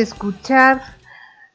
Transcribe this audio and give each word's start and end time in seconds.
escuchar 0.00 0.82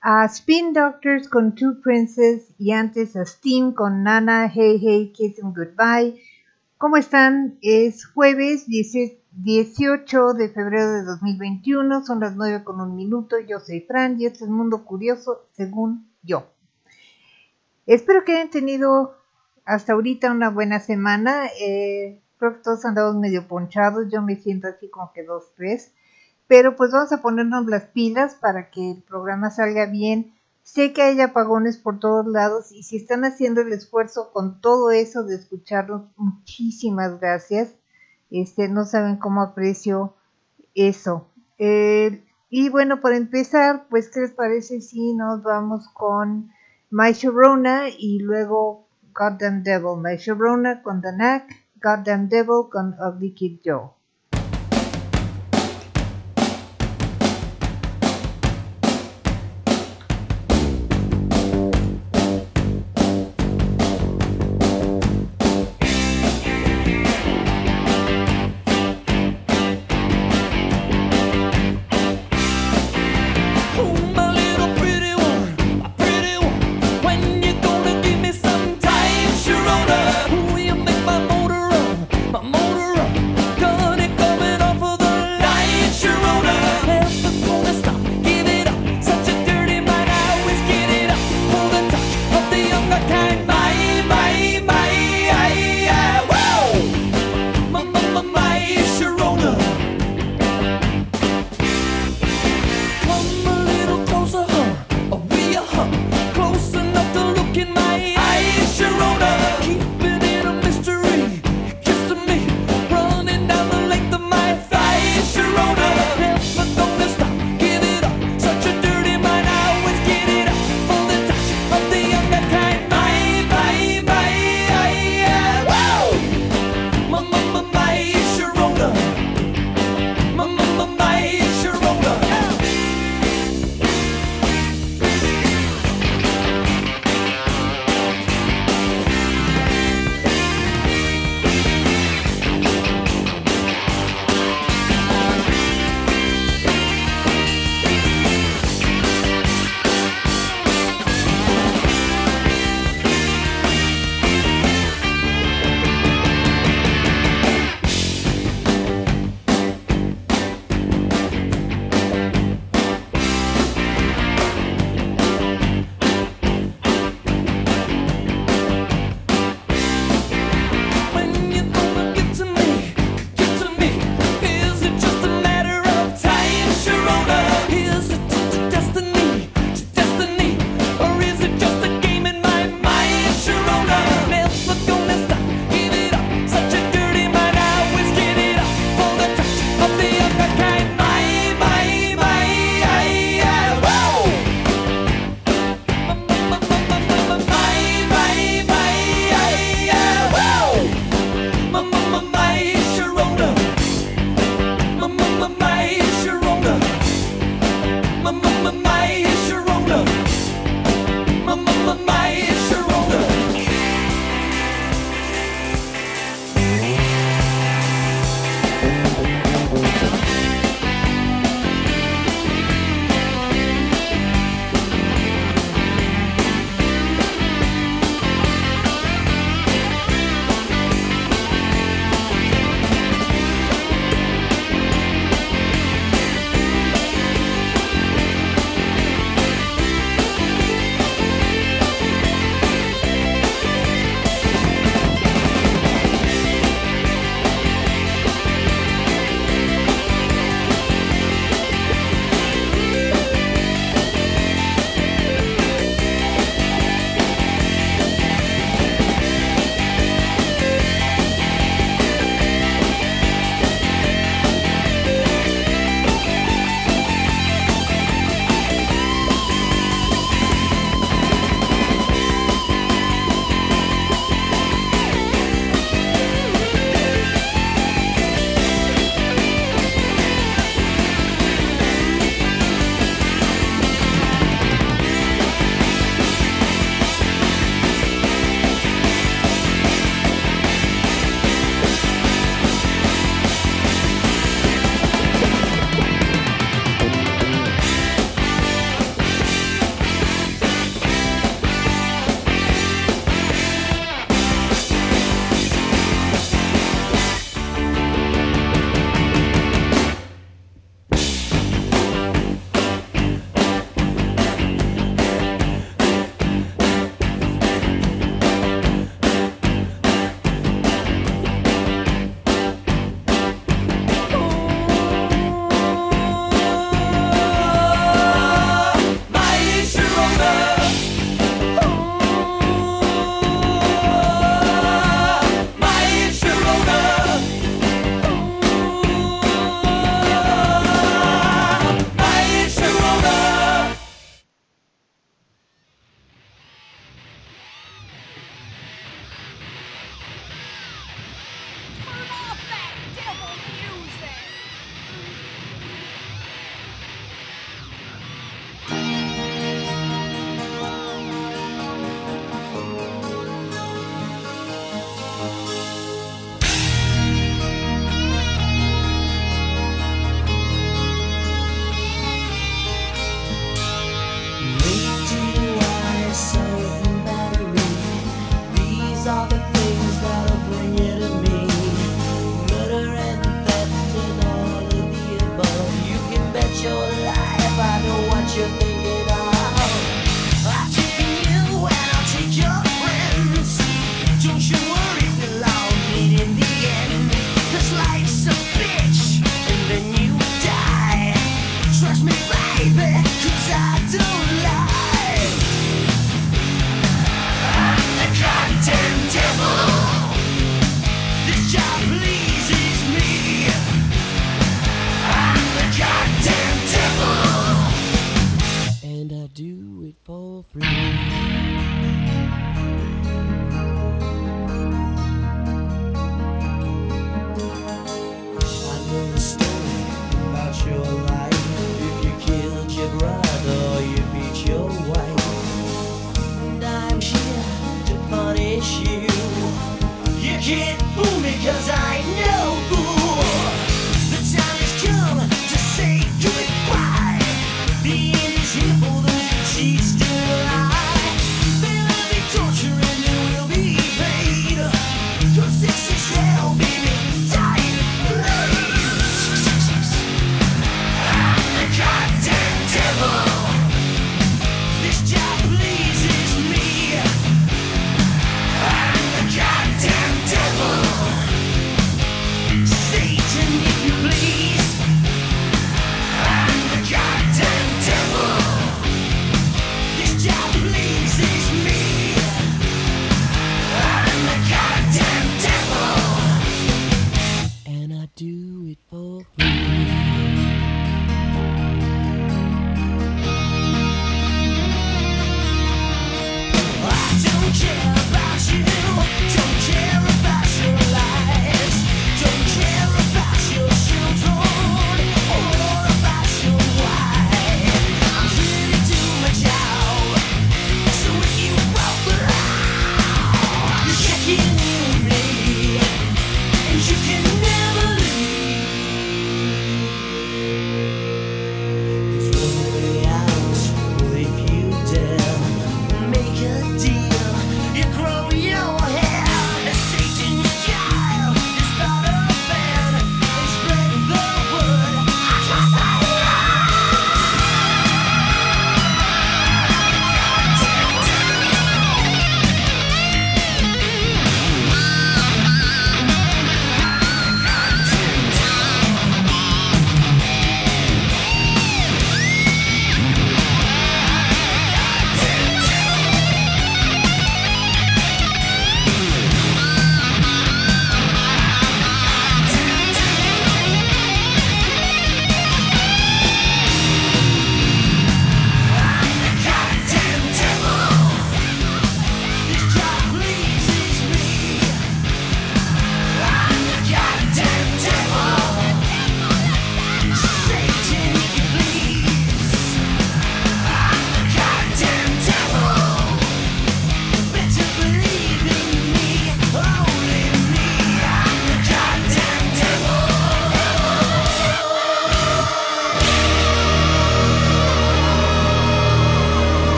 a 0.00 0.24
Spin 0.26 0.72
Doctors 0.72 1.28
con 1.28 1.54
Two 1.54 1.80
Princes 1.82 2.54
y 2.58 2.72
antes 2.72 3.16
a 3.16 3.24
Steam 3.24 3.72
con 3.72 4.02
Nana, 4.02 4.48
Hey 4.48 4.78
Hey, 4.80 5.12
Kiss 5.12 5.42
and 5.42 5.56
Goodbye. 5.56 6.20
¿Cómo 6.76 6.96
están? 6.96 7.58
Es 7.62 8.06
jueves 8.06 8.66
18 8.66 9.18
18 9.40 10.34
de 10.34 10.48
febrero 10.48 10.92
de 10.94 11.04
2021, 11.04 12.04
son 12.04 12.18
las 12.18 12.34
9 12.34 12.64
con 12.64 12.80
un 12.80 12.96
minuto. 12.96 13.36
Yo 13.38 13.60
soy 13.60 13.82
Fran 13.82 14.20
y 14.20 14.26
este 14.26 14.44
es 14.44 14.50
Mundo 14.50 14.84
Curioso 14.84 15.46
según 15.52 16.10
yo. 16.22 16.50
Espero 17.86 18.24
que 18.24 18.34
hayan 18.34 18.50
tenido 18.50 19.14
hasta 19.64 19.92
ahorita 19.92 20.32
una 20.32 20.50
buena 20.50 20.80
semana. 20.80 21.46
Eh, 21.60 22.20
creo 22.38 22.54
que 22.54 22.62
todos 22.62 22.84
andamos 22.84 23.14
medio 23.16 23.46
ponchados. 23.46 24.10
Yo 24.10 24.22
me 24.22 24.34
siento 24.34 24.66
así 24.66 24.88
como 24.88 25.12
que 25.12 25.22
dos, 25.22 25.52
tres. 25.54 25.92
Pero 26.48 26.76
pues 26.76 26.90
vamos 26.90 27.12
a 27.12 27.22
ponernos 27.22 27.66
las 27.66 27.84
pilas 27.84 28.34
para 28.34 28.70
que 28.70 28.90
el 28.92 29.02
programa 29.02 29.50
salga 29.50 29.86
bien. 29.86 30.34
Sé 30.62 30.92
que 30.92 31.02
hay 31.02 31.20
apagones 31.20 31.76
por 31.78 31.98
todos 32.00 32.26
lados 32.26 32.72
y 32.72 32.82
si 32.82 32.96
están 32.96 33.24
haciendo 33.24 33.60
el 33.60 33.72
esfuerzo 33.72 34.32
con 34.32 34.60
todo 34.60 34.90
eso 34.90 35.24
de 35.24 35.36
escucharnos, 35.36 36.02
muchísimas 36.16 37.20
gracias. 37.20 37.74
Este, 38.30 38.68
no 38.68 38.84
saben 38.84 39.16
cómo 39.16 39.42
aprecio 39.42 40.14
eso. 40.74 41.28
Eh, 41.58 42.24
y 42.50 42.70
bueno, 42.70 43.00
para 43.00 43.16
empezar, 43.16 43.86
pues, 43.90 44.08
¿qué 44.08 44.20
les 44.20 44.32
parece 44.32 44.80
si 44.80 45.14
nos 45.14 45.42
vamos 45.42 45.88
con 45.88 46.50
My 46.90 47.12
Sharona 47.12 47.88
y 47.90 48.20
luego 48.20 48.88
Goddamn 49.14 49.62
Devil? 49.62 50.00
My 50.02 50.16
Sharona 50.16 50.82
con 50.82 51.02
The 51.02 51.12
Knack, 51.12 51.44
Goddamn 51.82 52.28
Devil 52.28 52.70
con 52.70 52.94
Ugly 52.98 53.34
Kid 53.34 53.60
Joe. 53.64 53.97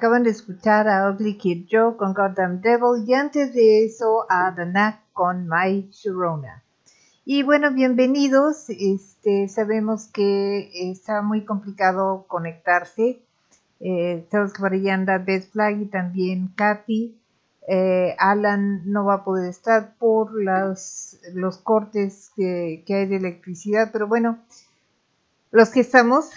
Acaban 0.00 0.22
de 0.22 0.30
escuchar 0.30 0.88
a 0.88 1.10
Ugly 1.10 1.36
Kid 1.36 1.66
Joe 1.70 1.94
con 1.98 2.14
Goddamn 2.14 2.62
Devil 2.62 3.04
y 3.06 3.12
antes 3.12 3.52
de 3.52 3.84
eso 3.84 4.24
a 4.30 4.54
The 4.54 4.64
con 5.12 5.46
My 5.46 5.90
Sharona. 5.92 6.62
Y 7.26 7.42
bueno, 7.42 7.70
bienvenidos. 7.70 8.70
Este, 8.70 9.46
sabemos 9.48 10.06
que 10.06 10.70
está 10.90 11.20
muy 11.20 11.44
complicado 11.44 12.24
conectarse. 12.28 13.20
Eh, 13.80 14.26
sabemos 14.30 14.54
que 14.54 14.60
por 14.60 14.72
ahí 14.72 14.88
anda 14.88 15.18
Beth 15.18 15.50
Flag 15.50 15.82
y 15.82 15.84
también 15.84 16.48
Katy. 16.56 17.20
Eh, 17.68 18.16
Alan 18.18 18.90
no 18.90 19.04
va 19.04 19.16
a 19.16 19.24
poder 19.24 19.50
estar 19.50 19.96
por 19.98 20.32
los 20.32 21.58
cortes 21.62 22.30
que 22.34 22.82
hay 22.88 23.06
de 23.06 23.16
electricidad, 23.16 23.90
pero 23.92 24.08
bueno, 24.08 24.38
los 25.50 25.68
que 25.68 25.80
estamos, 25.80 26.30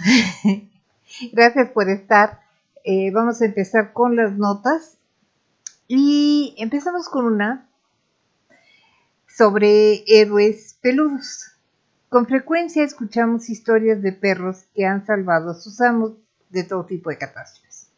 gracias 1.31 1.69
por 1.69 1.89
estar. 1.89 2.42
Eh, 2.85 3.11
vamos 3.11 3.41
a 3.41 3.45
empezar 3.45 3.93
con 3.93 4.17
las 4.17 4.33
notas 4.37 4.97
y 5.87 6.53
empezamos 6.57 7.07
con 7.07 7.25
una 7.25 7.69
sobre 9.25 10.03
héroes 10.05 10.77
peludos. 10.81 11.53
Con 12.09 12.27
frecuencia 12.27 12.83
escuchamos 12.83 13.49
historias 13.49 14.01
de 14.01 14.11
perros 14.11 14.65
que 14.75 14.85
han 14.85 15.05
salvado 15.05 15.51
a 15.51 15.53
sus 15.53 15.79
amos 15.79 16.13
de 16.49 16.65
todo 16.65 16.85
tipo 16.85 17.09
de 17.09 17.17
catástrofes. 17.17 17.89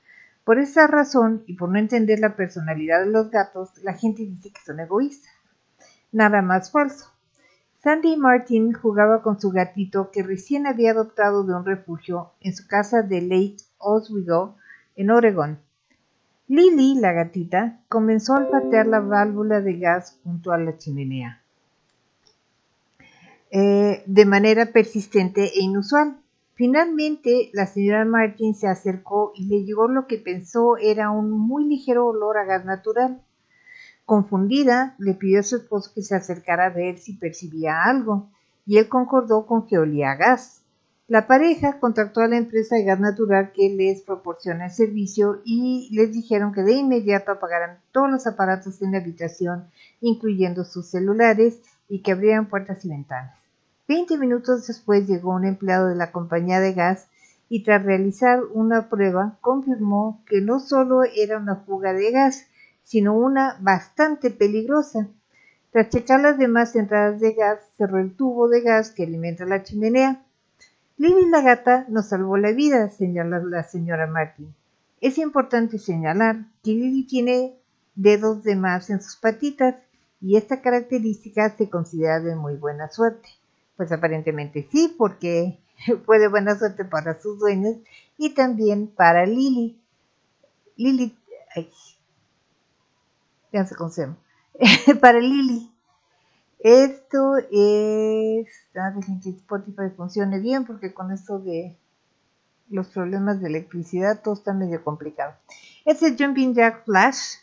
Por 0.43 0.60
esa 0.60 0.86
razón 0.86 1.43
y 1.48 1.56
por 1.56 1.69
no 1.69 1.80
entender 1.80 2.19
la 2.19 2.36
personalidad 2.36 3.00
de 3.00 3.12
los 3.12 3.32
gatos, 3.32 3.71
la 3.82 3.93
gente 3.93 4.24
dice 4.24 4.52
que 4.52 4.62
son 4.63 4.80
egoístas. 4.80 5.34
Nada 6.12 6.43
más 6.43 6.69
falso. 6.69 7.12
Sandy 7.82 8.17
Martin 8.17 8.71
jugaba 8.71 9.24
con 9.24 9.41
su 9.41 9.50
gatito 9.50 10.12
que 10.12 10.21
recién 10.21 10.67
había 10.67 10.91
adoptado 10.91 11.43
de 11.43 11.56
un 11.56 11.65
refugio 11.65 12.34
en 12.39 12.56
su 12.56 12.67
casa 12.67 13.02
de 13.02 13.21
Lake 13.21 13.58
Oswego, 13.80 14.58
en 14.95 15.12
Oregón. 15.12 15.60
Lily, 16.47 16.99
la 16.99 17.12
gatita, 17.12 17.81
comenzó 17.89 18.34
a 18.34 18.39
olfatear 18.39 18.88
la 18.88 18.99
válvula 18.99 19.62
de 19.62 19.79
gas 19.79 20.19
junto 20.23 20.51
a 20.51 20.58
la 20.58 20.77
chimenea 20.77 21.41
eh, 23.58 24.03
de 24.05 24.25
manera 24.25 24.65
persistente 24.65 25.45
e 25.45 25.62
inusual. 25.62 26.17
Finalmente, 26.55 27.49
la 27.53 27.65
señora 27.65 28.03
Martin 28.03 28.53
se 28.53 28.67
acercó 28.67 29.31
y 29.34 29.45
le 29.47 29.63
llegó 29.63 29.88
lo 29.88 30.08
que 30.08 30.17
pensó 30.17 30.75
era 30.75 31.10
un 31.10 31.31
muy 31.31 31.63
ligero 31.63 32.08
olor 32.08 32.38
a 32.38 32.43
gas 32.43 32.65
natural. 32.65 33.21
Confundida, 34.05 34.95
le 34.97 35.13
pidió 35.13 35.39
a 35.39 35.43
su 35.43 35.55
esposo 35.55 35.91
que 35.95 36.01
se 36.01 36.15
acercara 36.15 36.65
a 36.65 36.69
ver 36.69 36.97
si 36.97 37.13
percibía 37.13 37.84
algo, 37.84 38.29
y 38.65 38.77
él 38.77 38.89
concordó 38.89 39.45
con 39.45 39.65
que 39.67 39.77
olía 39.77 40.12
a 40.12 40.15
gas. 40.15 40.62
La 41.08 41.28
pareja 41.28 41.80
contactó 41.80 42.22
a 42.22 42.28
la 42.28 42.38
empresa 42.38 42.76
de 42.76 42.84
gas 42.84 43.00
natural 43.00 43.52
que 43.54 43.70
les 43.70 44.02
proporciona 44.02 44.65
el 44.65 44.72
servicio 44.72 45.39
y 45.46 45.89
les 45.91 46.12
dijeron 46.12 46.52
que 46.52 46.63
de 46.63 46.74
inmediato 46.74 47.32
apagaran 47.32 47.78
todos 47.91 48.10
los 48.10 48.26
aparatos 48.26 48.82
en 48.82 48.94
la 48.94 48.98
habitación, 48.98 49.70
incluyendo 50.02 50.63
sus 50.63 50.88
celulares, 50.88 51.60
y 51.88 52.00
que 52.02 52.13
abrieran 52.13 52.48
puertas 52.48 52.84
y 52.84 52.89
ventanas. 52.89 53.38
Veinte 53.88 54.18
minutos 54.18 54.65
después 54.65 55.08
llegó 55.08 55.36
un 55.36 55.46
empleado 55.46 55.88
de 55.88 55.96
la 55.96 56.12
compañía 56.12 56.60
de 56.60 56.74
gas 56.74 57.08
y 57.50 57.63
tras 57.63 57.84
realizar 57.84 58.39
una 58.54 58.89
prueba 58.89 59.38
confirmó 59.41 60.24
que 60.26 60.41
no 60.41 60.60
solo 60.60 61.04
era 61.04 61.38
una 61.38 61.58
fuga 61.58 61.94
de 61.94 62.10
gas, 62.10 62.48
sino 62.84 63.13
una 63.13 63.58
bastante 63.62 64.32
peligrosa. 64.32 65.08
Tras 65.72 65.89
checar 65.89 66.22
las 66.22 66.39
demás 66.39 66.76
entradas 66.76 67.20
de 67.20 67.34
gas, 67.34 67.60
cerró 67.78 68.00
el 68.00 68.15
tubo 68.15 68.50
de 68.50 68.62
gas 68.62 68.89
que 68.89 69.04
alimenta 69.04 69.46
la 69.46 69.62
chimenea. 69.62 70.25
Lily 70.97 71.29
la 71.29 71.41
gata 71.41 71.86
nos 71.89 72.08
salvó 72.08 72.38
la 72.38 72.51
vida, 72.51 72.89
señala 72.89 73.39
la 73.39 73.63
señora 73.63 74.08
Martin. 74.08 74.53
Es 75.01 75.17
importante 75.17 75.77
señalar 75.77 76.45
que 76.63 76.71
Lily 76.71 77.03
tiene 77.03 77.53
dedos 77.95 78.43
de 78.43 78.55
más 78.55 78.89
en 78.89 79.01
sus 79.01 79.17
patitas 79.17 79.75
y 80.21 80.38
esta 80.38 80.62
característica 80.62 81.49
se 81.58 81.69
considera 81.69 82.21
de 82.21 82.36
muy 82.36 82.55
buena 82.55 82.89
suerte. 82.89 83.29
Pues 83.75 83.91
aparentemente 83.91 84.67
sí, 84.71 84.95
porque 84.97 85.60
fue 86.05 86.19
de 86.19 86.29
buena 86.29 86.58
suerte 86.58 86.86
para 86.86 87.19
sus 87.19 87.39
dueños 87.39 87.75
y 88.17 88.29
también 88.34 88.88
para 88.88 89.25
Lily. 89.25 89.77
Lily, 90.77 91.17
ay, 91.55 91.69
ya 93.51 93.65
se 93.65 93.75
para 95.01 95.19
Lily. 95.19 95.75
Esto 96.65 97.38
es, 97.51 98.47
ah, 98.75 98.89
dejen 98.95 99.21
que 99.21 99.30
Spotify 99.30 99.91
funcione 99.95 100.39
bien 100.39 100.65
porque 100.65 100.95
con 100.95 101.12
esto 101.12 101.38
de 101.38 101.78
los 102.71 102.88
problemas 102.88 103.39
de 103.39 103.49
electricidad 103.49 104.23
todo 104.23 104.34
está 104.34 104.51
medio 104.51 104.84
complicado. 104.84 105.36
Este 105.86 106.08
es 106.08 106.15
Jumping 106.17 106.56
Jack 106.56 106.84
Flash 106.86 107.36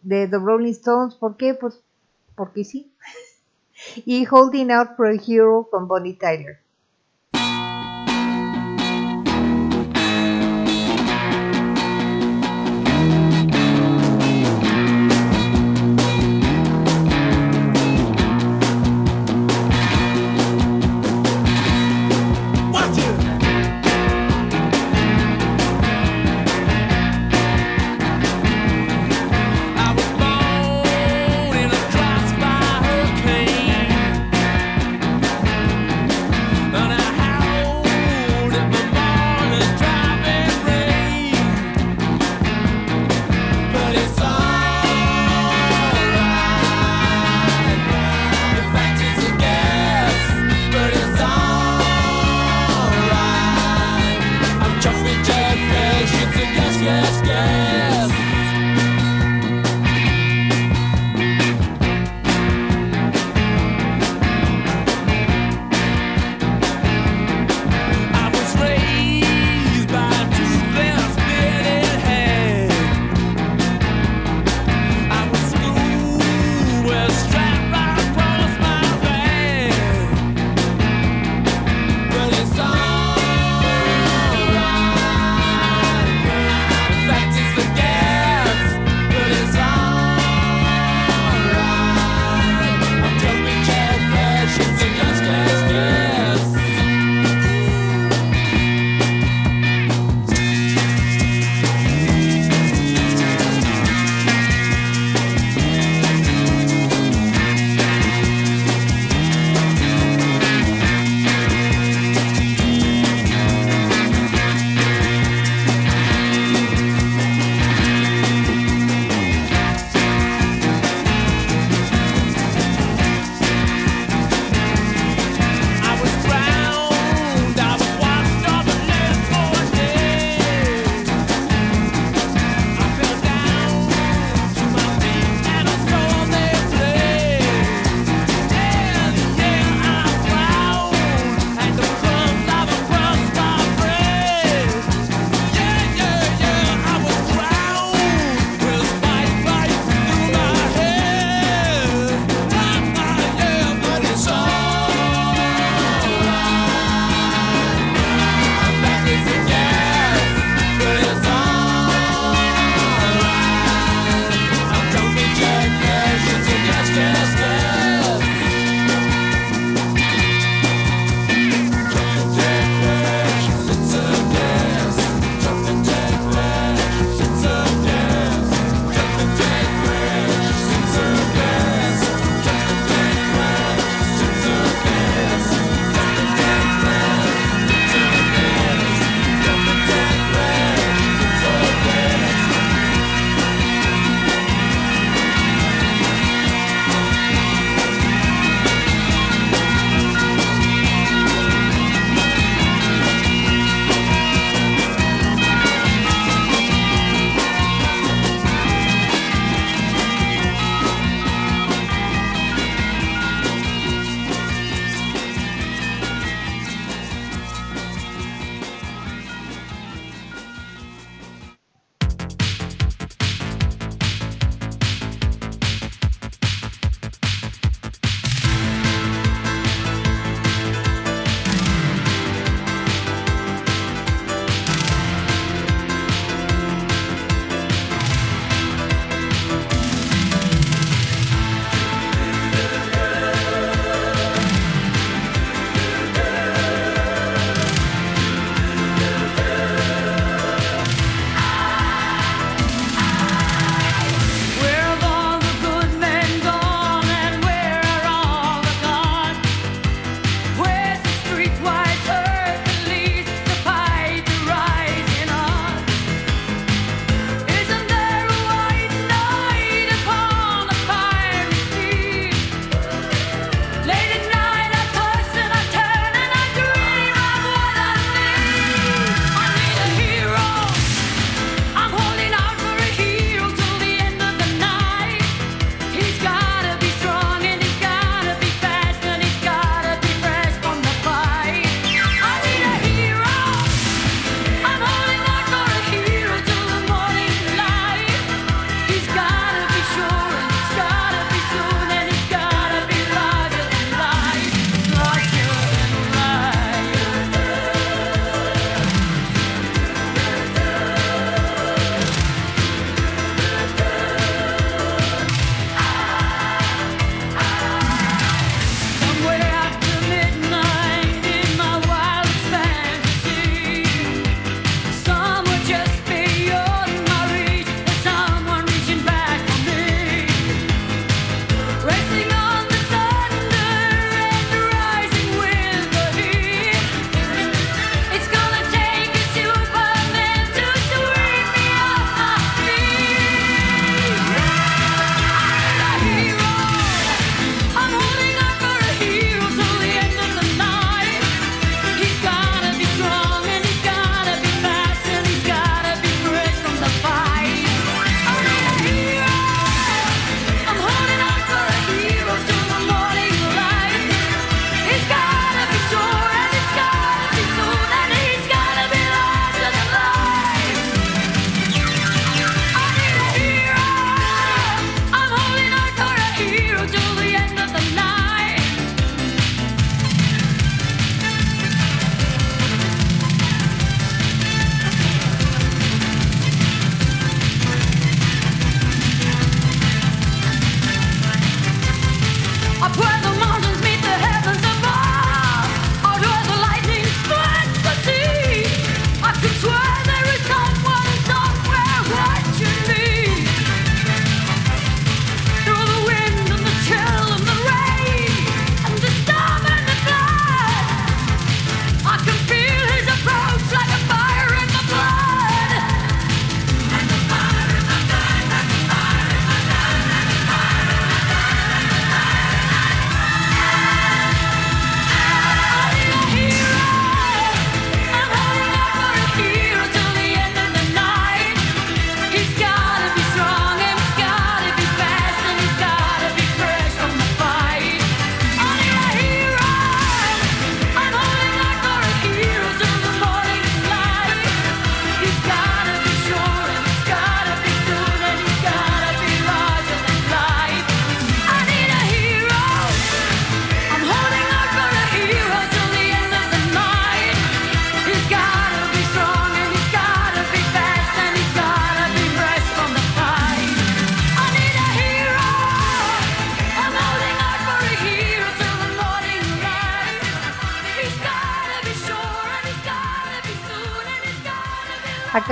de 0.00 0.26
The 0.26 0.38
Rolling 0.38 0.72
Stones. 0.72 1.16
¿Por 1.16 1.36
qué? 1.36 1.52
Pues 1.52 1.82
porque 2.34 2.64
sí. 2.64 2.90
y 4.06 4.26
Holding 4.26 4.70
Out 4.70 4.96
for 4.96 5.08
a 5.08 5.16
Hero 5.16 5.68
con 5.70 5.86
Bonnie 5.86 6.14
Tyler. 6.14 6.61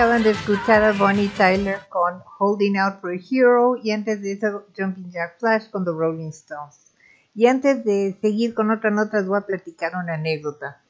Acaban 0.01 0.23
de 0.23 0.31
escuchar 0.31 0.83
a 0.83 0.93
Bonnie 0.93 1.29
Tyler 1.37 1.77
con 1.91 2.23
Holding 2.39 2.79
Out 2.79 3.03
for 3.03 3.11
a 3.11 3.17
Hero 3.17 3.77
y 3.77 3.91
antes 3.91 4.23
de 4.23 4.33
eso 4.33 4.65
Jumping 4.75 5.11
Jack 5.11 5.39
Flash 5.39 5.69
con 5.69 5.85
The 5.85 5.91
Rolling 5.91 6.31
Stones. 6.31 6.95
Y 7.35 7.45
antes 7.49 7.85
de 7.85 8.17
seguir 8.23 8.55
con 8.55 8.71
otra 8.71 8.91
nota, 8.91 9.19
les 9.19 9.29
voy 9.29 9.37
a 9.37 9.43
platicar 9.43 9.93
una 10.03 10.15
anécdota. 10.15 10.81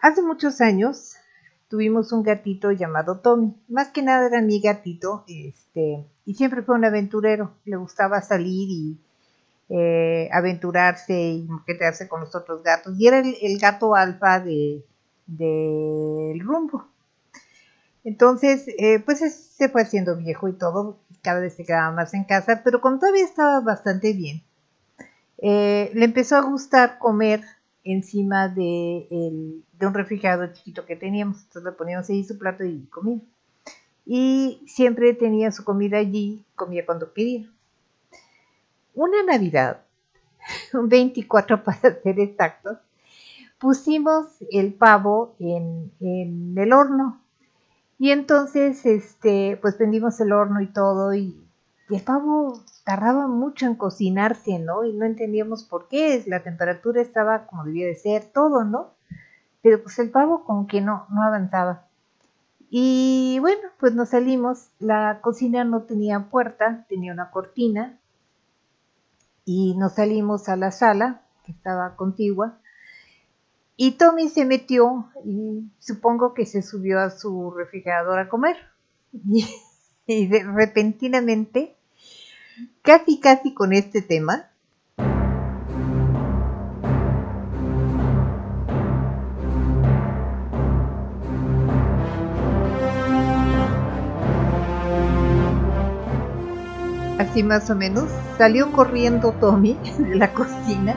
Hace 0.00 0.22
muchos 0.22 0.62
años 0.62 1.16
tuvimos 1.68 2.10
un 2.10 2.22
gatito 2.22 2.72
llamado 2.72 3.18
Tommy. 3.18 3.54
Más 3.68 3.88
que 3.88 4.00
nada 4.00 4.28
era 4.28 4.40
mi 4.40 4.62
gatito, 4.62 5.24
este, 5.28 6.06
y 6.24 6.32
siempre 6.32 6.62
fue 6.62 6.76
un 6.76 6.86
aventurero. 6.86 7.52
Le 7.66 7.76
gustaba 7.76 8.22
salir 8.22 8.70
y 8.70 8.98
eh, 9.68 10.30
aventurarse 10.32 11.12
y 11.12 11.42
moquetearse 11.42 12.08
con 12.08 12.20
los 12.20 12.34
otros 12.34 12.62
gatos. 12.62 12.98
Y 12.98 13.08
era 13.08 13.18
el, 13.18 13.58
gato 13.58 13.94
alfa 13.94 14.40
de 14.40 14.86
del 15.26 16.40
rumbo. 16.40 16.87
Entonces, 18.04 18.66
eh, 18.78 19.00
pues 19.04 19.22
es- 19.22 19.34
se 19.36 19.68
fue 19.68 19.82
haciendo 19.82 20.16
viejo 20.16 20.48
y 20.48 20.52
todo, 20.54 20.98
cada 21.22 21.40
vez 21.40 21.54
se 21.54 21.64
quedaba 21.64 21.92
más 21.92 22.14
en 22.14 22.24
casa, 22.24 22.62
pero 22.64 22.80
cuando 22.80 23.00
todavía 23.00 23.24
estaba 23.24 23.60
bastante 23.60 24.12
bien, 24.12 24.42
eh, 25.38 25.90
le 25.94 26.04
empezó 26.04 26.36
a 26.36 26.42
gustar 26.42 26.98
comer 26.98 27.42
encima 27.84 28.48
de, 28.48 29.08
un 29.80 29.94
refrigerador 29.94 30.52
chiquito 30.52 30.84
que 30.86 30.96
teníamos. 30.96 31.38
Entonces 31.44 31.64
le 31.64 31.72
poníamos 31.72 32.08
ahí 32.10 32.24
su 32.24 32.38
plato 32.38 32.64
y 32.64 32.86
comía. 32.86 33.20
Y 34.06 34.62
siempre 34.68 35.14
tenía 35.14 35.52
su 35.52 35.64
comida 35.64 35.98
allí, 35.98 36.44
comía 36.56 36.86
cuando 36.86 37.12
quería. 37.12 37.48
Una 38.94 39.22
Navidad, 39.22 39.80
un 40.74 40.88
24 40.90 41.64
para 41.64 42.02
ser 42.02 42.20
exactos, 42.20 42.78
pusimos 43.58 44.26
el 44.50 44.74
pavo 44.74 45.36
en 45.40 45.92
el 46.56 46.72
horno. 46.72 47.22
Y 47.98 48.12
entonces, 48.12 48.86
este, 48.86 49.58
pues 49.60 49.74
prendimos 49.74 50.20
el 50.20 50.32
horno 50.32 50.60
y 50.60 50.68
todo, 50.68 51.14
y, 51.14 51.44
y 51.88 51.96
el 51.96 52.02
pavo 52.02 52.60
tardaba 52.84 53.26
mucho 53.26 53.66
en 53.66 53.74
cocinarse, 53.74 54.58
¿no? 54.58 54.84
Y 54.84 54.92
no 54.92 55.04
entendíamos 55.04 55.64
por 55.64 55.88
qué, 55.88 56.22
la 56.26 56.42
temperatura 56.42 57.02
estaba 57.02 57.46
como 57.46 57.64
debía 57.64 57.86
de 57.86 57.96
ser, 57.96 58.24
todo, 58.32 58.64
¿no? 58.64 58.90
Pero 59.62 59.82
pues 59.82 59.98
el 59.98 60.10
pavo 60.10 60.44
como 60.44 60.66
que 60.68 60.80
no, 60.80 61.06
no 61.10 61.22
avanzaba. 61.22 61.86
Y 62.70 63.38
bueno, 63.40 63.68
pues 63.80 63.94
nos 63.94 64.10
salimos, 64.10 64.68
la 64.78 65.20
cocina 65.20 65.64
no 65.64 65.82
tenía 65.82 66.28
puerta, 66.30 66.86
tenía 66.88 67.12
una 67.12 67.30
cortina, 67.30 67.98
y 69.44 69.74
nos 69.76 69.94
salimos 69.94 70.48
a 70.50 70.56
la 70.56 70.70
sala, 70.70 71.22
que 71.44 71.52
estaba 71.52 71.96
contigua, 71.96 72.58
y 73.80 73.92
Tommy 73.92 74.28
se 74.28 74.44
metió 74.44 75.08
y 75.24 75.70
supongo 75.78 76.34
que 76.34 76.46
se 76.46 76.62
subió 76.62 76.98
a 76.98 77.10
su 77.10 77.52
refrigerador 77.52 78.18
a 78.18 78.28
comer. 78.28 78.56
Y, 79.12 79.46
repentinamente, 80.42 81.76
casi 82.82 83.20
casi 83.20 83.54
con 83.54 83.72
este 83.72 84.02
tema, 84.02 84.50
así 97.20 97.44
más 97.44 97.70
o 97.70 97.76
menos, 97.76 98.10
salió 98.38 98.72
corriendo 98.72 99.30
Tommy 99.38 99.74
de 99.98 100.16
la 100.16 100.34
cocina, 100.34 100.96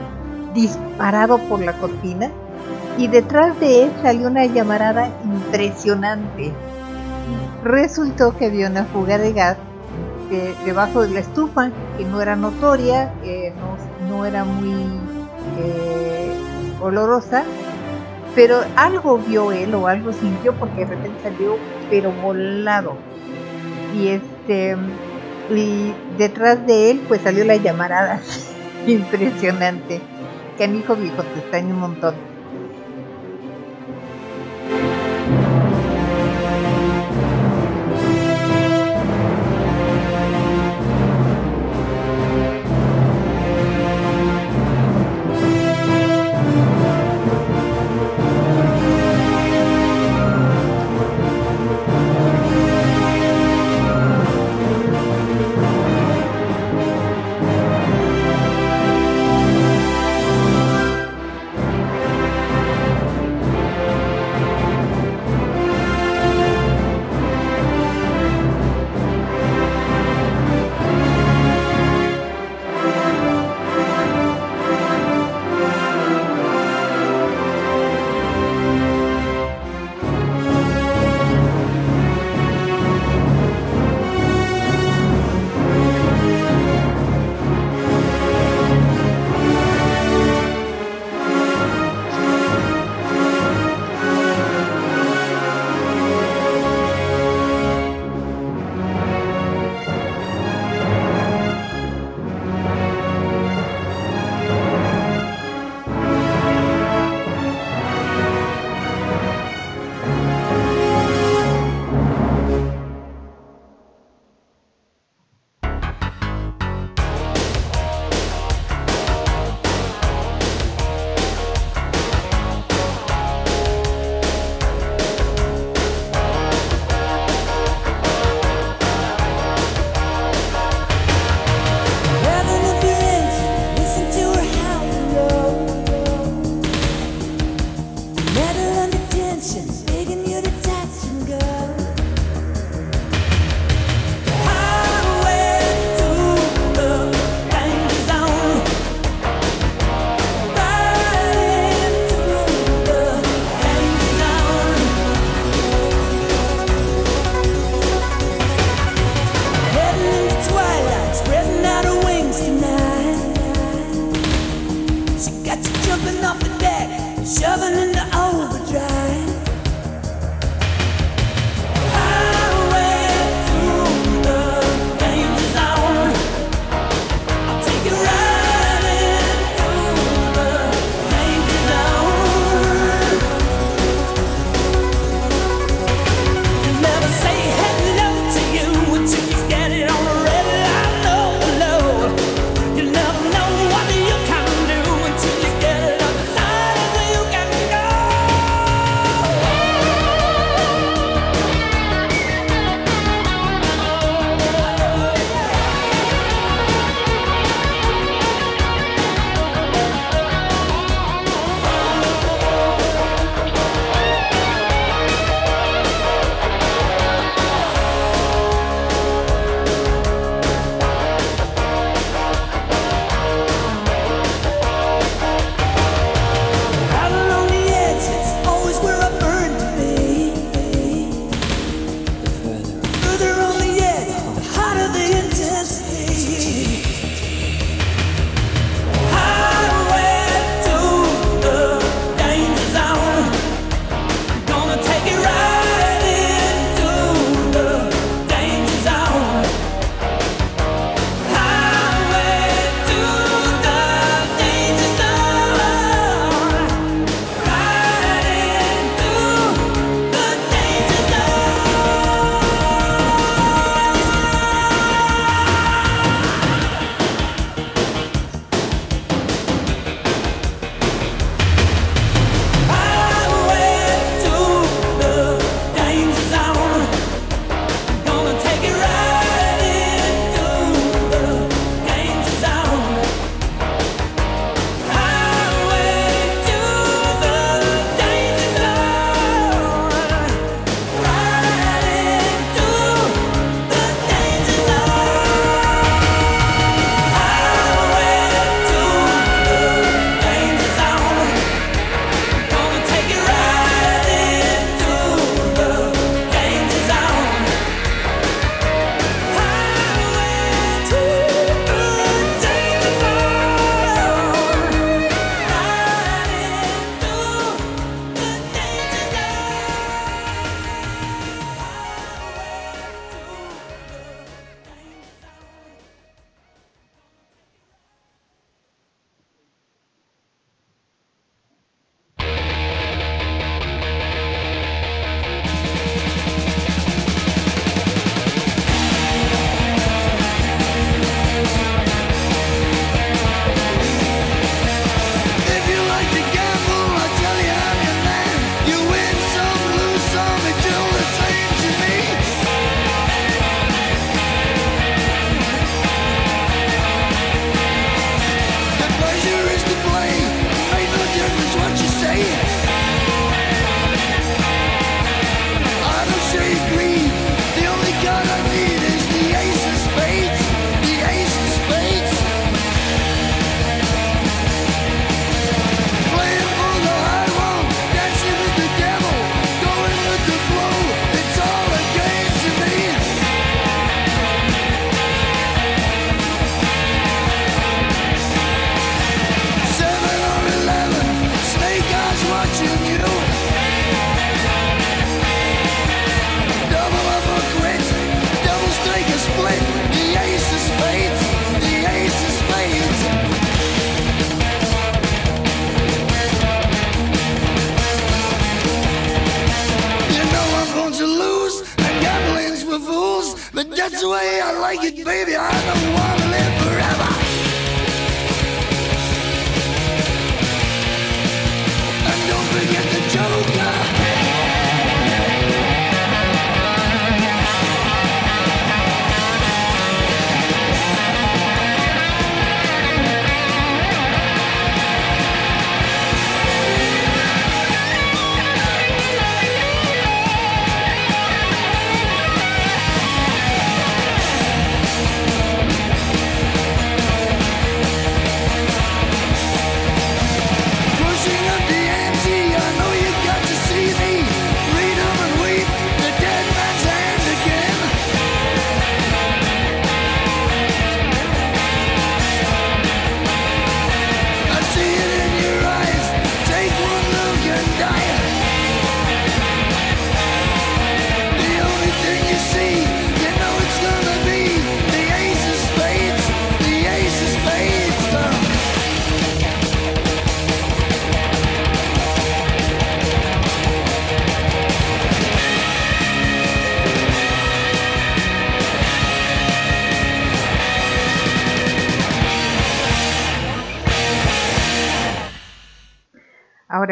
disparado 0.52 1.38
por 1.48 1.60
la 1.60 1.78
cortina, 1.78 2.32
y 2.98 3.08
detrás 3.08 3.58
de 3.60 3.84
él 3.84 3.92
salió 4.02 4.28
una 4.28 4.44
llamarada 4.46 5.08
impresionante. 5.24 6.52
Resultó 7.64 8.36
que 8.36 8.46
había 8.46 8.68
una 8.68 8.84
fuga 8.86 9.18
de 9.18 9.32
gas 9.32 9.56
de- 10.30 10.54
debajo 10.64 11.02
de 11.02 11.10
la 11.10 11.20
estufa, 11.20 11.70
que 11.96 12.04
no 12.04 12.20
era 12.20 12.36
notoria, 12.36 13.12
no, 13.56 13.76
no 14.16 14.24
era 14.26 14.44
muy 14.44 14.72
eh, 15.58 16.32
olorosa, 16.80 17.44
pero 18.34 18.56
algo 18.76 19.18
vio 19.18 19.52
él 19.52 19.74
o 19.74 19.86
algo 19.86 20.12
sintió 20.12 20.54
porque 20.54 20.84
de 20.86 20.96
repente 20.96 21.22
salió 21.22 21.56
pero 21.90 22.12
volado. 22.12 22.96
Y 23.94 24.08
este 24.08 24.76
y 25.50 25.92
detrás 26.18 26.66
de 26.66 26.90
él 26.90 27.02
pues 27.08 27.20
salió 27.22 27.44
la 27.44 27.56
llamarada 27.56 28.20
impresionante. 28.86 30.00
Canijo 30.58 30.96
viejo, 30.96 31.22
te 31.22 31.40
extraño 31.40 31.74
un 31.74 31.80
montón. 31.80 32.14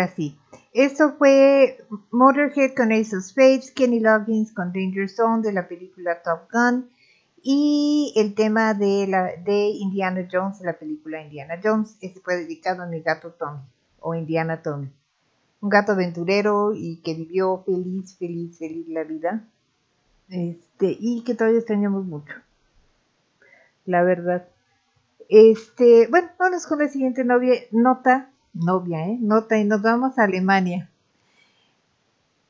Ahora 0.00 0.14
esto 0.72 1.14
fue 1.18 1.84
Motorhead 2.10 2.74
con 2.74 2.90
Ace 2.90 3.14
of 3.14 3.22
Spades, 3.22 3.70
Kenny 3.70 4.00
Loggins 4.00 4.50
con 4.54 4.72
Danger 4.72 5.10
Zone 5.10 5.42
de 5.42 5.52
la 5.52 5.68
película 5.68 6.22
Top 6.22 6.50
Gun 6.50 6.88
y 7.42 8.14
el 8.16 8.34
tema 8.34 8.72
de 8.72 9.74
Indiana 9.78 10.26
Jones 10.32 10.60
de 10.60 10.64
la 10.64 10.78
película 10.78 11.20
Indiana 11.20 11.60
Jones. 11.62 11.98
Este 12.00 12.20
fue 12.20 12.36
dedicado 12.36 12.82
a 12.82 12.86
mi 12.86 13.00
gato 13.00 13.32
Tommy 13.32 13.60
o 13.98 14.14
Indiana 14.14 14.62
Tommy. 14.62 14.90
Un 15.60 15.68
gato 15.68 15.92
aventurero 15.92 16.72
y 16.74 17.02
que 17.04 17.12
vivió 17.12 17.62
feliz, 17.66 18.16
feliz, 18.16 18.56
feliz 18.56 18.88
la 18.88 19.04
vida. 19.04 19.44
Este, 20.30 20.96
y 20.98 21.24
que 21.24 21.34
todavía 21.34 21.58
extrañamos 21.58 22.06
mucho. 22.06 22.32
La 23.84 24.02
verdad. 24.02 24.48
Este, 25.28 26.06
bueno, 26.08 26.30
vamos 26.38 26.66
con 26.66 26.78
la 26.78 26.88
siguiente 26.88 27.22
novia, 27.22 27.54
nota, 27.70 28.29
novia, 28.54 29.06
¿eh? 29.06 29.18
Nota, 29.20 29.58
y 29.58 29.64
nos 29.64 29.82
vamos 29.82 30.18
a 30.18 30.24
Alemania. 30.24 30.88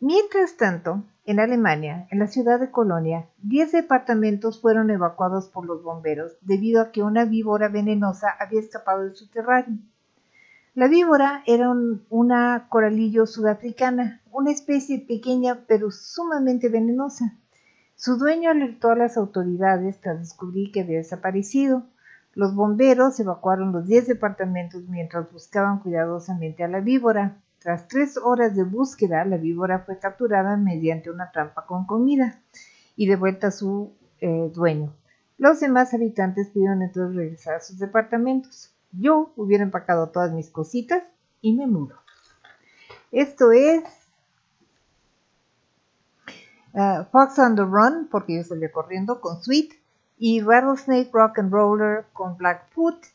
Mientras 0.01 0.57
tanto, 0.57 1.05
en 1.27 1.41
Alemania, 1.41 2.09
en 2.11 2.19
la 2.19 2.27
ciudad 2.27 2.59
de 2.59 2.71
Colonia, 2.71 3.27
10 3.43 3.73
departamentos 3.73 4.61
fueron 4.61 4.91
evacuados 4.91 5.49
por 5.49 5.67
los 5.67 5.83
bomberos 5.83 6.33
debido 6.41 6.81
a 6.81 6.91
que 6.91 7.03
una 7.03 7.25
víbora 7.25 7.69
venenosa 7.69 8.31
había 8.39 8.61
escapado 8.61 9.05
de 9.05 9.15
su 9.15 9.29
terrario. 9.29 9.77
La 10.75 10.89
víbora 10.89 11.43
era 11.47 11.69
un- 11.71 12.05
una 12.09 12.67
coralillo 12.69 13.27
sudafricana, 13.27 14.21
una 14.33 14.51
especie 14.53 15.01
pequeña 15.01 15.61
pero 15.67 15.91
sumamente 15.91 16.69
venenosa. 16.69 17.35
Su 17.97 18.17
dueño 18.17 18.51
alertó 18.51 18.91
a 18.91 18.97
las 18.97 19.19
autoridades 19.19 20.01
tras 20.01 20.19
descubrir 20.21 20.73
que 20.73 20.81
había 20.81 20.99
desaparecido. 20.99 21.83
Los 22.35 22.55
bomberos 22.55 23.19
evacuaron 23.19 23.73
los 23.73 23.87
10 23.87 24.07
departamentos 24.07 24.83
mientras 24.89 25.33
buscaban 25.33 25.81
cuidadosamente 25.81 26.63
a 26.63 26.69
la 26.69 26.81
víbora. 26.81 27.37
Tras 27.59 27.89
tres 27.89 28.17
horas 28.17 28.55
de 28.55 28.63
búsqueda, 28.63 29.25
la 29.25 29.37
víbora 29.37 29.81
fue 29.81 29.99
capturada 29.99 30.57
mediante 30.57 31.11
una 31.11 31.31
trampa 31.31 31.67
con 31.67 31.87
comida 31.87 32.41
y 32.97 33.07
devuelta 33.07 33.49
a 33.49 33.51
su 33.51 33.93
eh, 34.21 34.51
dueño. 34.55 34.95
Los 35.39 35.61
demás 35.61 35.93
habitantes 35.95 36.49
pidieron 36.49 36.83
entonces 36.83 37.17
regresar 37.17 37.55
a 37.55 37.61
sus 37.61 37.79
departamentos. 37.79 38.75
Yo 38.93 39.33
hubiera 39.37 39.65
empacado 39.65 40.09
todas 40.11 40.33
mis 40.33 40.51
cositas 40.51 41.03
y 41.41 41.55
me 41.55 41.67
mudo. 41.67 41.97
Esto 43.11 43.51
es 43.51 43.83
uh, 46.75 47.05
Fox 47.11 47.39
on 47.39 47.57
the 47.57 47.63
Run, 47.63 48.09
porque 48.11 48.37
yo 48.37 48.45
salía 48.45 48.71
corriendo 48.71 49.21
con 49.21 49.43
Sweet, 49.43 49.80
y 50.21 50.43
Rattlesnake 50.43 51.11
Rock 51.15 51.39
and 51.39 51.51
Roller 51.51 52.05
con 52.13 52.37
Blackfoot, 52.37 53.07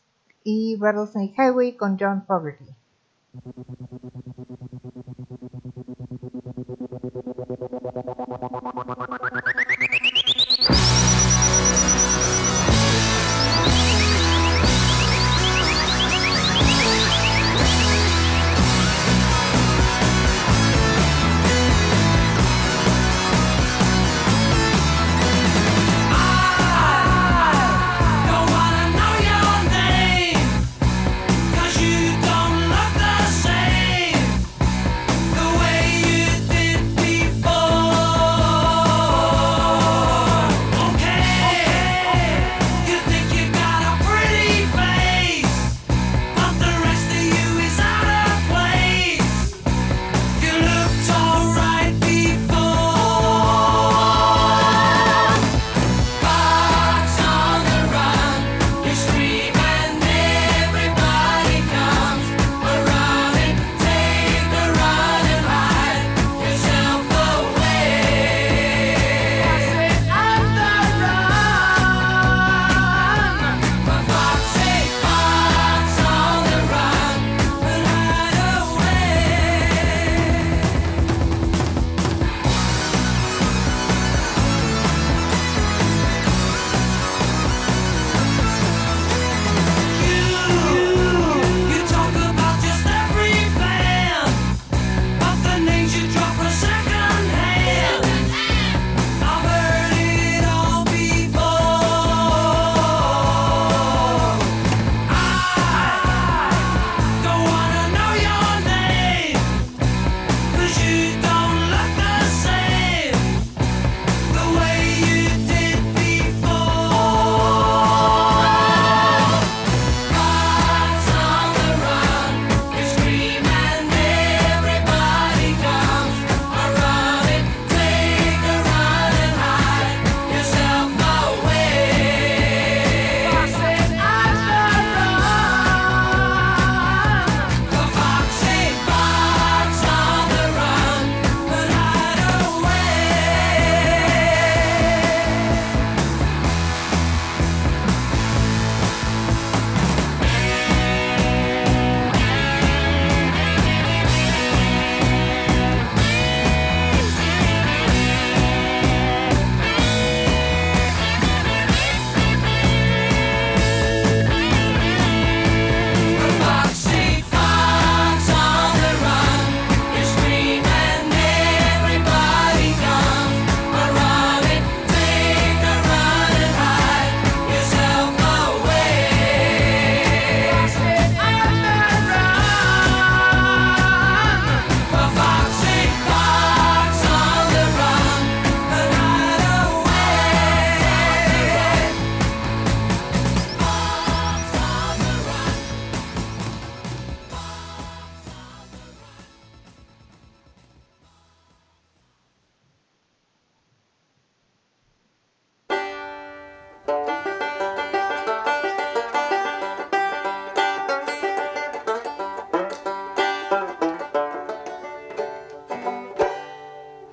y 0.42 0.76
Rattlesnake 0.76 1.34
Highway 1.38 1.76
con 1.76 1.96
John 1.98 2.24
Fogerty. 2.26 2.66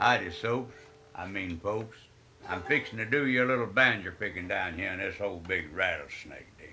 Righty, 0.04 0.30
soaps. 0.32 0.76
I 1.16 1.26
mean, 1.28 1.62
folks, 1.62 1.96
I'm 2.50 2.62
fixing 2.64 2.98
to 2.98 3.06
do 3.06 3.26
your 3.26 3.46
little 3.46 3.68
banjo 3.68 4.12
picking 4.20 4.50
down 4.50 4.74
here 4.74 4.92
in 4.92 5.00
this 5.00 5.16
whole 5.16 5.42
big 5.48 5.74
rattlesnake 5.74 6.58
den. 6.58 6.68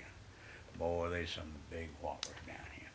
Boy, 0.80 1.10
there's 1.10 1.30
some 1.30 1.52
big 1.70 1.90
whoppers 2.00 2.34
down 2.44 2.56
here. 2.76 2.88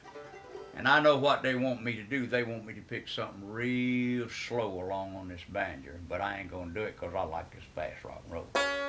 And 0.76 0.90
I 0.90 1.00
know 1.00 1.16
what 1.16 1.42
they 1.42 1.56
want 1.56 1.84
me 1.84 1.94
to 1.94 2.04
do. 2.04 2.28
They 2.28 2.44
want 2.44 2.66
me 2.66 2.74
to 2.74 2.82
pick 2.82 3.08
something 3.08 3.50
real 3.50 4.28
slow 4.28 4.84
along 4.84 5.16
on 5.16 5.30
this 5.30 5.40
banjo, 5.48 5.92
but 6.10 6.20
I 6.20 6.40
ain't 6.40 6.52
gonna 6.52 6.74
do 6.74 6.82
it 6.82 6.98
'cause 6.98 7.16
I 7.16 7.24
like 7.24 7.50
this 7.56 7.64
fast 7.74 8.04
rock 8.04 8.22
and 8.26 8.34
roll. 8.34 8.85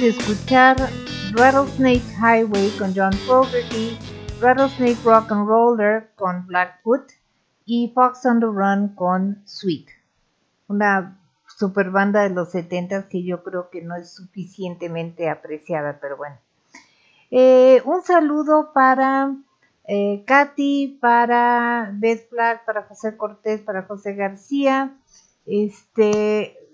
De 0.00 0.08
escuchar 0.08 0.76
Rattlesnake 1.32 2.02
Highway 2.20 2.68
con 2.78 2.92
John 2.94 3.14
Fogerty, 3.26 3.96
Rattlesnake 4.42 5.02
Rock 5.02 5.32
and 5.32 5.48
Roller 5.48 6.10
con 6.16 6.46
Blackfoot 6.46 7.12
y 7.64 7.92
Fox 7.94 8.26
on 8.26 8.40
the 8.40 8.46
Run 8.46 8.94
con 8.94 9.40
Sweet. 9.46 9.88
Una 10.68 11.18
super 11.46 11.90
banda 11.90 12.24
de 12.24 12.30
los 12.30 12.50
70 12.50 13.08
que 13.08 13.24
yo 13.24 13.42
creo 13.42 13.70
que 13.70 13.80
no 13.80 13.96
es 13.96 14.12
suficientemente 14.12 15.30
apreciada, 15.30 15.98
pero 15.98 16.18
bueno. 16.18 16.36
Eh, 17.30 17.80
un 17.86 18.02
saludo 18.02 18.72
para 18.74 19.34
eh, 19.84 20.24
Katy, 20.26 20.98
para 21.00 21.90
Beth 21.94 22.28
Flag, 22.28 22.66
para 22.66 22.82
José 22.82 23.16
Cortés, 23.16 23.62
para 23.62 23.84
José 23.84 24.14
García, 24.14 24.94
este, 25.46 26.65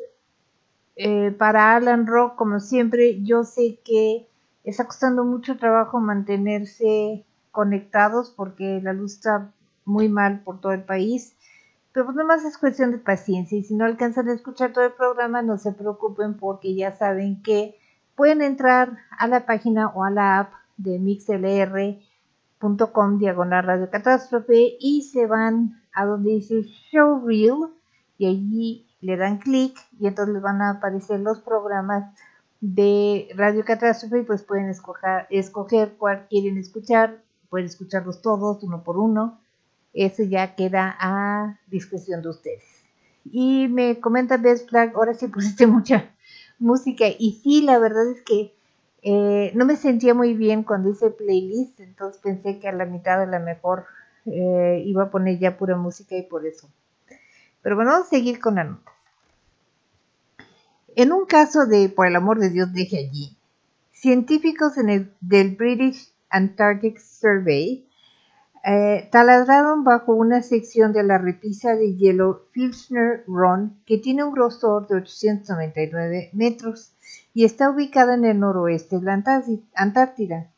eh, 1.04 1.32
para 1.32 1.74
Alan 1.74 2.06
Rock, 2.06 2.36
como 2.36 2.60
siempre, 2.60 3.22
yo 3.24 3.42
sé 3.42 3.80
que 3.84 4.28
está 4.62 4.86
costando 4.86 5.24
mucho 5.24 5.56
trabajo 5.56 5.98
mantenerse 5.98 7.26
conectados 7.50 8.30
porque 8.30 8.80
la 8.80 8.92
luz 8.92 9.14
está 9.14 9.52
muy 9.84 10.08
mal 10.08 10.44
por 10.44 10.60
todo 10.60 10.70
el 10.70 10.84
país. 10.84 11.36
Pero 11.92 12.06
pues 12.06 12.16
nomás 12.16 12.44
es 12.44 12.56
cuestión 12.56 12.92
de 12.92 12.98
paciencia 12.98 13.58
y 13.58 13.64
si 13.64 13.74
no 13.74 13.84
alcanzan 13.84 14.28
a 14.28 14.32
escuchar 14.32 14.72
todo 14.72 14.84
el 14.84 14.92
programa 14.92 15.42
no 15.42 15.58
se 15.58 15.72
preocupen 15.72 16.34
porque 16.38 16.76
ya 16.76 16.92
saben 16.92 17.42
que 17.42 17.76
pueden 18.14 18.40
entrar 18.40 18.96
a 19.18 19.26
la 19.26 19.44
página 19.44 19.88
o 19.88 20.04
a 20.04 20.10
la 20.10 20.38
app 20.38 20.52
de 20.76 21.00
mixlr.com 21.00 21.98
diagonal 23.18 23.64
radio 23.64 23.90
catástrofe 23.90 24.76
y 24.78 25.02
se 25.02 25.26
van 25.26 25.82
a 25.92 26.06
donde 26.06 26.30
dice 26.34 26.62
show 26.62 27.26
reel 27.26 27.72
y 28.16 28.26
allí 28.26 28.86
le 29.02 29.16
dan 29.16 29.38
clic 29.38 29.76
y 30.00 30.06
entonces 30.06 30.32
les 30.32 30.42
van 30.42 30.62
a 30.62 30.70
aparecer 30.70 31.20
los 31.20 31.40
programas 31.40 32.14
de 32.62 33.28
Radio 33.34 33.64
Catástrofe 33.64 34.20
y 34.20 34.22
pues 34.22 34.42
pueden 34.42 34.70
escoger, 34.70 35.26
escoger 35.30 35.94
cuál 35.98 36.26
quieren 36.30 36.56
escuchar, 36.56 37.20
pueden 37.50 37.66
escucharlos 37.66 38.22
todos 38.22 38.62
uno 38.62 38.84
por 38.84 38.96
uno, 38.96 39.40
eso 39.92 40.22
ya 40.22 40.54
queda 40.54 40.96
a 40.98 41.58
discreción 41.66 42.22
de 42.22 42.30
ustedes. 42.30 42.64
Y 43.24 43.66
me 43.68 44.00
comenta 44.00 44.36
Best 44.36 44.70
Flag, 44.70 44.92
ahora 44.94 45.14
sí 45.14 45.26
pusiste 45.26 45.66
mucha 45.68 46.10
música 46.60 47.04
y 47.18 47.40
sí, 47.42 47.62
la 47.62 47.78
verdad 47.78 48.08
es 48.08 48.22
que 48.22 48.54
eh, 49.02 49.50
no 49.56 49.66
me 49.66 49.74
sentía 49.74 50.14
muy 50.14 50.34
bien 50.34 50.62
cuando 50.62 50.90
hice 50.90 51.10
playlist, 51.10 51.80
entonces 51.80 52.22
pensé 52.22 52.60
que 52.60 52.68
a 52.68 52.72
la 52.72 52.86
mitad 52.86 53.20
a 53.20 53.26
la 53.26 53.40
mejor 53.40 53.86
eh, 54.26 54.84
iba 54.86 55.02
a 55.02 55.10
poner 55.10 55.40
ya 55.40 55.58
pura 55.58 55.76
música 55.76 56.16
y 56.16 56.22
por 56.22 56.46
eso. 56.46 56.70
Pero 57.60 57.74
bueno, 57.74 57.90
vamos 57.90 58.06
a 58.06 58.10
seguir 58.10 58.38
con 58.38 58.54
la 58.54 58.64
nota. 58.64 58.91
En 60.96 61.12
un 61.12 61.26
caso 61.26 61.66
de, 61.66 61.88
por 61.88 62.06
el 62.06 62.16
amor 62.16 62.38
de 62.38 62.50
Dios, 62.50 62.72
deje 62.72 62.98
allí, 62.98 63.36
científicos 63.92 64.76
en 64.78 64.90
el, 64.90 65.12
del 65.20 65.54
British 65.56 66.12
Antarctic 66.30 66.98
Survey 66.98 67.86
eh, 68.64 69.08
taladraron 69.10 69.84
bajo 69.84 70.14
una 70.14 70.42
sección 70.42 70.92
de 70.92 71.02
la 71.02 71.18
repisa 71.18 71.74
de 71.76 71.96
hielo 71.96 72.46
Filchner 72.52 73.24
Run 73.26 73.80
que 73.86 73.98
tiene 73.98 74.24
un 74.24 74.32
grosor 74.32 74.86
de 74.88 74.96
899 74.96 76.30
metros 76.32 76.92
y 77.34 77.44
está 77.44 77.70
ubicada 77.70 78.14
en 78.14 78.24
el 78.24 78.38
noroeste 78.40 78.98
de 78.98 79.04
la 79.04 79.14
Antárti- 79.14 79.64
Antártida. 79.74 80.50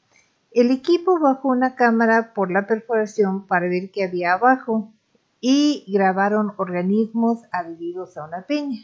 El 0.52 0.70
equipo 0.70 1.18
bajó 1.18 1.48
una 1.48 1.74
cámara 1.76 2.32
por 2.34 2.50
la 2.50 2.66
perforación 2.66 3.46
para 3.46 3.68
ver 3.68 3.90
qué 3.90 4.04
había 4.04 4.34
abajo 4.34 4.92
y 5.40 5.84
grabaron 5.88 6.52
organismos 6.56 7.42
adheridos 7.52 8.16
a 8.16 8.24
una 8.26 8.42
peña. 8.42 8.80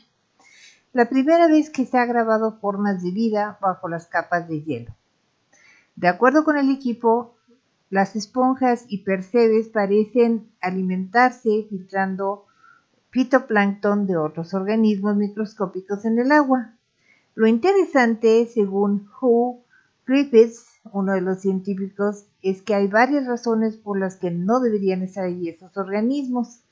La 0.93 1.09
primera 1.09 1.47
vez 1.47 1.71
que 1.71 1.87
se 1.87 1.99
ha 1.99 2.05
grabado 2.05 2.59
formas 2.59 3.01
de 3.03 3.13
vida 3.13 3.59
bajo 3.61 3.89
las 3.89 4.09
capas 4.09 4.49
de 4.49 4.63
hielo. 4.63 4.97
De 5.95 6.09
acuerdo 6.09 6.43
con 6.43 6.59
el 6.59 6.69
equipo, 6.69 7.37
las 7.91 8.17
esponjas 8.17 8.87
y 8.89 9.05
percebes 9.05 9.69
parecen 9.69 10.51
alimentarse 10.61 11.67
filtrando 11.69 12.47
fitoplancton 13.11 14.07
de 14.07 14.17
otros 14.17 14.53
organismos 14.53 15.17
microscópicos 15.17 16.05
en 16.05 16.19
el 16.19 16.33
agua. 16.33 16.75
Lo 17.37 17.47
interesante, 17.47 18.47
según 18.47 19.09
Hugh 19.21 19.63
Griffiths, 20.07 20.81
uno 20.93 21.13
de 21.13 21.21
los 21.21 21.41
científicos, 21.41 22.27
es 22.43 22.63
que 22.63 22.75
hay 22.75 22.89
varias 22.89 23.27
razones 23.27 23.77
por 23.77 23.99
las 23.99 24.17
que 24.17 24.33
no 24.33 24.59
deberían 24.59 25.03
estar 25.03 25.25
allí 25.25 25.49
esos 25.49 25.77
organismos. 25.77 26.63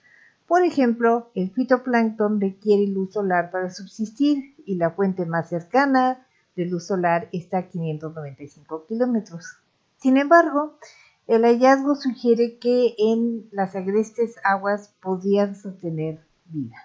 Por 0.49 0.65
ejemplo, 0.65 1.31
el 1.35 1.51
fitoplancton 1.51 2.41
requiere 2.41 2.87
luz 2.87 3.13
solar 3.13 3.51
para 3.51 3.69
subsistir 3.69 4.55
y 4.65 4.77
la 4.77 4.91
fuente 4.93 5.27
más 5.27 5.51
cercana 5.51 6.27
de 6.57 6.65
luz 6.65 6.87
solar 6.87 7.29
está 7.33 7.59
a 7.59 7.69
595 7.69 8.87
kilómetros. 8.87 9.59
Sin 9.99 10.17
embargo, 10.17 10.79
el 11.27 11.43
hallazgo 11.43 11.97
sugiere 11.97 12.57
que 12.59 12.95
en 12.97 13.47
las 13.53 13.77
agrestes 13.77 14.37
aguas 14.43 14.95
podían 15.03 15.55
sostener 15.55 16.25
vida. 16.47 16.77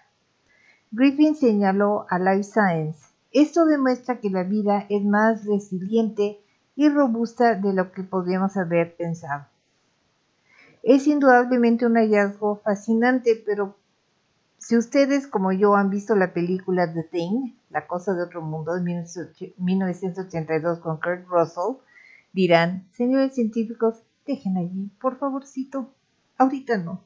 Griffin 0.91 1.38
señaló 1.38 2.05
a 2.09 2.20
Life 2.20 2.43
Science, 2.43 2.99
esto 3.32 3.66
demuestra 3.66 4.20
que 4.20 4.30
la 4.30 4.43
vida 4.43 4.86
es 4.89 5.05
más 5.05 5.45
resiliente 5.45 6.41
y 6.76 6.89
robusta 6.89 7.55
de 7.55 7.74
lo 7.74 7.93
que 7.93 8.03
podríamos 8.03 8.57
haber 8.57 8.97
pensado. 8.97 9.45
Es 10.84 11.07
indudablemente 11.07 11.86
un 11.86 11.95
hallazgo 11.95 12.57
fascinante, 12.57 13.41
pero 13.45 13.77
si 14.57 14.77
ustedes 14.77 15.27
como 15.27 15.53
yo 15.53 15.75
han 15.75 15.89
visto 15.89 16.13
la 16.13 16.34
película 16.34 16.93
The 16.93 17.03
Thing, 17.03 17.53
La 17.69 17.88
cosa 17.88 18.13
de 18.13 18.23
otro 18.23 18.41
mundo 18.41 18.75
de 18.75 18.81
1982 18.81 20.79
con 20.79 20.97
Kurt 20.97 21.25
Russell, 21.27 21.77
dirán, 22.34 22.86
señores 22.91 23.34
científicos, 23.34 24.03
dejen 24.27 24.57
allí, 24.57 24.91
por 24.99 25.17
favorcito. 25.17 25.89
Ahorita 26.38 26.77
no. 26.77 27.01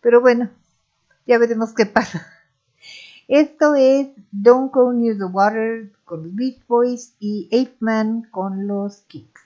Pero 0.00 0.20
bueno, 0.20 0.50
ya 1.26 1.38
veremos 1.38 1.74
qué 1.74 1.86
pasa. 1.86 2.26
Esto 3.28 3.74
es 3.74 4.08
Don't 4.30 4.72
Go 4.72 4.92
Near 4.92 5.16
the 5.16 5.24
Water 5.24 5.92
con 6.04 6.24
los 6.24 6.34
Beach 6.34 6.66
Boys 6.66 7.14
y 7.20 7.48
Ape 7.52 7.76
Man 7.80 8.22
con 8.30 8.66
los 8.66 9.02
Kicks. 9.02 9.42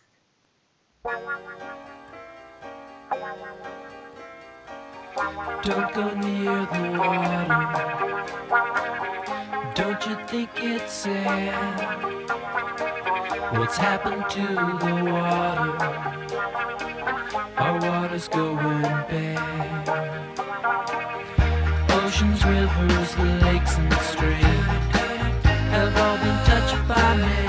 Don't 5.63 5.93
go 5.95 6.15
near 6.15 6.67
the 6.67 6.83
water. 6.99 7.49
Don't 9.75 10.07
you 10.07 10.17
think 10.27 10.51
it's 10.57 10.93
sad? 10.93 12.17
What's 13.57 13.77
happened 13.77 14.29
to 14.31 14.47
the 14.85 14.95
water? 15.13 15.71
Our 17.59 17.79
water's 17.81 18.29
going 18.29 18.83
bad. 18.83 19.89
Oceans, 21.91 22.45
rivers, 22.45 23.17
lakes, 23.43 23.77
and 23.79 23.93
streams 24.11 24.87
have 25.73 25.97
all 25.97 26.17
been 26.19 26.39
touched 26.45 26.89
by 26.89 27.17
man. 27.17 27.46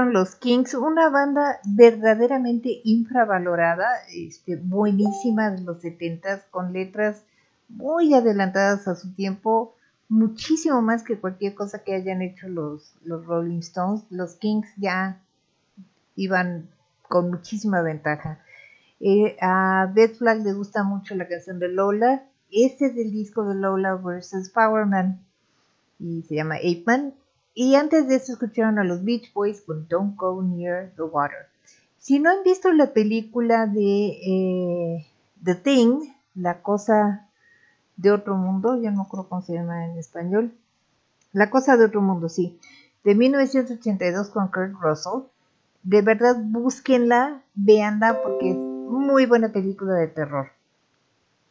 Los 0.00 0.34
Kings, 0.36 0.74
una 0.74 1.10
banda 1.10 1.60
verdaderamente 1.64 2.80
infravalorada, 2.84 3.88
este, 4.12 4.56
buenísima 4.56 5.50
de 5.50 5.60
los 5.62 5.80
70 5.82 6.44
con 6.50 6.72
letras 6.72 7.24
muy 7.68 8.14
adelantadas 8.14 8.88
a 8.88 8.94
su 8.94 9.14
tiempo, 9.14 9.74
muchísimo 10.08 10.82
más 10.82 11.02
que 11.02 11.18
cualquier 11.18 11.54
cosa 11.54 11.84
que 11.84 11.94
hayan 11.94 12.22
hecho 12.22 12.48
los, 12.48 12.94
Rolling 13.04 13.58
Stones. 13.58 14.04
Los 14.10 14.34
Kings 14.36 14.68
ya 14.76 15.20
iban 16.16 16.68
con 17.08 17.30
muchísima 17.30 17.82
ventaja. 17.82 18.40
Eh, 19.00 19.36
a 19.40 19.90
Beth 19.92 20.16
Flag 20.16 20.42
le 20.42 20.52
gusta 20.52 20.84
mucho 20.84 21.14
la 21.14 21.28
canción 21.28 21.58
de 21.58 21.68
Lola. 21.68 22.24
Este 22.50 22.86
es 22.86 22.94
del 22.94 23.10
disco 23.10 23.44
de 23.44 23.54
Lola 23.54 23.94
vs. 23.94 24.50
Powerman 24.50 25.20
y 25.98 26.22
se 26.22 26.34
llama 26.34 26.56
Ape 26.56 26.84
Man. 26.86 27.14
Y 27.54 27.74
antes 27.74 28.08
de 28.08 28.16
eso 28.16 28.32
escucharon 28.32 28.78
a 28.78 28.84
los 28.84 29.04
Beach 29.04 29.32
Boys 29.32 29.60
con 29.60 29.86
Don't 29.88 30.16
Go 30.16 30.42
Near 30.42 30.92
the 30.96 31.02
Water. 31.02 31.48
Si 31.98 32.18
no 32.18 32.30
han 32.30 32.42
visto 32.42 32.72
la 32.72 32.92
película 32.92 33.66
de 33.66 34.06
eh, 34.26 35.06
The 35.44 35.54
Thing, 35.56 36.00
La 36.34 36.62
Cosa 36.62 37.28
de 37.96 38.10
Otro 38.10 38.36
Mundo, 38.36 38.80
ya 38.80 38.90
no 38.90 39.02
acuerdo 39.02 39.28
cómo 39.28 39.42
se 39.42 39.52
llama 39.54 39.86
en 39.86 39.98
español, 39.98 40.52
La 41.32 41.50
Cosa 41.50 41.76
de 41.76 41.84
Otro 41.84 42.00
Mundo, 42.00 42.28
sí, 42.28 42.58
de 43.04 43.14
1982 43.14 44.30
con 44.30 44.48
Kurt 44.48 44.72
Russell, 44.80 45.28
de 45.82 46.02
verdad 46.02 46.36
búsquenla, 46.38 47.42
véanla 47.54 48.22
porque 48.22 48.50
es 48.50 48.56
muy 48.56 49.26
buena 49.26 49.52
película 49.52 49.94
de 49.94 50.08
terror. 50.08 50.50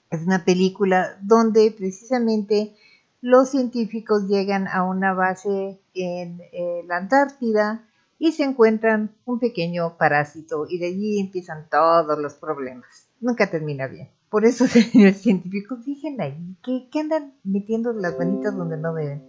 Es 0.10 0.22
una 0.24 0.43
película 0.43 1.18
donde 1.22 1.74
precisamente 1.78 2.76
los 3.22 3.49
científicos 3.49 4.28
llegan 4.28 4.67
a 4.67 4.84
una 4.84 5.13
base 5.13 5.80
en 5.93 6.41
eh, 6.51 6.84
la 6.88 6.97
Antártida 6.97 7.88
y 8.17 8.34
se 8.34 8.43
encuentran 8.43 9.15
un 9.26 9.39
pequeño 9.39 9.97
parásito 9.97 10.65
y 10.69 10.80
de 10.80 10.88
allí 10.88 11.19
empiezan 11.19 11.67
todos 11.69 12.19
los 12.19 12.34
problemas. 12.36 13.07
Nunca 13.19 13.49
termina 13.49 13.88
bien. 13.88 14.09
Por 14.30 14.45
eso 14.45 14.65
los 14.93 15.17
científicos 15.17 15.86
dicen 15.86 16.19
ahí 16.22 16.55
que, 16.63 16.99
andan 16.99 17.34
metiendo 17.43 17.93
las 17.93 18.17
manitas 18.17 18.55
donde 18.55 18.78
no 18.78 18.93
deben. 18.93 19.24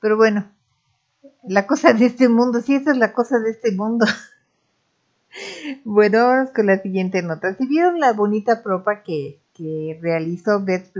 Pero 0.00 0.16
bueno, 0.16 0.50
la 1.42 1.66
cosa 1.66 1.92
de 1.92 2.06
este 2.06 2.28
mundo, 2.28 2.60
sí, 2.60 2.74
esa 2.74 2.92
es 2.92 2.98
la 2.98 3.12
cosa 3.12 3.38
de 3.38 3.50
este 3.50 3.72
mundo. 3.72 4.06
Bueno, 5.84 6.28
vamos 6.28 6.50
con 6.52 6.64
la 6.64 6.80
siguiente 6.80 7.20
nota. 7.22 7.54
Si 7.56 7.66
vieron 7.66 8.00
la 8.00 8.14
bonita 8.14 8.62
propa 8.62 9.02
que, 9.02 9.42
realizó 10.00 10.64
Beth 10.64 10.90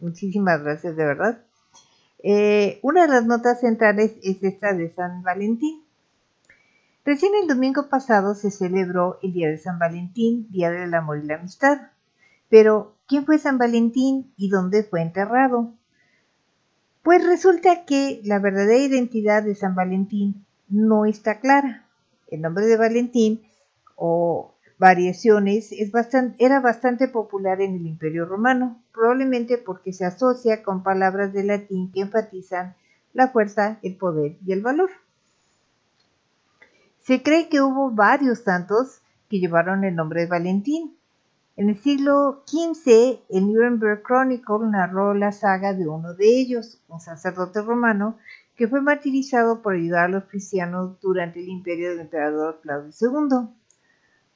muchísimas 0.00 0.62
gracias 0.62 0.96
de 0.96 1.04
verdad. 1.04 1.42
Eh, 2.22 2.80
una 2.82 3.02
de 3.02 3.08
las 3.08 3.26
notas 3.26 3.60
centrales 3.60 4.16
es 4.22 4.42
esta 4.42 4.72
de 4.72 4.92
San 4.94 5.22
Valentín. 5.22 5.82
Recién 7.04 7.32
el 7.40 7.48
domingo 7.48 7.88
pasado 7.88 8.34
se 8.34 8.50
celebró 8.50 9.18
el 9.22 9.32
Día 9.32 9.48
de 9.48 9.58
San 9.58 9.78
Valentín, 9.78 10.46
Día 10.50 10.70
del 10.70 10.92
Amor 10.94 11.18
y 11.18 11.26
la 11.26 11.36
Amistad. 11.36 11.78
Pero, 12.50 12.96
¿quién 13.06 13.24
fue 13.24 13.38
San 13.38 13.56
Valentín 13.56 14.32
y 14.36 14.48
dónde 14.48 14.82
fue 14.82 15.00
enterrado? 15.00 15.72
Pues 17.02 17.24
resulta 17.24 17.84
que 17.86 18.20
la 18.24 18.38
verdadera 18.38 18.84
identidad 18.84 19.42
de 19.42 19.54
San 19.54 19.74
Valentín 19.74 20.44
no 20.68 21.06
está 21.06 21.40
clara. 21.40 21.86
El 22.26 22.42
nombre 22.42 22.66
de 22.66 22.76
Valentín 22.76 23.42
o 23.96 24.52
variaciones 24.78 25.72
era 26.38 26.60
bastante 26.60 27.08
popular 27.08 27.60
en 27.60 27.74
el 27.74 27.86
Imperio 27.86 28.24
Romano, 28.24 28.80
probablemente 28.92 29.58
porque 29.58 29.92
se 29.92 30.04
asocia 30.04 30.62
con 30.62 30.82
palabras 30.82 31.32
de 31.32 31.44
latín 31.44 31.90
que 31.92 32.02
enfatizan 32.02 32.76
la 33.12 33.28
fuerza, 33.28 33.78
el 33.82 33.96
poder 33.96 34.36
y 34.46 34.52
el 34.52 34.62
valor. 34.62 34.90
Se 37.00 37.22
cree 37.22 37.48
que 37.48 37.60
hubo 37.60 37.90
varios 37.90 38.40
santos 38.40 39.00
que 39.28 39.40
llevaron 39.40 39.84
el 39.84 39.96
nombre 39.96 40.22
de 40.22 40.26
Valentín. 40.26 40.94
En 41.56 41.70
el 41.70 41.78
siglo 41.82 42.44
XV, 42.46 43.20
el 43.30 43.52
Nuremberg 43.52 44.02
Chronicle 44.04 44.68
narró 44.70 45.14
la 45.14 45.32
saga 45.32 45.74
de 45.74 45.88
uno 45.88 46.14
de 46.14 46.38
ellos, 46.38 46.78
un 46.86 47.00
sacerdote 47.00 47.62
romano, 47.62 48.16
que 48.54 48.68
fue 48.68 48.80
martirizado 48.80 49.62
por 49.62 49.74
ayudar 49.74 50.04
a 50.04 50.08
los 50.08 50.24
cristianos 50.24 51.00
durante 51.00 51.40
el 51.40 51.48
imperio 51.48 51.90
del 51.90 52.00
emperador 52.00 52.60
Claudio 52.62 52.92
II. 53.00 53.57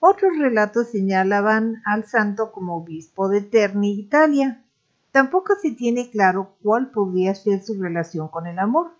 Otros 0.04 0.36
relatos 0.36 0.88
señalaban 0.88 1.80
al 1.84 2.06
santo 2.06 2.50
como 2.50 2.76
obispo 2.76 3.28
de 3.28 3.40
Terni, 3.40 3.92
Italia. 3.92 4.60
Tampoco 5.12 5.54
se 5.54 5.70
tiene 5.70 6.10
claro 6.10 6.56
cuál 6.60 6.90
podría 6.90 7.36
ser 7.36 7.62
su 7.62 7.80
relación 7.80 8.26
con 8.26 8.48
el 8.48 8.58
amor. 8.58 8.90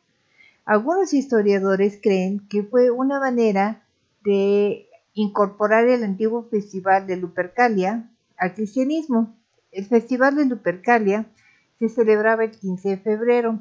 Algunos 0.65 1.13
historiadores 1.13 1.99
creen 2.01 2.47
que 2.49 2.63
fue 2.63 2.93
una 2.93 3.19
manera 3.19 3.83
de 4.23 4.87
incorporar 5.15 5.89
el 5.89 6.05
antiguo 6.05 6.45
festival 6.45 7.09
de 7.09 7.17
Lupercalia 7.17 8.09
al 8.37 8.55
cristianismo. 8.55 9.35
El 9.73 9.87
festival 9.87 10.37
de 10.37 10.45
Lupercalia 10.45 11.27
se 11.81 11.89
celebraba 11.89 12.45
el 12.45 12.53
15 12.53 12.91
de 12.91 12.99
febrero. 12.99 13.59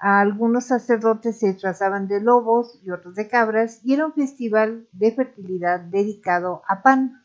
Algunos 0.00 0.64
sacerdotes 0.64 1.38
se 1.38 1.52
disfrazaban 1.52 2.08
de 2.08 2.22
lobos 2.22 2.80
y 2.82 2.90
otros 2.90 3.14
de 3.16 3.28
cabras 3.28 3.80
y 3.84 3.92
era 3.92 4.06
un 4.06 4.14
festival 4.14 4.88
de 4.92 5.12
fertilidad 5.12 5.78
dedicado 5.78 6.62
a 6.66 6.82
Pan. 6.82 7.22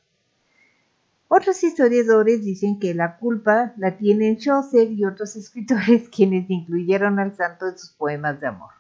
Otros 1.30 1.64
historiadores 1.64 2.44
dicen 2.44 2.78
que 2.78 2.94
la 2.94 3.16
culpa 3.16 3.74
la 3.78 3.96
tienen 3.96 4.36
Chaucer 4.38 4.92
y 4.92 5.06
otros 5.06 5.36
escritores 5.38 6.10
quienes 6.10 6.50
incluyeron 6.50 7.18
al 7.18 7.34
santo 7.38 7.70
en 7.70 7.78
sus 7.78 7.92
poemas 7.92 8.42
de 8.42 8.48
amor. 8.48 8.72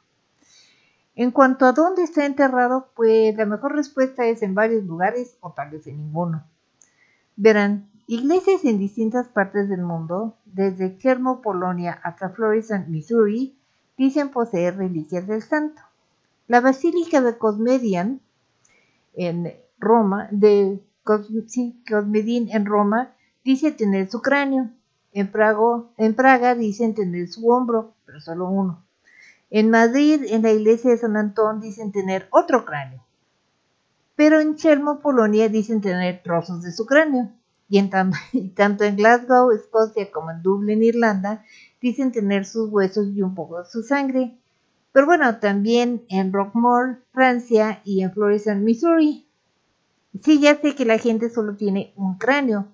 En 1.16 1.32
cuanto 1.32 1.66
a 1.66 1.72
dónde 1.72 2.04
está 2.04 2.26
enterrado, 2.26 2.90
pues 2.98 3.34
la 3.38 3.46
mejor 3.46 3.78
respuesta 3.78 4.26
es 4.26 4.42
en 4.42 4.56
varios 4.56 4.84
lugares 4.84 5.38
o 5.40 5.54
tal 5.54 5.72
vez 5.72 5.88
en 5.88 6.00
ninguno. 6.00 6.44
Verán, 7.38 7.90
iglesias 8.08 8.66
en 8.66 8.78
distintas 8.78 9.30
partes 9.30 9.70
del 9.70 9.84
mundo, 9.84 10.36
desde 10.44 10.98
Kermo, 10.98 11.42
Polonia, 11.42 11.98
hasta 12.04 12.32
Florissant, 12.32 12.90
Missouri, 12.90 13.55
dicen 13.98 14.30
poseer 14.30 14.78
reliquias 14.78 15.28
del 15.28 15.42
santo. 15.44 15.82
La 16.48 16.62
Basílica 16.62 17.22
de 17.22 17.38
Cosmedian 17.38 18.22
en 19.16 19.54
Roma, 19.80 20.28
de 20.32 20.80
sí, 21.48 21.82
Cosmedin 21.90 22.50
en 22.52 22.66
Roma, 22.66 23.14
dice 23.44 23.72
tener 23.72 24.10
su 24.10 24.22
cráneo. 24.22 24.70
En, 25.14 25.32
Prago- 25.32 25.90
en 25.98 26.14
Praga 26.16 26.56
dicen 26.56 26.94
tener 26.94 27.30
su 27.30 27.48
hombro, 27.50 27.94
pero 28.06 28.20
solo 28.20 28.50
uno. 28.50 28.84
En 29.50 29.70
Madrid, 29.70 30.24
en 30.30 30.42
la 30.44 30.52
iglesia 30.52 30.92
de 30.92 30.98
San 30.98 31.18
Antón, 31.18 31.62
dicen 31.62 31.92
tener 31.92 32.28
otro 32.32 32.66
cráneo. 32.66 33.02
Pero 34.16 34.40
en 34.40 34.56
Chelmo, 34.56 35.00
Polonia, 35.00 35.48
dicen 35.50 35.82
tener 35.82 36.22
trozos 36.24 36.64
de 36.64 36.72
su 36.72 36.86
cráneo. 36.86 37.32
Y 37.70 37.78
en 37.78 37.90
tanto 38.56 38.84
en 38.84 38.96
Glasgow, 38.96 39.52
Escocia, 39.52 40.12
como 40.12 40.32
en 40.32 40.42
Dublín, 40.42 40.84
Irlanda, 40.84 41.44
dicen 41.90 42.12
tener 42.12 42.46
sus 42.46 42.70
huesos 42.72 43.08
y 43.16 43.22
un 43.22 43.36
poco 43.36 43.60
de 43.60 43.66
su 43.70 43.84
sangre. 43.84 44.38
Pero 44.94 45.06
bueno, 45.08 45.40
también 45.40 46.04
en 46.10 46.34
Rockmore, 46.34 46.98
Francia, 47.14 47.82
y 47.86 48.02
en 48.04 48.14
Florissant, 48.14 48.64
Missouri. 48.64 49.28
Sí, 50.24 50.42
ya 50.42 50.56
sé 50.60 50.76
que 50.76 50.86
la 50.86 50.98
gente 50.98 51.30
solo 51.30 51.56
tiene 51.56 51.94
un 51.96 52.18
cráneo, 52.18 52.68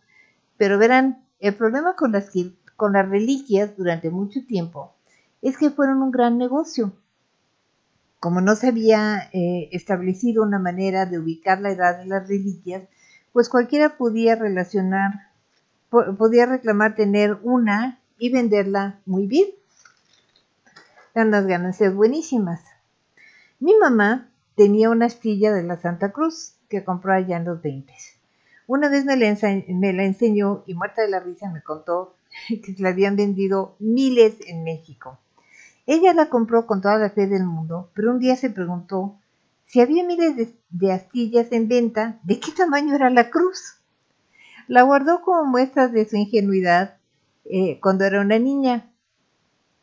pero 0.57 0.77
verán, 0.79 1.25
el 1.39 1.55
problema 1.55 1.95
con 1.95 2.11
las, 2.13 2.31
con 2.77 2.93
las 2.93 3.09
reliquias 3.09 3.77
durante 3.77 4.09
mucho 4.11 4.41
tiempo 4.47 4.93
es 5.41 5.57
que 5.57 5.71
fueron 5.71 6.01
un 6.03 6.11
gran 6.11 6.37
negocio. 6.37 6.93
Como 8.21 8.39
no 8.39 8.55
se 8.55 8.67
había 8.69 9.29
eh, 9.33 9.67
establecido 9.73 10.43
una 10.43 10.59
manera 10.59 11.05
de 11.05 11.19
ubicar 11.19 11.59
la 11.59 11.71
edad 11.71 11.97
de 11.97 12.05
las 12.05 12.27
reliquias, 12.29 12.83
pues 13.33 13.49
cualquiera 13.49 13.97
podía 13.97 14.35
relacionar, 14.35 15.11
po- 15.89 16.17
podía 16.17 16.47
reclamar 16.47 16.95
tener 16.95 17.39
una 17.43 18.00
y 18.21 18.29
venderla 18.29 18.99
muy 19.07 19.25
bien. 19.25 19.47
Dan 21.15 21.31
las 21.31 21.47
ganancias 21.47 21.95
buenísimas. 21.95 22.61
Mi 23.59 23.75
mamá 23.75 24.29
tenía 24.55 24.91
una 24.91 25.07
astilla 25.07 25.51
de 25.51 25.63
la 25.63 25.81
Santa 25.81 26.11
Cruz 26.11 26.53
que 26.69 26.83
compró 26.83 27.13
allá 27.13 27.37
en 27.37 27.45
los 27.45 27.63
20. 27.63 27.91
Una 28.67 28.89
vez 28.89 29.05
me 29.05 29.17
la, 29.17 30.03
enseñó 30.03 30.63
y 30.67 30.75
muerta 30.75 31.01
de 31.01 31.09
la 31.09 31.19
risa 31.19 31.49
me 31.49 31.63
contó 31.63 32.13
que 32.47 32.75
la 32.77 32.89
habían 32.89 33.15
vendido 33.15 33.75
miles 33.79 34.35
en 34.45 34.63
México. 34.63 35.17
Ella 35.87 36.13
la 36.13 36.29
compró 36.29 36.67
con 36.67 36.79
toda 36.79 36.99
la 36.99 37.09
fe 37.09 37.25
del 37.25 37.43
mundo, 37.43 37.89
pero 37.95 38.11
un 38.11 38.19
día 38.19 38.35
se 38.35 38.51
preguntó 38.51 39.15
si 39.65 39.81
había 39.81 40.03
miles 40.03 40.53
de 40.69 40.91
astillas 40.91 41.51
en 41.51 41.67
venta, 41.67 42.19
¿de 42.21 42.39
qué 42.39 42.51
tamaño 42.51 42.93
era 42.93 43.09
la 43.09 43.31
cruz? 43.31 43.77
La 44.67 44.83
guardó 44.83 45.23
como 45.23 45.43
muestra 45.45 45.87
de 45.87 46.07
su 46.07 46.17
ingenuidad 46.17 47.00
eh, 47.45 47.79
cuando 47.79 48.05
era 48.05 48.21
una 48.21 48.39
niña. 48.39 48.91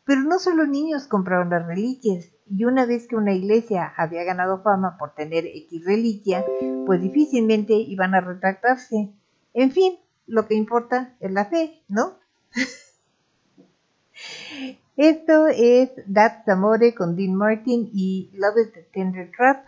Pero 0.04 0.22
no 0.22 0.38
solo 0.38 0.66
niños 0.66 1.06
compraron 1.06 1.50
las 1.50 1.66
reliquias, 1.66 2.30
y 2.50 2.64
una 2.64 2.86
vez 2.86 3.06
que 3.06 3.16
una 3.16 3.34
iglesia 3.34 3.92
había 3.96 4.24
ganado 4.24 4.62
fama 4.62 4.96
por 4.98 5.14
tener 5.14 5.46
X 5.46 5.84
reliquia, 5.84 6.44
pues 6.86 7.02
difícilmente 7.02 7.74
iban 7.74 8.14
a 8.14 8.20
retractarse. 8.20 9.12
En 9.52 9.70
fin, 9.70 9.98
lo 10.26 10.46
que 10.46 10.54
importa 10.54 11.14
es 11.20 11.30
la 11.30 11.46
fe, 11.46 11.82
¿no? 11.88 12.18
Esto 14.96 15.46
es 15.48 15.90
That's 16.12 16.48
Amore 16.48 16.94
con 16.94 17.16
Dean 17.16 17.34
Martin 17.34 17.90
y 17.92 18.30
Love 18.34 18.66
is 18.66 18.72
the 18.72 18.82
Tender 18.82 19.30
Trap 19.36 19.64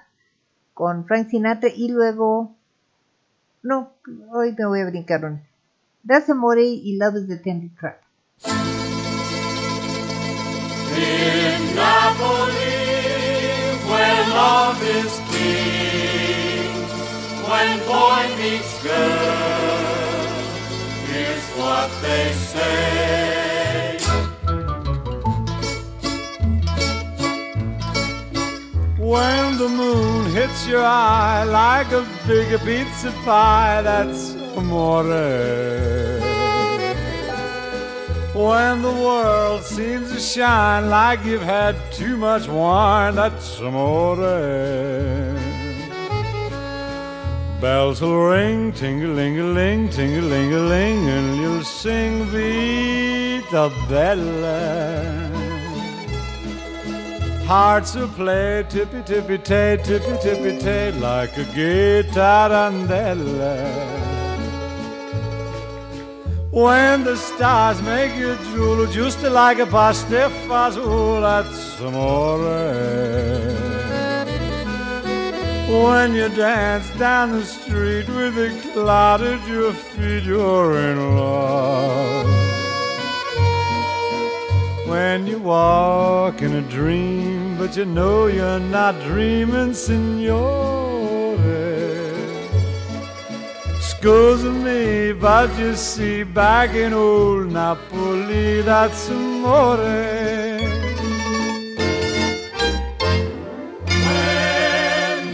con 0.75 1.07
Frank 1.07 1.29
Sinatra 1.29 1.69
y 1.69 1.91
luego... 1.91 2.57
No, 3.63 3.93
hoy 4.33 4.55
me 4.57 4.65
voy 4.65 4.81
a 4.81 4.87
brincar 4.87 5.25
una. 5.25 5.50
That's 6.03 6.31
Amore 6.31 6.57
y 6.57 6.97
Love 6.97 7.17
is 7.17 7.27
the 7.27 7.37
Tender 7.37 7.69
Trap. 7.79 8.03
In 10.97 11.75
Napoli, 11.77 12.65
where 13.87 14.29
love 14.31 14.83
is 14.83 15.21
king, 15.31 16.73
when 17.47 17.79
boy 17.87 18.25
meets 18.39 18.83
girl, 18.83 20.27
here's 21.07 21.49
what 21.61 21.91
they 22.01 22.33
say. 22.33 23.99
When 28.97 29.59
the 29.59 29.69
moon 29.69 30.33
hits 30.33 30.67
your 30.67 30.83
eye 30.83 31.45
like 31.45 31.93
a 31.93 32.07
big 32.27 32.59
pizza 32.61 33.11
pie, 33.25 33.83
that's 33.83 34.40
amore. 34.57 35.05
When 38.33 38.83
the 38.83 38.93
world 38.93 39.63
seems 39.65 40.13
to 40.13 40.21
shine 40.21 40.89
like 40.89 41.25
you've 41.25 41.43
had 41.43 41.77
too 41.93 42.17
much 42.17 42.49
wine, 42.49 43.15
that's 43.17 43.59
amore. 43.61 44.17
Bells 47.61 48.01
will 48.01 48.23
ring, 48.25 48.73
ting-a-ling-a-ling, 48.73 49.91
ting-a-ling-a-ling, 49.91 51.09
and 51.09 51.37
you'll 51.37 51.63
sing 51.63 52.25
Vita 52.25 53.71
Bella. 53.87 55.29
Hearts 57.45 57.97
will 57.97 58.09
play 58.09 58.65
tippy 58.69 59.03
tippy 59.03 59.37
tay, 59.37 59.77
tippy 59.83 60.17
tippy 60.23 60.59
tay, 60.59 60.93
like 60.93 61.37
a 61.37 61.45
gay 61.53 62.03
tarantella. 62.05 63.57
When 66.51 67.05
the 67.05 67.17
stars 67.17 67.81
make 67.81 68.17
you 68.17 68.35
drool, 68.51 68.85
just 68.89 69.23
like 69.23 69.61
a 69.61 69.67
pasta 69.67 70.33
fazool, 70.49 71.21
that's 71.21 71.79
amore. 71.79 72.39
When 75.71 76.13
you 76.13 76.29
dance 76.31 76.91
down 76.99 77.31
the 77.31 77.45
street 77.45 78.09
with 78.09 78.37
a 78.37 78.51
cloud 78.73 79.23
at 79.23 79.47
your 79.49 79.73
feet, 79.73 80.25
you're 80.25 80.77
in 80.77 81.17
love. 81.17 82.27
When 84.89 85.29
you 85.29 85.39
walk 85.39 86.43
in 86.43 86.57
a 86.57 86.63
dream, 86.63 87.59
but 87.59 87.77
you 87.77 87.85
know 87.85 88.27
you're 88.27 88.59
not 88.59 89.01
dreaming, 89.03 89.73
signore. 89.73 90.90
Excuse 94.03 94.45
me, 94.45 95.13
but 95.13 95.59
you 95.59 95.77
see, 95.77 96.23
back 96.23 96.71
in 96.75 96.95
old 96.95 97.53
Napoli, 97.53 98.63
that's 98.63 99.11
amore. 99.11 99.77
When 99.77 100.15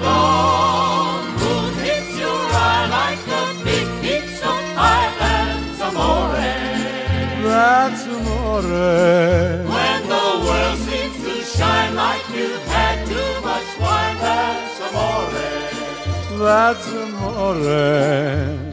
the 0.01 0.19
moon 1.39 1.75
hits 1.85 2.19
your 2.19 2.43
eye 2.59 2.89
like 2.91 3.25
a 3.29 3.45
big 3.63 3.87
pizza 4.03 4.51
that's 4.75 5.81
amore. 5.83 6.43
That's 7.47 8.03
amore. 8.07 9.76
That's 16.39 16.87
amore. 16.93 17.55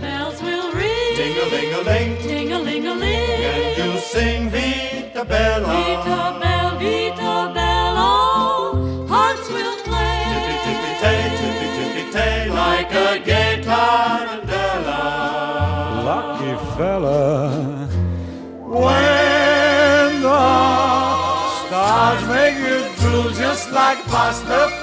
Bells 0.01 0.41
will 0.41 0.71
ring, 0.73 1.15
Ding-a-ling-a-ling, 1.15 2.17
ting-a-ling-a-ling. 2.21 3.29
and 3.51 3.77
you'll 3.77 3.97
sing 4.01 4.49
Vita 4.49 5.23
Bella. 5.25 5.67
Vita 5.67 6.39
bella, 6.41 6.77
vita 6.77 7.51
bella, 7.55 8.11
hearts 9.07 9.47
will 9.49 9.77
play. 9.87 10.23
Tippy 10.33 10.55
tippy 10.65 10.91
tay, 11.01 11.21
tippy 11.39 11.67
tippy 11.77 12.03
tay, 12.11 12.49
like 12.49 12.91
a 12.91 13.19
gay 13.23 13.61
tarantella. 13.63 15.01
Lucky 16.03 16.53
fella. 16.75 17.87
When 18.83 20.21
the 20.21 20.43
stars 21.67 22.23
make 22.27 22.57
you 22.67 22.79
drool 22.99 23.29
just 23.31 23.71
like 23.71 23.99
pasta 24.05 24.45
fazool, 24.45 24.51
that's 24.51 24.82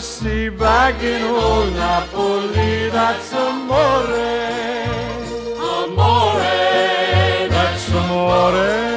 see 0.00 0.48
back 0.48 1.02
in 1.02 1.22
old 1.22 1.72
Napoli. 1.74 2.88
That's 2.90 3.32
amore. 3.32 4.16
Amore. 5.58 6.40
That's 7.48 7.88
amore. 7.90 8.90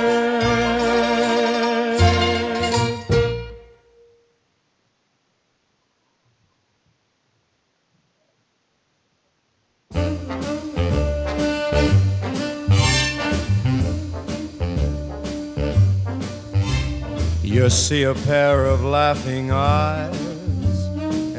You 17.44 17.70
see 17.70 18.04
a 18.04 18.14
pair 18.14 18.66
of 18.66 18.84
laughing 18.84 19.52
eyes, 19.52 20.33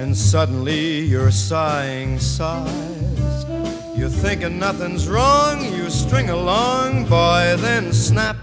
and 0.05 0.15
suddenly 0.15 1.01
you're 1.01 1.31
sighing 1.31 2.19
sighs. 2.19 3.47
You're 3.97 4.11
thinking 4.11 4.59
nothing's 4.59 5.09
wrong, 5.09 5.65
you 5.75 5.89
string 5.89 6.29
along, 6.29 7.05
boy, 7.05 7.57
then 7.57 7.91
snap. 7.91 8.37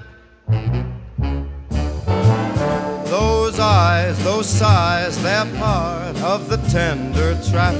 Those 3.05 3.59
eyes, 3.59 4.17
those 4.23 4.49
sighs, 4.49 5.21
they're 5.21 5.45
part 5.57 6.17
of 6.23 6.49
the 6.49 6.57
tender 6.71 7.39
trap. 7.51 7.75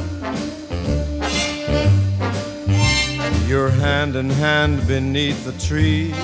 You're 3.48 3.72
hand 3.72 4.16
in 4.16 4.30
hand 4.30 4.88
beneath 4.88 5.44
the 5.44 5.54
trees 5.54 6.16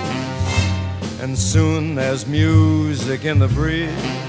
and 1.19 1.35
soon 1.35 1.95
there's 1.95 2.27
music 2.27 3.25
in 3.25 3.39
the 3.39 3.47
breeze. 3.47 4.26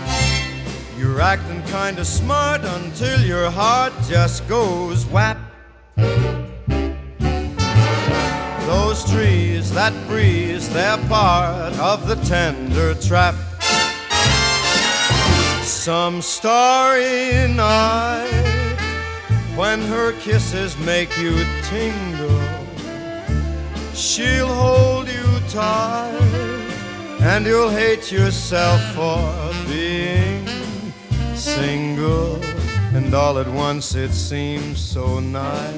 You're 0.99 1.21
acting 1.21 1.63
kinda 1.63 2.05
smart 2.05 2.63
until 2.65 3.21
your 3.21 3.51
heart 3.51 3.93
just 4.09 4.49
goes 4.49 5.07
whap. 5.07 5.39
Those 8.67 9.09
trees, 9.09 9.71
that 9.75 9.93
breeze, 10.09 10.69
they're 10.71 10.99
part 11.09 11.79
of 11.79 12.09
the 12.09 12.17
tender 12.27 12.95
trap. 12.95 13.37
Some 15.63 16.21
starry 16.21 17.47
night 17.47 18.77
when 19.55 19.81
her 19.83 20.11
kisses 20.15 20.77
make 20.79 21.17
you 21.17 21.47
tingle, 21.71 22.43
she'll 23.95 24.53
hold 24.53 25.07
you 25.07 25.29
tight 25.49 26.69
and 27.21 27.47
you'll 27.47 27.71
hate 27.71 28.11
yourself 28.11 28.81
for 28.97 29.53
being 29.69 30.38
single. 31.39 32.43
And 32.95 33.15
all 33.15 33.39
at 33.39 33.49
once 33.49 33.95
it 33.95 34.13
seems 34.13 34.81
so 34.81 35.21
nice. 35.21 35.73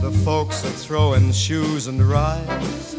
The 0.00 0.10
folks 0.24 0.64
are 0.64 0.70
throwing 0.70 1.30
shoes 1.32 1.86
and 1.86 2.02
rides. 2.02 2.96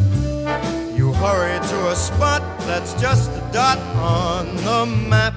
You 0.95 1.11
hurry 1.13 1.59
to 1.59 1.89
a 1.89 1.95
spot 1.95 2.41
that's 2.61 2.93
just 3.01 3.31
a 3.31 3.49
dot 3.51 3.79
on 3.97 4.55
the 4.57 4.85
map. 4.85 5.33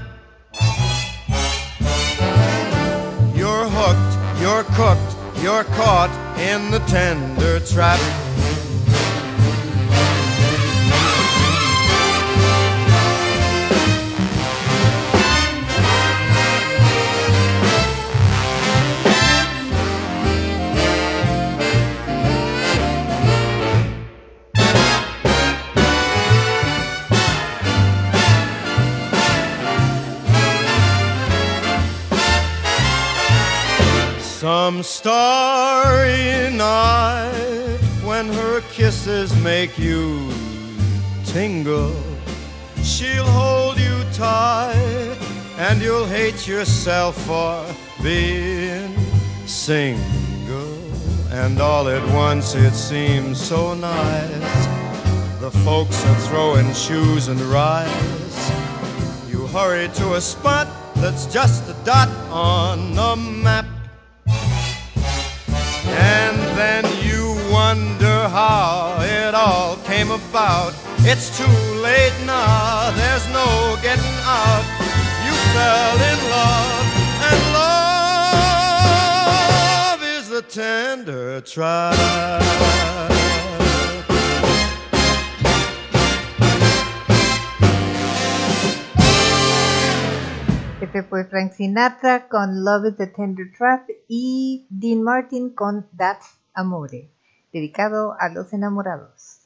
You're 3.35 3.69
hooked, 3.69 4.41
you're 4.41 4.65
cooked, 4.77 5.43
you're 5.43 5.65
caught 5.65 6.13
in 6.39 6.71
the 6.71 6.81
tender 6.81 7.61
trap. 7.61 7.99
Some 34.45 34.83
starry 34.83 36.55
night 36.55 37.79
when 38.05 38.29
her 38.29 38.61
kisses 38.73 39.35
make 39.43 39.79
you 39.79 40.31
tingle, 41.25 41.97
she'll 42.83 43.25
hold 43.25 43.81
you 43.81 44.05
tight 44.13 45.17
and 45.57 45.81
you'll 45.81 46.05
hate 46.05 46.47
yourself 46.47 47.17
for 47.25 47.65
being 48.03 48.95
single. 49.47 50.77
And 51.31 51.59
all 51.59 51.89
at 51.89 52.07
once 52.13 52.55
it 52.55 52.75
seems 52.75 53.41
so 53.41 53.73
nice. 53.73 54.67
The 55.41 55.53
folks 55.65 56.05
are 56.05 56.21
throwing 56.29 56.71
shoes 56.75 57.29
and 57.29 57.41
rides. 57.41 58.51
You 59.27 59.47
hurry 59.47 59.89
to 59.89 60.17
a 60.17 60.21
spot 60.21 60.69
that's 60.97 61.25
just 61.25 61.67
a 61.71 61.77
dot 61.83 62.11
on 62.29 62.95
the 62.95 63.17
map. 63.17 63.64
Wonder 67.75 68.29
how 68.29 68.97
it 69.01 69.35
all 69.35 69.77
came 69.85 70.11
about. 70.11 70.73
It's 71.01 71.37
too 71.37 71.59
late 71.83 72.15
now, 72.25 72.93
there's 72.95 73.27
no 73.33 73.77
getting 73.83 74.19
out. 74.23 74.65
You 75.25 75.33
fell 75.55 75.97
in 76.11 76.19
love, 76.37 76.87
and 77.29 77.39
love 77.59 78.01
is 80.03 80.29
the 80.29 80.43
tender 80.43 81.41
trap. 81.41 81.95
Este 90.81 91.03
fue 91.09 91.25
Frank 91.25 91.53
Sinatra 91.55 92.29
con 92.29 92.63
Love 92.63 92.87
is 92.91 92.97
the 92.99 93.07
Tender 93.09 93.51
Trap 93.57 93.89
y 94.09 94.67
Dean 94.71 95.03
Martin 95.03 95.55
con 95.55 95.89
That's 95.93 96.39
Amore, 96.55 97.14
dedicado 97.55 98.17
a 98.19 98.29
los 98.29 98.53
enamorados. 98.53 99.39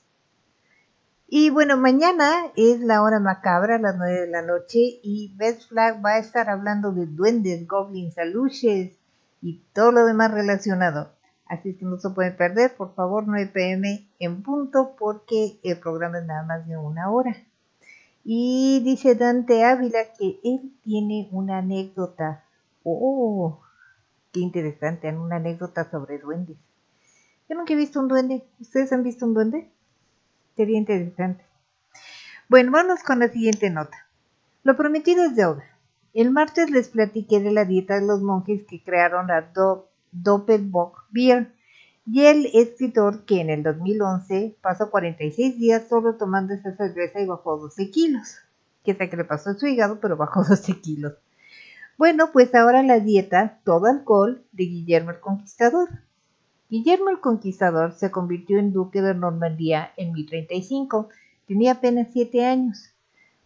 Y 1.29 1.51
bueno, 1.51 1.77
mañana 1.77 2.47
es 2.57 2.81
la 2.81 3.03
hora 3.03 3.21
macabra 3.21 3.79
las 3.79 3.99
9 3.99 4.23
de 4.23 4.27
la 4.29 4.41
noche 4.41 4.79
y 5.03 5.35
Beth 5.37 5.61
Flag 5.69 6.03
va 6.03 6.13
a 6.13 6.19
estar 6.19 6.49
hablando 6.49 6.91
de 6.93 7.05
duendes, 7.05 7.69
goblins, 7.69 8.17
aluches 8.17 8.97
y 9.43 9.61
todo 9.75 9.93
lo 9.93 10.07
demás 10.07 10.31
relacionado. 10.31 11.13
Así 11.45 11.75
que 11.75 11.85
no 11.85 11.99
se 11.99 12.09
pueden 12.11 12.35
perder, 12.35 12.75
por 12.77 12.95
favor, 12.95 13.25
9 13.27 13.51
pm 13.53 14.09
en 14.19 14.43
punto 14.43 14.97
porque 14.99 15.61
el 15.63 15.79
programa 15.79 16.21
es 16.21 16.25
nada 16.25 16.45
más 16.45 16.67
de 16.67 16.79
una 16.79 17.11
hora. 17.11 17.37
Y 18.25 18.81
dice 18.85 19.15
Dante 19.15 19.67
Ávila 19.67 19.99
que 20.19 20.41
él 20.43 20.73
tiene 20.83 21.29
una 21.31 21.59
anécdota. 21.59 22.43
Oh, 22.85 23.61
qué 24.33 24.41
interesante, 24.41 25.15
una 25.15 25.37
anécdota 25.37 25.91
sobre 25.91 26.19
duendes. 26.19 26.57
Yo 27.49 27.57
nunca 27.57 27.73
he 27.73 27.77
visto 27.77 28.01
un 28.01 28.09
duende. 28.09 28.45
¿Ustedes 28.61 28.93
han 28.93 29.03
visto 29.03 29.25
un 29.25 29.35
duende? 29.35 29.71
Sería 30.57 30.79
interesante. 30.79 31.45
Bueno, 32.49 32.73
vamos 32.73 33.03
con 33.03 33.21
la 33.21 33.29
siguiente 33.29 33.71
nota. 33.71 34.07
Lo 34.65 34.77
prometido 34.77 35.25
es 35.25 35.37
deuda. 35.37 35.65
El 36.13 36.31
martes 36.31 36.71
les 36.71 36.89
platiqué 36.89 37.41
de 37.41 37.53
la 37.53 37.65
dieta 37.65 38.01
de 38.01 38.07
los 38.07 38.23
monjes 38.23 38.65
que 38.65 38.83
crearon 38.83 39.29
la 39.29 39.43
Do 39.43 39.89
Doppelbock 40.13 41.05
Beer 41.11 41.53
y 42.07 42.25
el 42.25 42.47
escritor 42.55 43.25
que 43.25 43.41
en 43.41 43.51
el 43.51 43.63
2011 43.63 44.57
pasó 44.63 44.91
46 44.91 45.59
días 45.59 45.89
solo 45.89 46.17
tomando 46.17 46.55
esa 46.55 46.75
cerveza 46.75 47.21
y 47.21 47.27
bajó 47.27 47.59
12 47.59 47.91
kilos. 47.91 48.39
Que 48.85 48.95
sé 48.95 49.11
que 49.11 49.17
le 49.17 49.25
pasó 49.25 49.51
a 49.51 49.55
su 49.55 49.67
hígado, 49.67 50.01
pero 50.01 50.17
bajó 50.17 50.43
12 50.49 50.81
kilos. 50.81 51.15
Bueno, 51.99 52.31
pues 52.33 52.55
ahora 52.55 52.83
la 52.83 53.01
dieta 53.01 53.59
todo 53.65 53.87
alcohol 53.87 54.43
de 54.53 54.65
Guillermo 54.65 55.11
el 55.11 55.21
Conquistador. 55.21 55.89
Guillermo 56.71 57.09
el 57.09 57.21
Conquistador 57.21 57.95
se 57.95 58.11
convirtió 58.11 58.59
en 58.59 58.73
duque 58.73 59.01
de 59.01 59.15
Normandía 59.15 59.93
en 59.97 60.13
1035. 60.13 61.09
Tenía 61.47 61.73
apenas 61.73 62.09
7 62.13 62.45
años. 62.45 62.91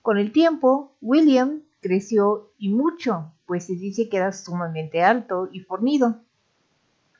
Con 0.02 0.18
el 0.18 0.32
tiempo, 0.32 0.92
William 1.00 1.62
creció 1.80 2.50
y 2.58 2.70
mucho, 2.70 3.32
pues 3.46 3.66
se 3.66 3.74
dice 3.74 4.08
que 4.08 4.16
era 4.16 4.32
sumamente 4.32 5.02
alto 5.02 5.48
y 5.52 5.60
fornido. 5.60 6.16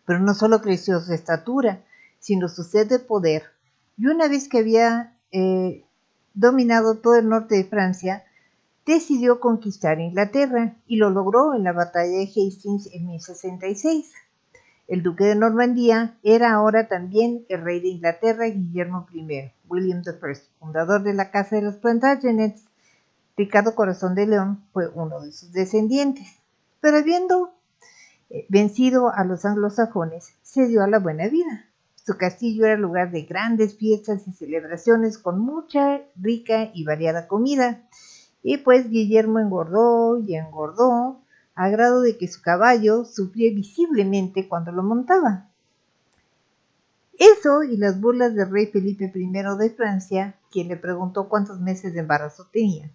Pero 0.05 0.19
no 0.19 0.35
solo 0.35 0.61
creció 0.61 0.99
su 1.01 1.13
estatura, 1.13 1.85
sino 2.19 2.49
su 2.49 2.65
sed 2.65 2.89
de 2.89 2.99
poder. 2.99 3.45
Y 3.97 4.07
una 4.07 4.27
vez 4.27 4.49
que 4.49 4.59
había 4.59 5.17
eh, 5.31 5.85
dominado 6.35 6.99
todo 6.99 7.15
el 7.15 7.29
norte 7.29 7.57
de 7.57 7.65
Francia, 7.65 8.25
decidió 8.85 9.39
conquistar 9.39 10.01
Inglaterra 10.01 10.75
y 10.89 10.97
lo 10.97 11.11
logró 11.11 11.55
en 11.55 11.63
la 11.63 11.73
batalla 11.73 12.19
de 12.19 12.25
Hastings 12.25 12.89
en 12.93 13.07
1066. 13.07 14.13
El 14.89 15.03
duque 15.03 15.25
de 15.25 15.37
Normandía 15.37 16.19
era 16.23 16.53
ahora 16.53 16.89
también 16.89 17.47
el 17.49 17.63
rey 17.63 17.81
de 17.81 17.89
Inglaterra, 17.89 18.47
Guillermo 18.47 19.07
I, 19.13 19.53
William 19.69 20.03
I, 20.03 20.35
fundador 20.59 21.03
de 21.03 21.15
la 21.15 21.31
Casa 21.31 21.57
de 21.57 21.63
los 21.63 21.77
Plantagenets. 21.77 22.65
Ricardo 23.37 23.75
Corazón 23.75 24.15
de 24.15 24.27
León 24.27 24.63
fue 24.73 24.89
uno 24.89 25.21
de 25.21 25.33
sus 25.33 25.53
descendientes. 25.53 26.27
pero 26.81 26.99
habiendo 26.99 27.53
eh, 28.29 28.45
vencido 28.49 29.13
a 29.15 29.25
los 29.25 29.45
anglosajones, 29.45 30.35
se 30.43 30.67
dio 30.67 30.83
a 30.83 30.89
la 30.89 30.99
buena 30.99 31.29
vida. 31.29 31.67
Su 31.95 32.17
castillo 32.17 32.67
era 32.67 32.77
lugar 32.77 33.13
de 33.13 33.23
grandes 33.23 33.77
fiestas 33.77 34.27
y 34.27 34.33
celebraciones 34.33 35.19
con 35.19 35.39
mucha 35.39 36.03
rica 36.17 36.71
y 36.75 36.85
variada 36.85 37.29
comida. 37.29 37.83
Y 38.43 38.59
pues 38.59 38.91
Guillermo 38.91 39.39
engordó 39.39 40.19
y 40.19 40.35
engordó, 40.35 41.22
a 41.55 41.69
grado 41.69 42.03
de 42.03 42.17
que 42.17 42.29
su 42.29 42.43
caballo 42.43 43.05
sufría 43.05 43.53
visiblemente 43.53 44.49
cuando 44.49 44.73
lo 44.73 44.83
montaba. 44.83 45.49
Eso 47.19 47.63
y 47.63 47.77
las 47.77 48.01
burlas 48.01 48.35
del 48.35 48.51
rey 48.51 48.67
Felipe 48.67 49.13
I 49.15 49.31
de 49.59 49.71
Francia, 49.71 50.35
quien 50.51 50.69
le 50.69 50.77
preguntó 50.77 51.29
cuántos 51.29 51.61
meses 51.61 51.93
de 51.95 52.01
embarazo 52.01 52.49
tenía, 52.53 52.91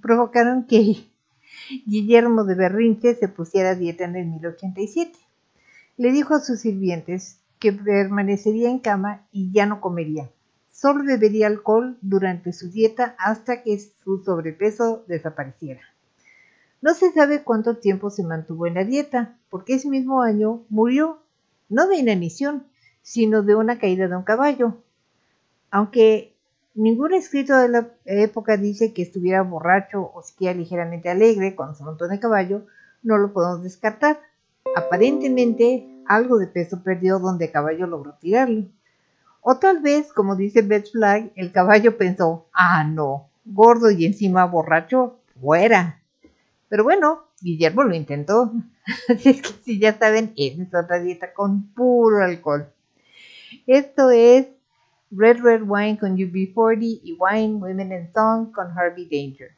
provocaron 0.00 0.66
que 0.66 1.06
Guillermo 1.86 2.44
de 2.44 2.54
Berrinche 2.54 3.14
se 3.14 3.28
pusiera 3.28 3.70
a 3.70 3.74
dieta 3.74 4.04
en 4.04 4.16
el 4.16 4.26
1087. 4.26 5.18
Le 5.96 6.12
dijo 6.12 6.34
a 6.34 6.40
sus 6.40 6.60
sirvientes 6.60 7.40
que 7.58 7.72
permanecería 7.72 8.70
en 8.70 8.78
cama 8.78 9.26
y 9.32 9.52
ya 9.52 9.66
no 9.66 9.80
comería. 9.80 10.30
Solo 10.70 11.04
bebería 11.04 11.46
alcohol 11.46 11.96
durante 12.02 12.52
su 12.52 12.70
dieta 12.70 13.16
hasta 13.18 13.62
que 13.62 13.78
su 13.78 14.22
sobrepeso 14.22 15.04
desapareciera. 15.08 15.80
No 16.80 16.94
se 16.94 17.12
sabe 17.12 17.42
cuánto 17.42 17.76
tiempo 17.76 18.10
se 18.10 18.22
mantuvo 18.22 18.66
en 18.66 18.74
la 18.74 18.84
dieta, 18.84 19.36
porque 19.50 19.74
ese 19.74 19.88
mismo 19.88 20.22
año 20.22 20.62
murió, 20.68 21.18
no 21.68 21.88
de 21.88 21.96
inanición, 21.96 22.66
sino 23.02 23.42
de 23.42 23.54
una 23.54 23.78
caída 23.78 24.08
de 24.08 24.16
un 24.16 24.22
caballo. 24.22 24.76
Aunque 25.70 26.34
ningún 26.74 27.14
escrito 27.14 27.56
de 27.56 27.68
la 27.68 27.88
época 28.04 28.56
dice 28.56 28.92
que 28.92 29.02
estuviera 29.02 29.42
borracho 29.42 30.10
o 30.14 30.22
siquiera 30.22 30.54
ligeramente 30.54 31.08
alegre 31.08 31.56
cuando 31.56 31.74
se 31.74 31.84
montó 31.84 32.04
en 32.04 32.12
el 32.12 32.20
caballo, 32.20 32.66
no 33.02 33.18
lo 33.18 33.32
podemos 33.32 33.62
descartar. 33.62 34.20
Aparentemente 34.76 35.88
algo 36.06 36.38
de 36.38 36.46
peso 36.46 36.82
perdió 36.82 37.18
donde 37.18 37.46
el 37.46 37.52
caballo 37.52 37.86
logró 37.86 38.14
tirarlo. 38.20 38.64
O 39.40 39.58
tal 39.58 39.80
vez, 39.80 40.12
como 40.12 40.34
dice 40.34 40.62
Beth 40.62 40.90
Flag, 40.90 41.30
el 41.36 41.52
caballo 41.52 41.96
pensó, 41.96 42.46
ah, 42.52 42.84
no, 42.84 43.28
gordo 43.44 43.90
y 43.90 44.04
encima 44.04 44.44
borracho, 44.44 45.18
fuera. 45.40 46.02
Pero 46.68 46.84
bueno, 46.84 47.24
Guillermo 47.40 47.84
lo 47.84 47.94
intentó. 47.94 48.52
Así 49.08 49.30
es 49.30 49.42
que 49.42 49.48
si 49.64 49.78
ya 49.78 49.98
saben, 49.98 50.32
esa 50.36 50.62
es 50.62 50.74
otra 50.74 51.00
dieta 51.00 51.32
con 51.32 51.68
puro 51.74 52.24
alcohol. 52.24 52.68
Esto 53.66 54.10
es 54.10 54.46
Red 55.10 55.40
Red 55.42 55.62
Wine 55.62 55.98
con 55.98 56.16
UB40 56.16 57.00
y 57.02 57.16
Wine, 57.18 57.54
Women 57.56 57.92
and 57.92 58.12
Song 58.12 58.52
con 58.52 58.76
Harvey 58.76 59.06
Danger. 59.06 59.52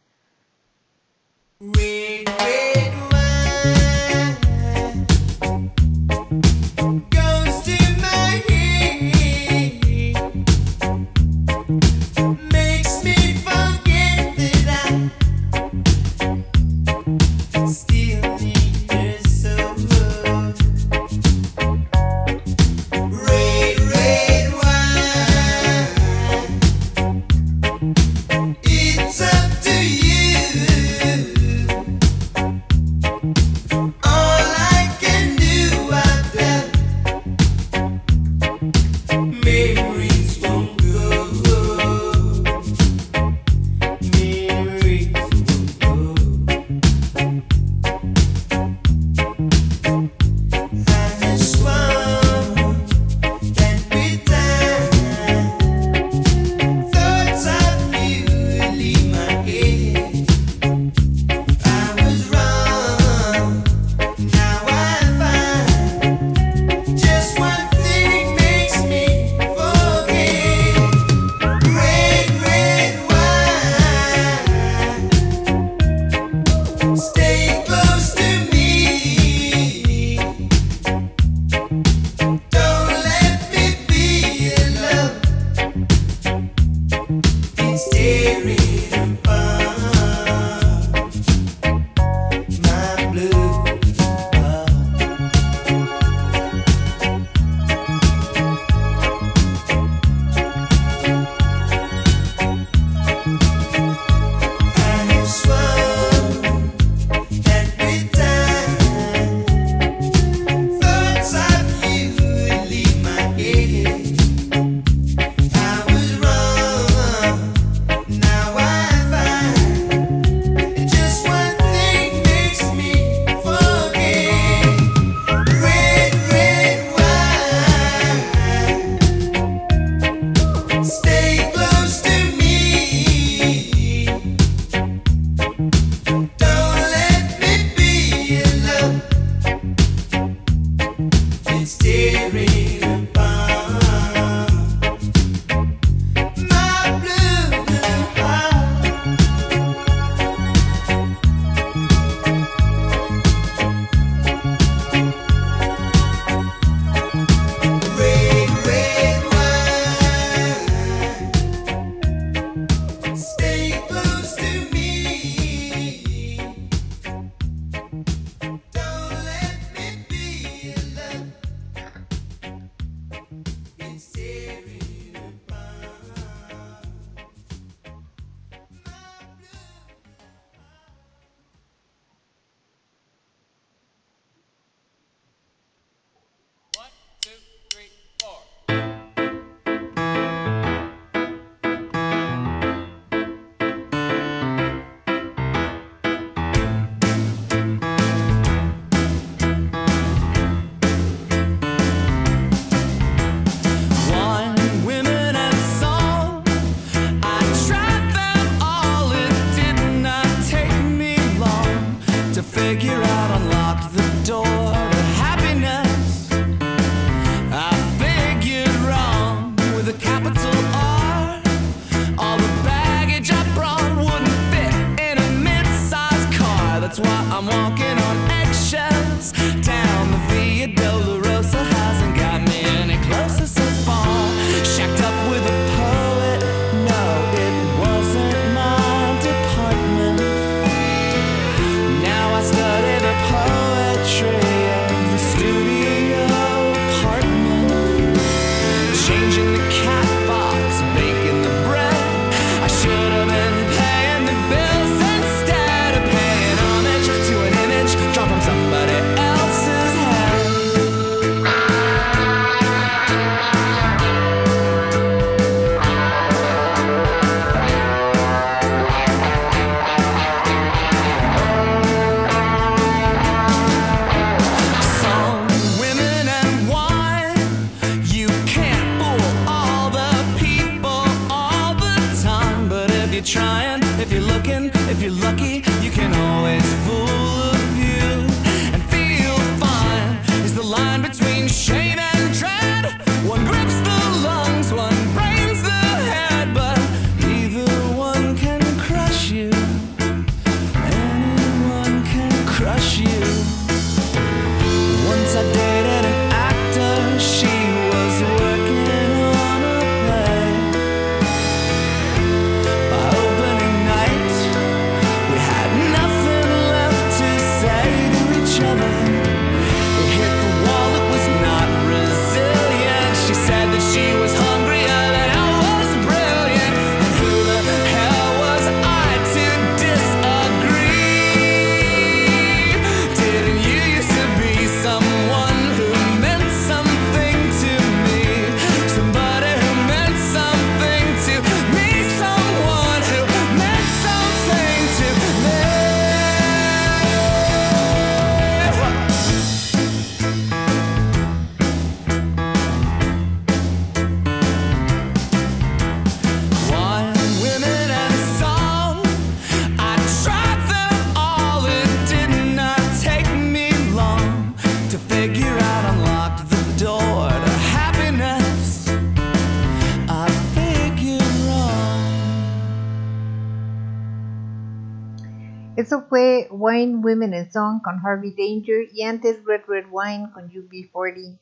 Wine, 376.79 377.01
Women 377.03 377.35
and 377.35 377.51
Song 377.51 377.81
con 377.83 377.99
Harvey 378.05 378.33
Danger 378.33 378.89
y 378.93 379.03
antes 379.03 379.45
Red 379.45 379.63
Red 379.67 379.87
Wine 379.91 380.31
con 380.33 380.51
UB40. 380.51 381.39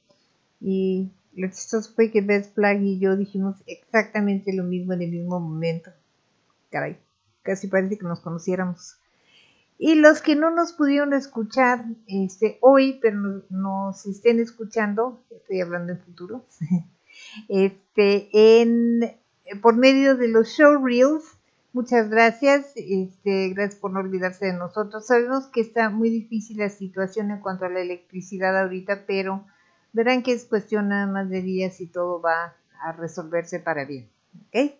Y 0.60 1.10
lo 1.34 1.48
chistoso 1.48 1.92
fue 1.94 2.10
que 2.10 2.22
Best 2.22 2.54
Flag 2.54 2.80
y 2.82 2.98
yo 2.98 3.16
dijimos 3.16 3.56
exactamente 3.66 4.52
lo 4.52 4.64
mismo 4.64 4.94
en 4.94 5.02
el 5.02 5.10
mismo 5.10 5.38
momento. 5.38 5.90
Caray, 6.70 6.98
casi 7.42 7.68
parece 7.68 7.98
que 7.98 8.06
nos 8.06 8.20
conociéramos. 8.20 8.96
Y 9.78 9.96
los 9.96 10.22
que 10.22 10.36
no 10.36 10.50
nos 10.50 10.72
pudieron 10.72 11.12
escuchar 11.12 11.84
este, 12.06 12.56
hoy, 12.62 12.98
pero 13.02 13.42
nos, 13.50 14.06
estén 14.06 14.40
escuchando, 14.40 15.20
estoy 15.30 15.60
hablando 15.60 15.92
en 15.92 15.98
futuro, 16.00 16.46
este, 17.48 18.30
en, 18.62 19.00
por 19.60 19.76
medio 19.76 20.16
de 20.16 20.28
los 20.28 20.48
showreels, 20.48 21.35
muchas 21.76 22.08
gracias, 22.08 22.72
este, 22.74 23.50
gracias 23.50 23.78
por 23.78 23.90
no 23.90 24.00
olvidarse 24.00 24.46
de 24.46 24.54
nosotros. 24.54 25.06
Sabemos 25.06 25.46
que 25.48 25.60
está 25.60 25.90
muy 25.90 26.08
difícil 26.08 26.56
la 26.56 26.70
situación 26.70 27.30
en 27.30 27.40
cuanto 27.40 27.66
a 27.66 27.68
la 27.68 27.80
electricidad 27.80 28.58
ahorita, 28.58 29.04
pero 29.06 29.44
verán 29.92 30.22
que 30.22 30.32
es 30.32 30.46
cuestión 30.46 30.88
nada 30.88 31.06
más 31.06 31.28
de 31.28 31.42
días 31.42 31.78
y 31.82 31.86
todo 31.86 32.22
va 32.22 32.54
a 32.80 32.92
resolverse 32.92 33.60
para 33.60 33.84
bien. 33.84 34.08
¿Ok? 34.48 34.72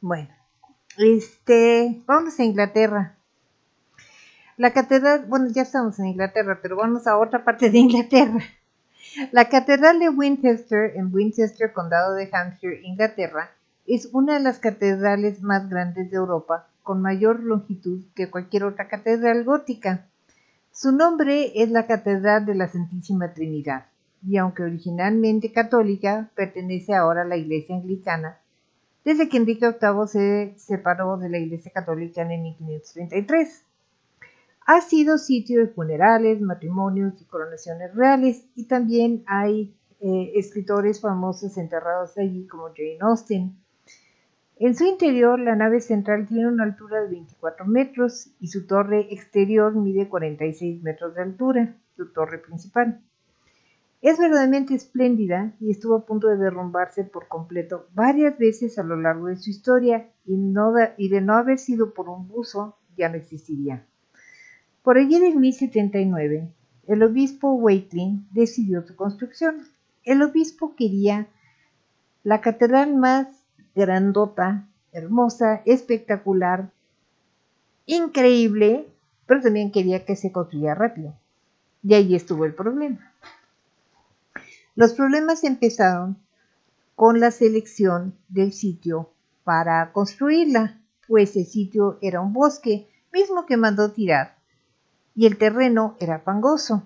Bueno, 0.00 0.28
este, 0.98 2.02
vamos 2.06 2.40
a 2.40 2.42
Inglaterra. 2.42 3.14
La 4.56 4.72
catedral, 4.72 5.26
bueno, 5.28 5.46
ya 5.50 5.62
estamos 5.62 5.96
en 6.00 6.06
Inglaterra, 6.06 6.58
pero 6.60 6.74
vamos 6.74 7.06
a 7.06 7.18
otra 7.18 7.44
parte 7.44 7.70
de 7.70 7.78
Inglaterra. 7.78 8.42
La 9.30 9.48
catedral 9.48 10.00
de 10.00 10.08
Winchester, 10.08 10.96
en 10.96 11.14
Winchester, 11.14 11.72
condado 11.72 12.14
de 12.14 12.28
Hampshire, 12.32 12.80
Inglaterra, 12.82 13.52
es 13.94 14.10
una 14.12 14.34
de 14.34 14.40
las 14.40 14.58
catedrales 14.58 15.42
más 15.42 15.68
grandes 15.68 16.10
de 16.10 16.16
Europa, 16.16 16.68
con 16.82 17.02
mayor 17.02 17.40
longitud 17.40 18.04
que 18.14 18.30
cualquier 18.30 18.64
otra 18.64 18.88
catedral 18.88 19.44
gótica. 19.44 20.06
Su 20.72 20.92
nombre 20.92 21.52
es 21.54 21.70
la 21.70 21.86
Catedral 21.86 22.46
de 22.46 22.54
la 22.54 22.68
Santísima 22.68 23.32
Trinidad, 23.32 23.86
y 24.26 24.36
aunque 24.36 24.62
originalmente 24.62 25.52
católica, 25.52 26.30
pertenece 26.34 26.94
ahora 26.94 27.22
a 27.22 27.24
la 27.24 27.36
Iglesia 27.36 27.76
Anglicana, 27.76 28.38
desde 29.04 29.28
que 29.28 29.36
Enrique 29.36 29.66
VIII 29.66 30.06
se 30.06 30.54
separó 30.58 31.16
de 31.16 31.28
la 31.28 31.38
Iglesia 31.38 31.72
Católica 31.72 32.22
en 32.22 32.42
1533. 32.42 33.64
Ha 34.66 34.80
sido 34.80 35.16
sitio 35.16 35.60
de 35.60 35.68
funerales, 35.68 36.40
matrimonios 36.40 37.14
y 37.20 37.24
coronaciones 37.24 37.94
reales, 37.94 38.44
y 38.54 38.64
también 38.64 39.24
hay 39.26 39.74
eh, 40.00 40.32
escritores 40.34 41.00
famosos 41.00 41.56
enterrados 41.56 42.18
allí 42.18 42.46
como 42.46 42.66
Jane 42.76 42.98
Austen. 43.00 43.56
En 44.58 44.74
su 44.74 44.86
interior, 44.86 45.38
la 45.38 45.54
nave 45.54 45.80
central 45.80 46.26
tiene 46.26 46.48
una 46.48 46.64
altura 46.64 47.02
de 47.02 47.08
24 47.08 47.66
metros 47.66 48.30
y 48.40 48.48
su 48.48 48.66
torre 48.66 49.12
exterior 49.12 49.74
mide 49.74 50.08
46 50.08 50.82
metros 50.82 51.14
de 51.14 51.22
altura, 51.22 51.76
su 51.94 52.10
torre 52.12 52.38
principal. 52.38 53.02
Es 54.00 54.18
verdaderamente 54.18 54.74
espléndida 54.74 55.52
y 55.60 55.70
estuvo 55.70 55.96
a 55.96 56.06
punto 56.06 56.28
de 56.28 56.38
derrumbarse 56.38 57.04
por 57.04 57.28
completo 57.28 57.86
varias 57.92 58.38
veces 58.38 58.78
a 58.78 58.82
lo 58.82 58.96
largo 58.96 59.26
de 59.26 59.36
su 59.36 59.50
historia 59.50 60.08
y, 60.24 60.34
y 60.96 61.08
de 61.10 61.20
no 61.20 61.34
haber 61.34 61.58
sido 61.58 61.92
por 61.92 62.08
un 62.08 62.26
buzo 62.26 62.78
ya 62.96 63.10
no 63.10 63.16
existiría. 63.16 63.84
Por 64.82 64.96
allí 64.96 65.16
en 65.16 65.38
1079, 65.38 66.48
el 66.86 67.02
obispo 67.02 67.52
Waitling 67.52 68.26
decidió 68.30 68.86
su 68.86 68.96
construcción. 68.96 69.66
El 70.02 70.22
obispo 70.22 70.74
quería 70.76 71.26
la 72.22 72.40
catedral 72.40 72.96
más 72.96 73.45
grandota, 73.76 74.66
hermosa, 74.92 75.62
espectacular, 75.66 76.70
increíble, 77.84 78.88
pero 79.26 79.42
también 79.42 79.70
quería 79.70 80.04
que 80.04 80.16
se 80.16 80.32
construyera 80.32 80.74
rápido. 80.74 81.14
Y 81.82 81.94
ahí 81.94 82.16
estuvo 82.16 82.44
el 82.44 82.54
problema. 82.54 83.12
Los 84.74 84.94
problemas 84.94 85.44
empezaron 85.44 86.16
con 86.94 87.20
la 87.20 87.30
selección 87.30 88.14
del 88.28 88.52
sitio 88.52 89.10
para 89.44 89.92
construirla, 89.92 90.80
pues 91.06 91.36
el 91.36 91.46
sitio 91.46 91.98
era 92.00 92.20
un 92.20 92.32
bosque, 92.32 92.88
mismo 93.12 93.46
que 93.46 93.56
mandó 93.56 93.92
tirar, 93.92 94.36
y 95.14 95.26
el 95.26 95.38
terreno 95.38 95.96
era 96.00 96.18
fangoso. 96.18 96.82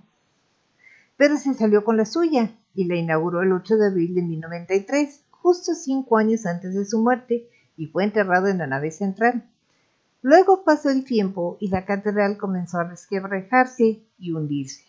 pero 1.17 1.37
se 1.37 1.53
salió 1.55 1.85
con 1.85 1.97
la 1.99 2.07
suya 2.07 2.51
y 2.75 2.87
la 2.87 2.97
inauguró 2.97 3.43
el 3.43 3.53
8 3.53 3.77
de 3.77 3.87
abril 3.89 4.15
de 4.15 4.23
1093, 4.23 5.21
justo 5.43 5.75
cinco 5.75 6.17
años 6.17 6.47
antes 6.47 6.75
de 6.75 6.85
su 6.85 7.01
muerte, 7.01 7.49
y 7.77 7.87
fue 7.87 8.05
enterrado 8.05 8.49
en 8.49 8.59
la 8.59 8.67
nave 8.67 8.91
central. 8.91 9.49
Luego 10.23 10.65
pasó 10.65 10.91
el 10.91 11.05
tiempo 11.05 11.57
y 11.61 11.69
la 11.69 11.87
catedral 11.87 12.37
comenzó 12.37 12.79
a 12.79 12.85
resquebrajarse 12.85 14.01
y 14.19 14.33
hundirse. 14.33 14.85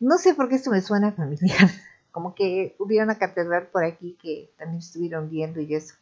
No 0.00 0.18
sé 0.18 0.34
por 0.34 0.48
qué 0.48 0.56
esto 0.56 0.70
me 0.70 0.80
suena 0.80 1.12
familiar, 1.12 1.70
como 2.10 2.34
que 2.34 2.74
hubiera 2.78 3.04
una 3.04 3.18
catedral 3.18 3.68
por 3.68 3.84
aquí 3.84 4.16
que 4.20 4.50
también 4.58 4.78
estuviera 4.78 5.20
hundiendo 5.20 5.60
y 5.60 5.74
eso. 5.74 5.94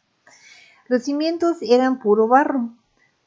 Los 0.87 1.03
cimientos 1.03 1.57
eran 1.61 1.99
puro 1.99 2.27
barro. 2.27 2.69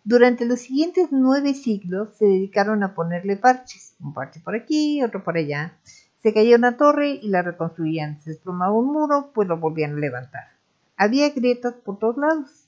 Durante 0.02 0.46
los 0.46 0.60
siguientes 0.60 1.08
nueve 1.10 1.54
siglos 1.54 2.16
se 2.16 2.24
dedicaron 2.24 2.82
a 2.82 2.94
ponerle 2.94 3.36
parches, 3.36 3.94
un 4.00 4.14
parche 4.14 4.40
por 4.40 4.56
aquí, 4.56 5.02
otro 5.02 5.22
por 5.22 5.36
allá. 5.36 5.76
Se 6.22 6.34
caía 6.34 6.56
una 6.56 6.76
torre 6.76 7.18
y 7.22 7.28
la 7.28 7.42
reconstruían. 7.42 8.20
Se 8.20 8.30
desplomaba 8.30 8.72
un 8.72 8.92
muro, 8.92 9.30
pues 9.34 9.48
lo 9.48 9.56
volvían 9.56 9.94
a 9.94 10.00
levantar. 10.00 10.48
Había 10.96 11.30
grietas 11.30 11.74
por 11.74 11.98
todos 11.98 12.18
lados. 12.18 12.66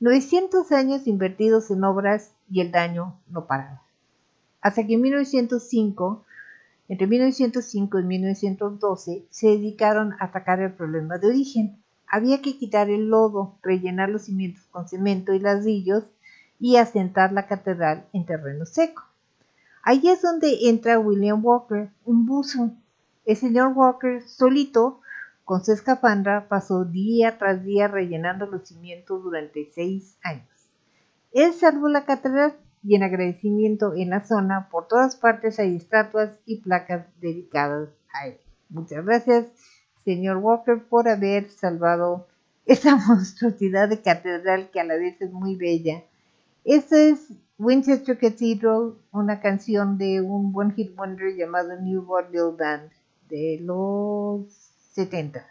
900 0.00 0.72
años 0.72 1.06
invertidos 1.06 1.70
en 1.70 1.84
obras 1.84 2.32
y 2.50 2.62
el 2.62 2.70
daño 2.70 3.18
no 3.28 3.46
paraba. 3.46 3.82
Hasta 4.62 4.86
que 4.86 4.94
en 4.94 5.02
1905, 5.02 6.24
entre 6.88 7.06
1905 7.06 7.98
y 7.98 8.02
1912, 8.02 9.26
se 9.28 9.46
dedicaron 9.48 10.14
a 10.14 10.24
atacar 10.24 10.60
el 10.60 10.72
problema 10.72 11.18
de 11.18 11.28
origen. 11.28 11.76
Había 12.06 12.40
que 12.40 12.56
quitar 12.56 12.88
el 12.88 13.10
lodo, 13.10 13.58
rellenar 13.62 14.08
los 14.08 14.22
cimientos 14.22 14.64
con 14.70 14.88
cemento 14.88 15.34
y 15.34 15.38
ladrillos 15.38 16.04
y 16.58 16.76
asentar 16.76 17.32
la 17.32 17.46
catedral 17.46 18.06
en 18.14 18.24
terreno 18.24 18.64
seco. 18.64 19.09
Ahí 19.82 20.08
es 20.08 20.22
donde 20.22 20.68
entra 20.68 20.98
William 20.98 21.44
Walker, 21.44 21.90
un 22.04 22.26
buzo. 22.26 22.70
El 23.24 23.36
señor 23.36 23.72
Walker, 23.74 24.22
solito, 24.22 25.00
con 25.44 25.64
su 25.64 25.72
escafandra, 25.72 26.48
pasó 26.48 26.84
día 26.84 27.38
tras 27.38 27.64
día 27.64 27.88
rellenando 27.88 28.46
los 28.46 28.68
cimientos 28.68 29.22
durante 29.22 29.70
seis 29.72 30.18
años. 30.22 30.48
Él 31.32 31.52
salvó 31.54 31.88
la 31.88 32.04
catedral 32.04 32.54
y 32.82 32.94
en 32.94 33.02
agradecimiento 33.02 33.94
en 33.94 34.10
la 34.10 34.24
zona, 34.24 34.68
por 34.70 34.88
todas 34.88 35.16
partes 35.16 35.58
hay 35.58 35.76
estatuas 35.76 36.30
y 36.46 36.60
placas 36.60 37.06
dedicadas 37.20 37.90
a 38.12 38.28
él. 38.28 38.38
Muchas 38.68 39.04
gracias, 39.04 39.46
señor 40.04 40.38
Walker, 40.38 40.82
por 40.82 41.08
haber 41.08 41.50
salvado 41.50 42.26
esa 42.66 42.96
monstruosidad 43.08 43.88
de 43.88 44.00
catedral 44.00 44.70
que 44.70 44.80
a 44.80 44.84
la 44.84 44.96
vez 44.96 45.20
es 45.20 45.32
muy 45.32 45.56
bella. 45.56 46.04
Esta 46.64 46.96
es 46.96 47.32
Winchester 47.58 48.18
Cathedral, 48.18 48.94
una 49.12 49.40
canción 49.40 49.96
de 49.96 50.20
un 50.20 50.52
buen 50.52 50.72
hit 50.74 50.94
wonder 50.94 51.34
llamado 51.34 51.80
New 51.80 52.02
Vaudeville 52.02 52.56
Band 52.56 52.90
de 53.28 53.58
los 53.62 54.46
70. 54.92 55.46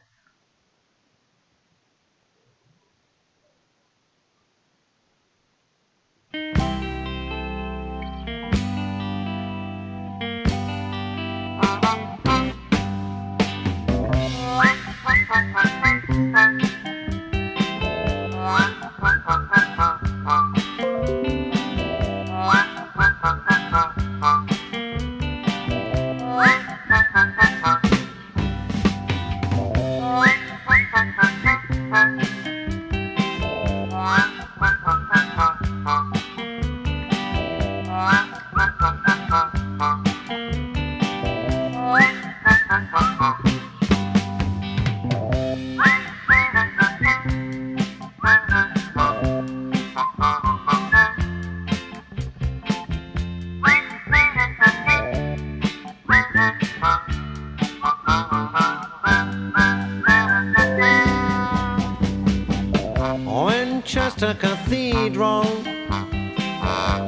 Winchester 64.21 64.47
Cathedral, 64.47 65.45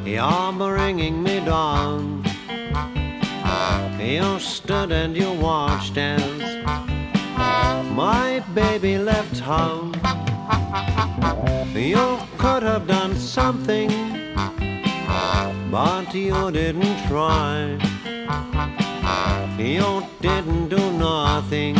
you're 0.05 0.53
bringing 0.53 1.21
me 1.21 1.41
down. 1.41 2.23
You 3.99 4.39
stood 4.39 4.93
and 4.93 5.17
you 5.17 5.33
watched 5.33 5.97
as 5.97 6.21
my 7.91 8.41
baby 8.55 8.97
left 8.97 9.39
home. 9.39 9.93
You 11.75 12.17
could 12.37 12.63
have 12.63 12.87
done 12.87 13.17
something, 13.17 13.89
but 15.69 16.15
you 16.15 16.49
didn't 16.51 16.97
try. 17.09 17.77
You 19.57 20.07
didn't 20.21 20.69
do 20.69 20.93
nothing. 20.93 21.75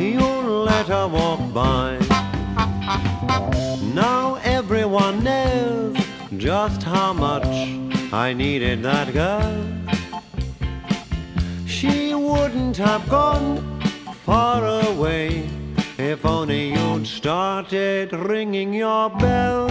You 0.00 0.26
let 0.64 0.86
her 0.86 1.06
walk 1.08 1.40
by. 1.52 1.99
Now 3.94 4.38
everyone 4.42 5.22
knows 5.24 5.96
just 6.36 6.82
how 6.82 7.12
much 7.12 7.46
I 8.12 8.32
needed 8.32 8.82
that 8.82 9.12
girl. 9.12 9.66
She 11.66 12.14
wouldn't 12.14 12.76
have 12.76 13.08
gone 13.08 13.80
far 14.24 14.64
away 14.88 15.48
if 15.98 16.24
only 16.24 16.72
you'd 16.72 17.06
started 17.06 18.12
ringing 18.12 18.72
your 18.72 19.10
bell. 19.10 19.68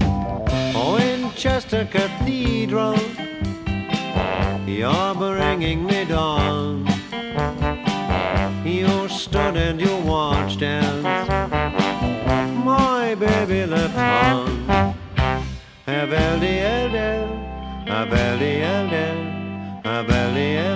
Oh, 0.00 0.96
Winchester 0.98 1.86
Cathedral, 1.90 2.96
you're 4.66 5.14
bringing 5.14 5.84
me 5.84 6.04
down. 6.04 6.86
You 8.64 9.08
stood 9.08 9.56
and 9.56 9.80
you 9.80 9.96
watched 9.98 10.62
as 10.62 11.45
my 13.06 13.14
baby 13.14 13.64
left 13.66 13.94
home. 13.94 14.66
Have 15.86 16.08
LDL, 16.08 17.86
have 17.86 18.08
LDL, 18.08 19.84
have 19.84 20.06
LDL. 20.06 20.75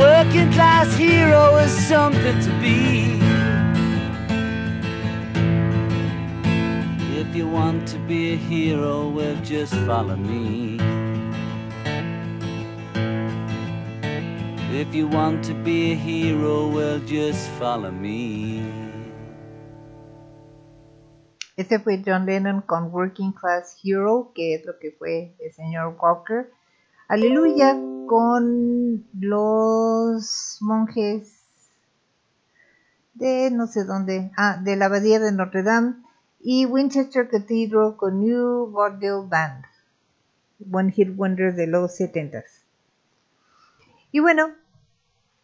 Working 0.00 0.50
class 0.52 0.96
hero 0.96 1.56
is 1.58 1.70
something 1.86 2.40
to 2.40 2.50
be. 2.58 3.20
If 7.20 7.36
you 7.36 7.46
want 7.46 7.86
to 7.88 7.98
be 8.08 8.32
a 8.32 8.36
hero, 8.36 9.08
well, 9.10 9.36
just 9.44 9.74
follow 9.84 10.16
me. 10.16 10.78
If 14.72 14.94
you 14.94 15.06
want 15.06 15.44
to 15.44 15.54
be 15.54 15.92
a 15.92 15.96
hero, 15.96 16.68
well, 16.68 16.98
just 17.00 17.50
follow 17.58 17.90
me. 17.90 18.62
Ese 21.58 21.78
fue 21.84 22.02
John 22.02 22.24
Lennon 22.24 22.62
con 22.62 22.90
Working 22.90 23.32
Class 23.32 23.76
Hero, 23.84 24.32
que 24.34 24.54
es 24.54 24.64
lo 24.64 24.78
que 24.80 24.92
fue 24.92 25.36
el 25.40 25.52
señor 25.52 25.94
Walker. 26.00 26.50
Aleluya 27.10 27.76
con 28.06 29.04
los 29.18 30.58
monjes 30.60 31.40
de 33.14 33.50
no 33.50 33.66
sé 33.66 33.84
dónde, 33.84 34.30
ah, 34.36 34.60
de 34.62 34.76
la 34.76 34.84
abadía 34.84 35.18
de 35.18 35.32
Notre 35.32 35.64
Dame 35.64 35.96
y 36.38 36.66
Winchester 36.66 37.28
Cathedral 37.28 37.96
con 37.96 38.20
New 38.20 38.70
Vaudeville 38.70 39.28
Band, 39.28 39.64
One 40.70 40.92
Hit 40.92 41.16
Wonder 41.16 41.52
de 41.52 41.66
los 41.66 41.98
70s. 41.98 42.44
Y 44.12 44.20
bueno, 44.20 44.50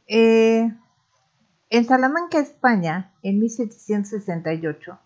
eh, 0.06 0.72
en 1.70 1.84
Salamanca, 1.84 2.38
España, 2.38 3.10
en 3.24 3.40
1768, 3.40 5.00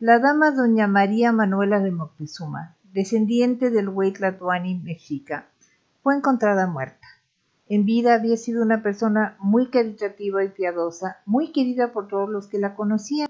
la 0.00 0.18
dama 0.18 0.50
doña 0.50 0.88
María 0.88 1.30
Manuela 1.30 1.78
de 1.78 1.92
Moctezuma, 1.92 2.74
descendiente 2.92 3.70
del 3.70 3.88
Huaytlatuani 3.88 4.80
mexica, 4.80 5.46
fue 6.02 6.16
encontrada 6.16 6.66
muerta. 6.66 7.06
En 7.68 7.86
vida 7.86 8.14
había 8.14 8.36
sido 8.36 8.62
una 8.62 8.82
persona 8.82 9.36
muy 9.38 9.70
caritativa 9.70 10.44
y 10.44 10.48
piadosa, 10.48 11.18
muy 11.24 11.52
querida 11.52 11.92
por 11.92 12.08
todos 12.08 12.28
los 12.28 12.48
que 12.48 12.58
la 12.58 12.74
conocían. 12.74 13.28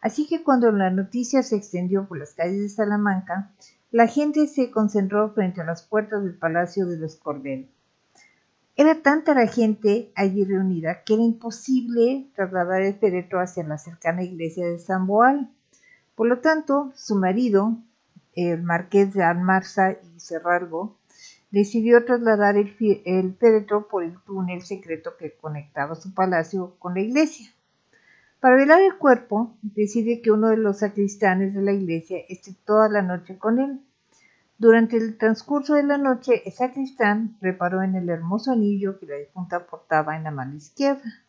Así 0.00 0.26
que 0.26 0.42
cuando 0.42 0.72
la 0.72 0.90
noticia 0.90 1.42
se 1.42 1.56
extendió 1.56 2.06
por 2.06 2.18
las 2.18 2.34
calles 2.34 2.60
de 2.60 2.68
Salamanca, 2.68 3.52
la 3.90 4.06
gente 4.06 4.46
se 4.46 4.70
concentró 4.70 5.32
frente 5.32 5.60
a 5.60 5.64
las 5.64 5.82
puertas 5.82 6.22
del 6.22 6.34
Palacio 6.34 6.86
de 6.86 6.98
los 6.98 7.16
Corbel. 7.16 7.70
Era 8.76 9.02
tanta 9.02 9.34
la 9.34 9.46
gente 9.46 10.12
allí 10.14 10.44
reunida 10.44 11.02
que 11.02 11.14
era 11.14 11.22
imposible 11.22 12.30
trasladar 12.34 12.82
el 12.82 12.94
féretro 12.94 13.40
hacia 13.40 13.64
la 13.64 13.78
cercana 13.78 14.22
iglesia 14.22 14.66
de 14.66 14.78
San 14.78 15.06
Boal. 15.06 15.50
Por 16.14 16.28
lo 16.28 16.40
tanto, 16.40 16.92
su 16.94 17.16
marido, 17.16 17.76
el 18.34 18.62
marqués 18.62 19.14
de 19.14 19.24
Almarza 19.24 19.92
y 19.92 20.20
Cerralgo, 20.20 20.97
decidió 21.50 22.04
trasladar 22.04 22.56
el, 22.56 22.74
féretro 22.74 23.88
por 23.88 24.04
el 24.04 24.20
túnel 24.24 24.62
secreto 24.62 25.16
que 25.18 25.36
conectaba 25.36 25.94
su 25.94 26.12
palacio 26.12 26.76
con 26.78 26.94
la 26.94 27.00
iglesia. 27.00 27.50
Para 28.40 28.56
velar 28.56 28.80
el 28.80 28.96
cuerpo, 28.96 29.56
decide 29.62 30.20
que 30.20 30.30
uno 30.30 30.48
de 30.48 30.56
los 30.56 30.78
sacristanes 30.78 31.54
de 31.54 31.62
la 31.62 31.72
iglesia 31.72 32.18
esté 32.28 32.54
toda 32.64 32.88
la 32.88 33.02
noche 33.02 33.38
con 33.38 33.58
él. 33.58 33.80
Durante 34.58 34.96
el 34.96 35.16
transcurso 35.16 35.74
de 35.74 35.84
la 35.84 35.98
noche, 35.98 36.42
el 36.44 36.52
sacristán 36.52 37.36
reparó 37.40 37.82
en 37.82 37.94
el 37.94 38.08
hermoso 38.08 38.52
anillo 38.52 38.98
que 38.98 39.06
la 39.06 39.16
difunta 39.16 39.66
portaba 39.66 40.16
en 40.16 40.24
la 40.24 40.30
mano 40.30 40.56
izquierda. 40.56 41.24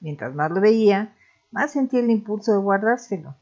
Mientras 0.00 0.34
más 0.34 0.50
lo 0.50 0.60
veía, 0.60 1.14
más 1.50 1.72
sentía 1.72 2.00
el 2.00 2.10
impulso 2.10 2.52
de 2.52 2.58
guardárselo. 2.58 3.36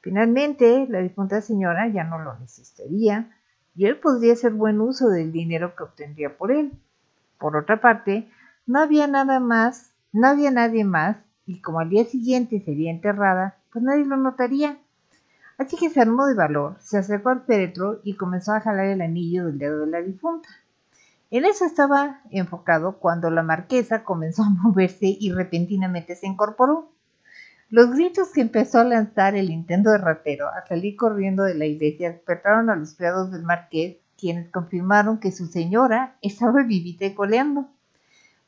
Finalmente, 0.00 0.86
la 0.88 1.00
difunta 1.00 1.40
señora 1.40 1.88
ya 1.88 2.04
no 2.04 2.18
lo 2.18 2.38
necesitaría 2.38 3.35
y 3.76 3.86
él 3.86 3.98
podría 3.98 4.32
hacer 4.32 4.52
buen 4.52 4.80
uso 4.80 5.08
del 5.08 5.32
dinero 5.32 5.76
que 5.76 5.84
obtendría 5.84 6.36
por 6.36 6.50
él. 6.50 6.72
Por 7.38 7.56
otra 7.56 7.80
parte, 7.80 8.28
no 8.66 8.80
había 8.80 9.06
nada 9.06 9.38
más, 9.38 9.92
no 10.12 10.28
había 10.28 10.50
nadie 10.50 10.84
más 10.84 11.18
y 11.44 11.60
como 11.60 11.80
al 11.80 11.90
día 11.90 12.04
siguiente 12.04 12.60
sería 12.60 12.90
enterrada, 12.90 13.56
pues 13.72 13.84
nadie 13.84 14.06
lo 14.06 14.16
notaría. 14.16 14.78
Así 15.58 15.76
que 15.76 15.90
se 15.90 16.00
armó 16.00 16.26
de 16.26 16.34
valor, 16.34 16.76
se 16.80 16.98
acercó 16.98 17.28
al 17.30 17.42
féretro 17.42 18.00
y 18.02 18.14
comenzó 18.14 18.52
a 18.52 18.60
jalar 18.60 18.86
el 18.86 19.00
anillo 19.00 19.46
del 19.46 19.58
dedo 19.58 19.80
de 19.80 19.86
la 19.86 20.02
difunta. 20.02 20.48
En 21.30 21.44
eso 21.44 21.64
estaba 21.64 22.20
enfocado 22.30 22.98
cuando 22.98 23.30
la 23.30 23.42
marquesa 23.42 24.04
comenzó 24.04 24.42
a 24.42 24.50
moverse 24.62 25.06
y 25.06 25.32
repentinamente 25.32 26.16
se 26.16 26.26
incorporó. 26.26 26.90
Los 27.68 27.90
gritos 27.90 28.30
que 28.32 28.42
empezó 28.42 28.78
a 28.78 28.84
lanzar 28.84 29.34
el 29.34 29.50
intento 29.50 29.90
de 29.90 29.98
ratero 29.98 30.46
al 30.48 30.66
salir 30.68 30.94
corriendo 30.94 31.42
de 31.42 31.56
la 31.56 31.66
iglesia 31.66 32.12
despertaron 32.12 32.70
a 32.70 32.76
los 32.76 32.94
criados 32.94 33.32
del 33.32 33.42
marqués, 33.42 33.96
quienes 34.16 34.48
confirmaron 34.50 35.18
que 35.18 35.32
su 35.32 35.46
señora 35.46 36.16
estaba 36.22 36.62
vivita 36.62 37.06
y 37.06 37.14
coleando. 37.14 37.68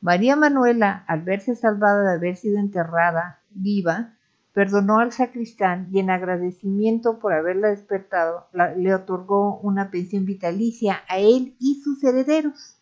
María 0.00 0.36
Manuela, 0.36 1.04
al 1.08 1.22
verse 1.22 1.56
salvada 1.56 2.04
de 2.04 2.16
haber 2.16 2.36
sido 2.36 2.60
enterrada 2.60 3.40
viva, 3.50 4.14
perdonó 4.52 5.00
al 5.00 5.10
sacristán 5.10 5.88
y 5.92 5.98
en 5.98 6.10
agradecimiento 6.10 7.18
por 7.18 7.32
haberla 7.32 7.68
despertado 7.68 8.46
le 8.52 8.94
otorgó 8.94 9.58
una 9.58 9.90
pensión 9.90 10.26
vitalicia 10.26 11.00
a 11.08 11.18
él 11.18 11.56
y 11.58 11.80
sus 11.82 12.02
herederos. 12.04 12.77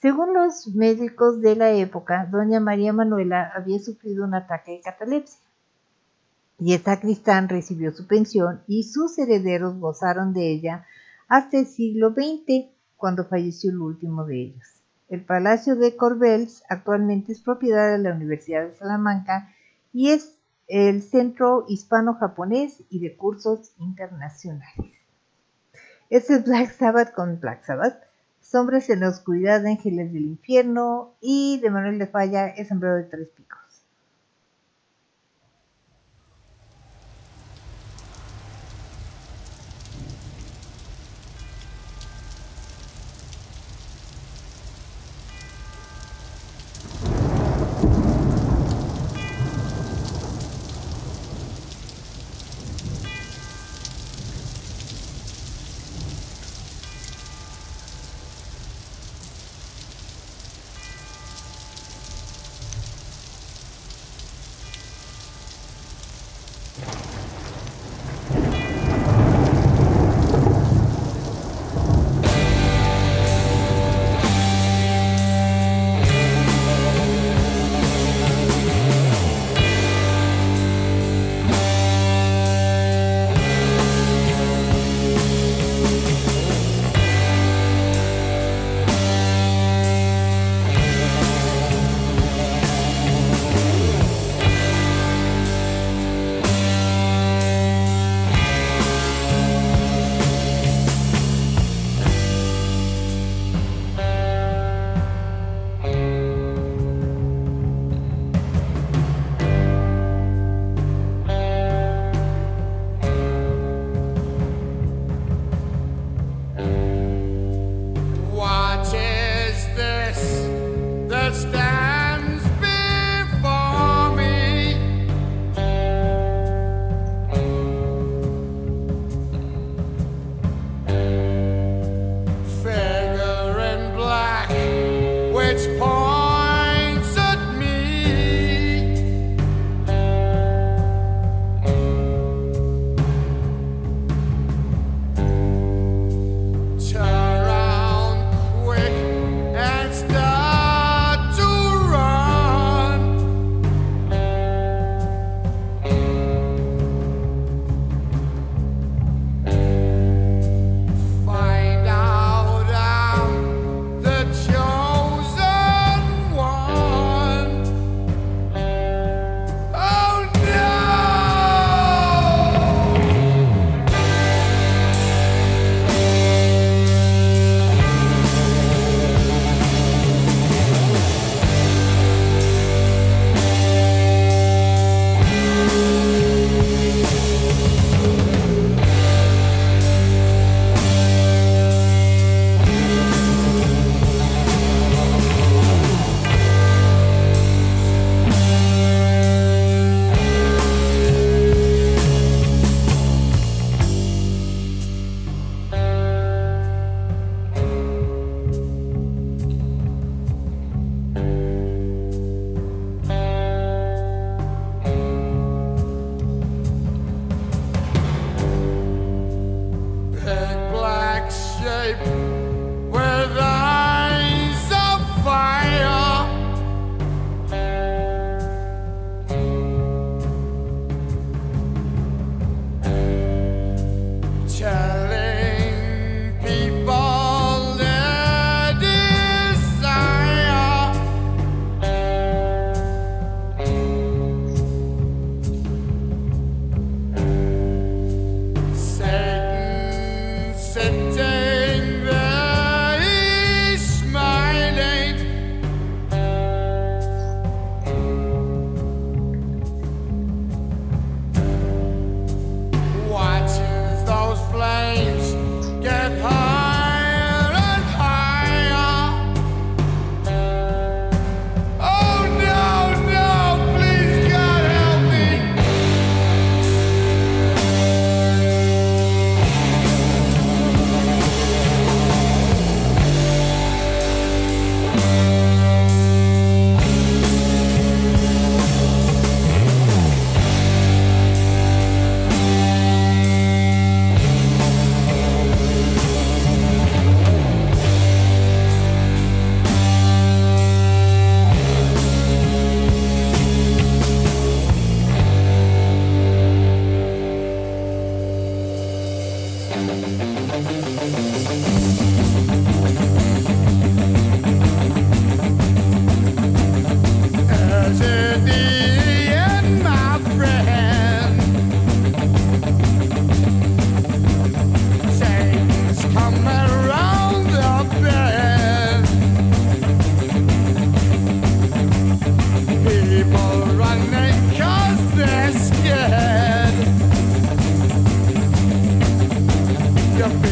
Según 0.00 0.34
los 0.34 0.68
médicos 0.68 1.40
de 1.40 1.56
la 1.56 1.72
época, 1.72 2.28
doña 2.30 2.60
María 2.60 2.92
Manuela 2.92 3.50
había 3.54 3.78
sufrido 3.78 4.24
un 4.24 4.34
ataque 4.34 4.72
de 4.72 4.80
catalepsia. 4.82 5.40
Y 6.58 6.74
el 6.74 6.82
sacristán 6.82 7.48
recibió 7.48 7.92
su 7.92 8.06
pensión 8.06 8.62
y 8.66 8.82
sus 8.84 9.18
herederos 9.18 9.78
gozaron 9.78 10.32
de 10.32 10.50
ella 10.50 10.86
hasta 11.28 11.58
el 11.58 11.66
siglo 11.66 12.10
XX, 12.10 12.66
cuando 12.96 13.24
falleció 13.24 13.70
el 13.70 13.80
último 13.80 14.24
de 14.24 14.42
ellos. 14.42 14.82
El 15.08 15.24
Palacio 15.24 15.76
de 15.76 15.96
Corbels 15.96 16.64
actualmente 16.68 17.32
es 17.32 17.40
propiedad 17.40 17.92
de 17.92 17.98
la 17.98 18.12
Universidad 18.12 18.66
de 18.66 18.74
Salamanca 18.74 19.52
y 19.92 20.10
es 20.10 20.36
el 20.66 21.02
centro 21.02 21.64
hispano-japonés 21.68 22.82
y 22.90 23.00
de 23.00 23.16
cursos 23.16 23.72
internacionales. 23.78 24.92
Este 26.10 26.34
es 26.34 26.44
Black 26.44 26.72
Sabbath 26.72 27.12
con 27.12 27.38
Black 27.38 27.64
Sabbath, 27.64 28.05
Sombras 28.48 28.88
en 28.90 29.00
la 29.00 29.08
Oscuridad 29.08 29.66
Ángeles 29.66 30.12
del 30.12 30.24
Infierno 30.24 31.16
y 31.20 31.58
de 31.60 31.68
Manuel 31.68 31.98
de 31.98 32.06
Falla, 32.06 32.46
El 32.46 32.64
Sombrero 32.64 32.94
de 32.94 33.02
Tres 33.02 33.28
Picos. 33.30 33.65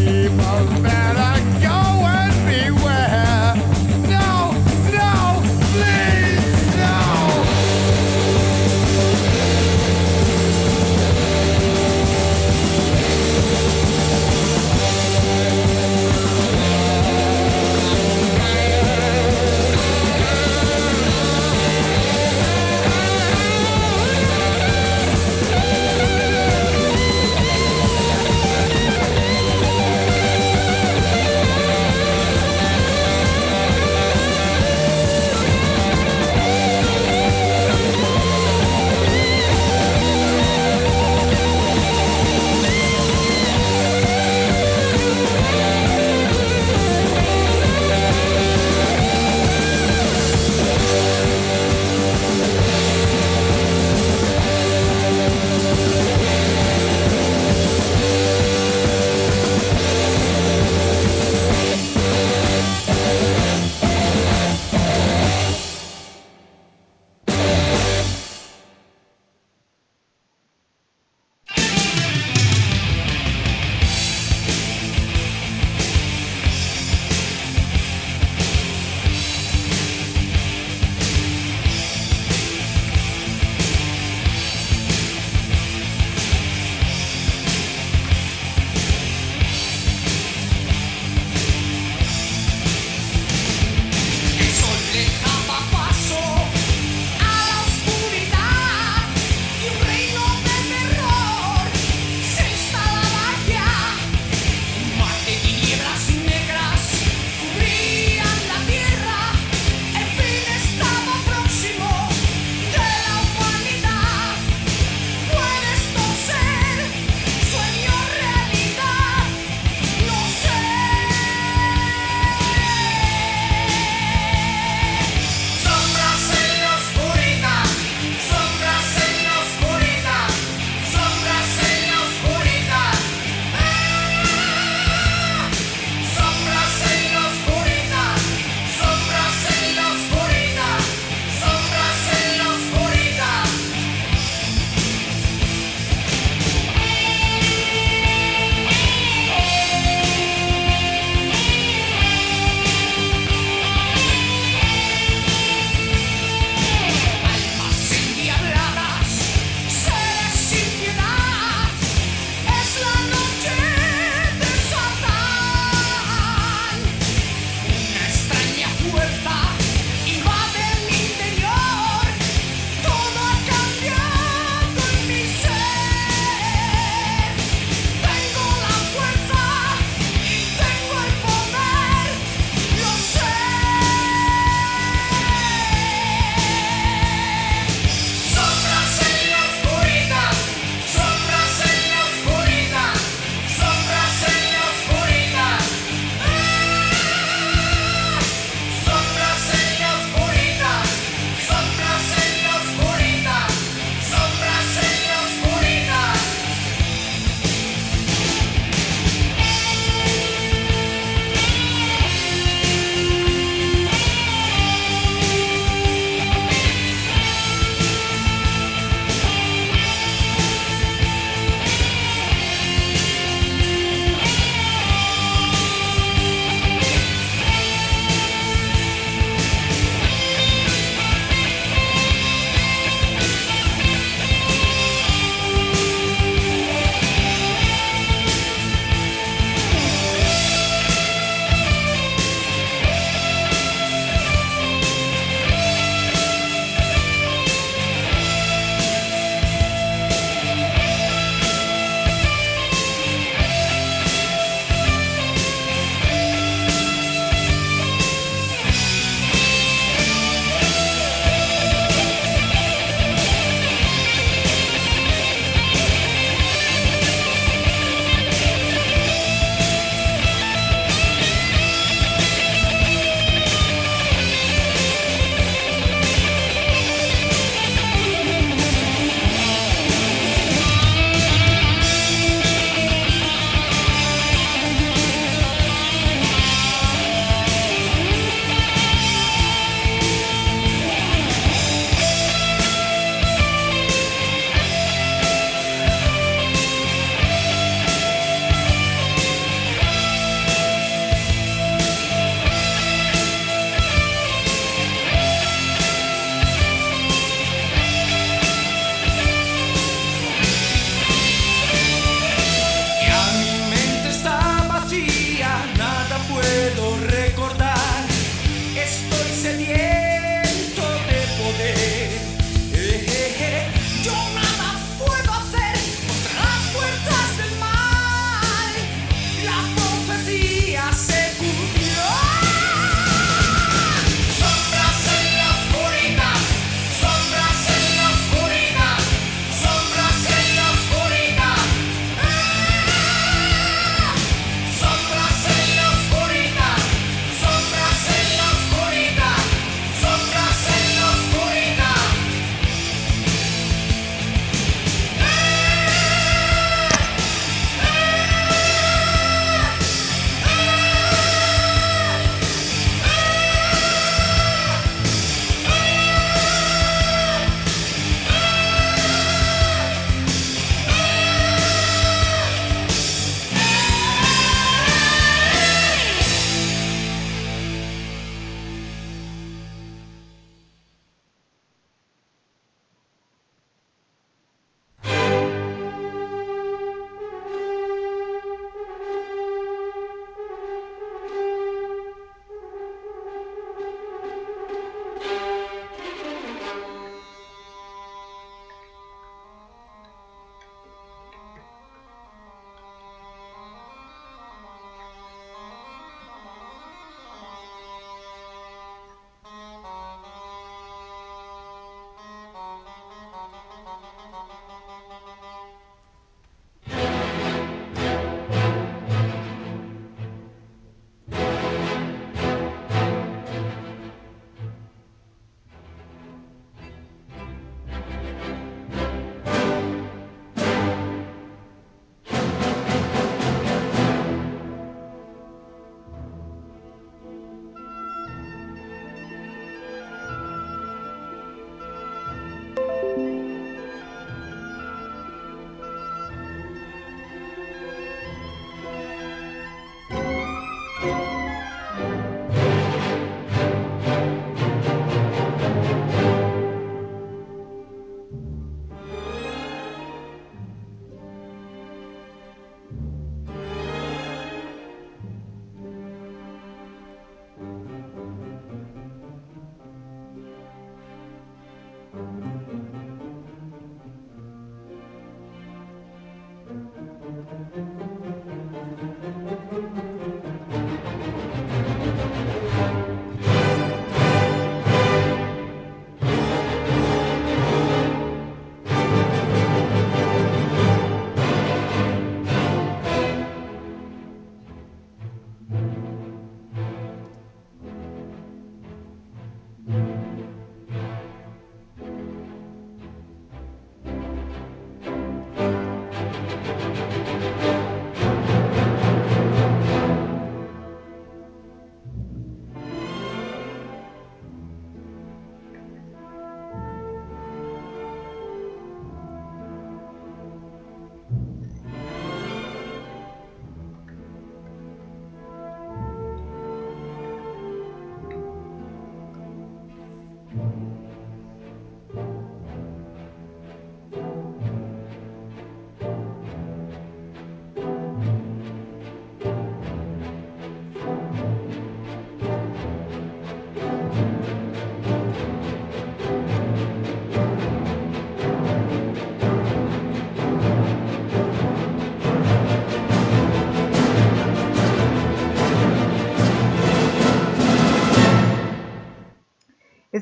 people 0.04 0.82
better. 0.82 1.23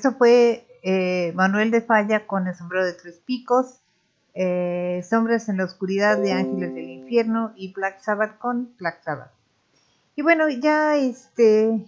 Eso 0.02 0.14
fue 0.14 0.66
eh, 0.82 1.32
Manuel 1.36 1.70
de 1.70 1.80
Falla 1.80 2.26
con 2.26 2.48
el 2.48 2.56
sombrero 2.56 2.84
de 2.84 2.94
tres 2.94 3.22
picos, 3.24 3.82
eh, 4.34 5.00
Sombras 5.08 5.48
en 5.48 5.58
la 5.58 5.64
oscuridad 5.64 6.18
de 6.18 6.32
Ángeles 6.32 6.74
del 6.74 6.90
Infierno 6.90 7.52
y 7.54 7.72
Black 7.72 8.00
Sabbath 8.00 8.36
con 8.38 8.74
Black 8.78 9.00
Sabbath. 9.04 9.30
Y 10.16 10.22
bueno, 10.22 10.48
ya 10.48 10.96
este, 10.96 11.86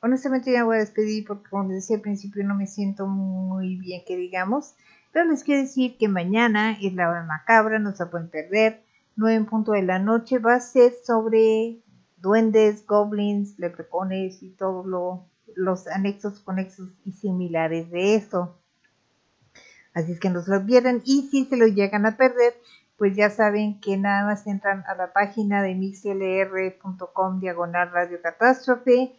honestamente 0.00 0.52
ya 0.52 0.62
voy 0.62 0.76
a 0.76 0.78
despedir 0.78 1.26
porque 1.26 1.50
como 1.50 1.64
les 1.64 1.78
decía 1.78 1.96
al 1.96 2.02
principio 2.02 2.44
no 2.44 2.54
me 2.54 2.68
siento 2.68 3.08
muy 3.08 3.74
bien 3.74 4.02
que 4.06 4.16
digamos, 4.16 4.76
pero 5.12 5.24
les 5.28 5.42
quiero 5.42 5.62
decir 5.62 5.96
que 5.98 6.06
mañana 6.06 6.78
es 6.80 6.94
la 6.94 7.10
hora 7.10 7.24
macabra, 7.24 7.80
no 7.80 7.92
se 7.92 8.06
pueden 8.06 8.28
perder, 8.28 8.84
9 9.16 9.34
en 9.34 9.46
punto 9.46 9.72
de 9.72 9.82
la 9.82 9.98
noche, 9.98 10.38
va 10.38 10.54
a 10.54 10.60
ser 10.60 10.92
sobre 11.04 11.82
duendes, 12.18 12.86
goblins, 12.86 13.58
leprecones 13.58 14.44
y 14.44 14.50
todos 14.50 14.86
lo, 14.86 15.26
los 15.56 15.86
anexos, 15.86 16.40
conexos 16.40 16.88
y 17.04 17.12
similares 17.12 17.90
de 17.90 18.14
eso. 18.14 18.58
Así 19.94 20.12
es 20.12 20.20
que 20.20 20.30
no 20.30 20.42
se 20.42 20.50
lo 20.50 20.64
pierdan 20.64 21.02
y 21.04 21.28
si 21.30 21.44
se 21.46 21.56
lo 21.56 21.66
llegan 21.66 22.06
a 22.06 22.16
perder, 22.16 22.54
pues 22.96 23.16
ya 23.16 23.30
saben 23.30 23.80
que 23.80 23.96
nada 23.96 24.24
más 24.24 24.46
entran 24.46 24.84
a 24.86 24.94
la 24.94 25.12
página 25.12 25.62
de 25.62 25.74
mixlr.com 25.74 27.40
diagonal 27.40 27.90
radio 27.92 28.20
catástrofe 28.22 29.12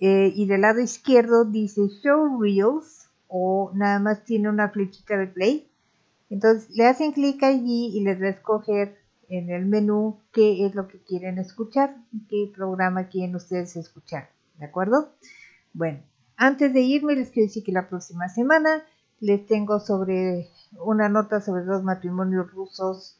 eh, 0.00 0.32
y 0.34 0.46
del 0.46 0.62
lado 0.62 0.80
izquierdo 0.80 1.44
dice 1.44 1.88
show 2.02 2.40
reels 2.40 3.08
o 3.28 3.70
nada 3.74 3.98
más 3.98 4.24
tiene 4.24 4.48
una 4.48 4.70
flechita 4.70 5.16
de 5.16 5.26
play. 5.26 5.70
Entonces 6.30 6.70
le 6.76 6.86
hacen 6.86 7.12
clic 7.12 7.42
allí 7.42 7.96
y 7.96 8.00
les 8.00 8.20
va 8.20 8.26
a 8.26 8.30
escoger 8.30 8.96
en 9.28 9.50
el 9.50 9.66
menú 9.66 10.18
qué 10.32 10.66
es 10.66 10.74
lo 10.74 10.88
que 10.88 10.98
quieren 10.98 11.38
escuchar 11.38 11.94
qué 12.28 12.50
programa 12.54 13.08
quieren 13.08 13.36
ustedes 13.36 13.76
escuchar. 13.76 14.30
¿De 14.58 14.66
acuerdo? 14.66 15.12
Bueno, 15.78 16.00
antes 16.36 16.74
de 16.74 16.80
irme 16.80 17.14
les 17.14 17.30
quiero 17.30 17.46
decir 17.46 17.62
que 17.62 17.70
la 17.70 17.88
próxima 17.88 18.28
semana 18.28 18.82
les 19.20 19.46
tengo 19.46 19.78
sobre 19.78 20.48
una 20.84 21.08
nota 21.08 21.40
sobre 21.40 21.62
dos 21.62 21.84
matrimonios 21.84 22.50
rusos, 22.50 23.16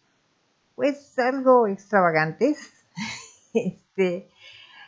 pues 0.75 1.17
algo 1.21 1.69
extravagantes. 1.69 2.59
este, 3.55 4.29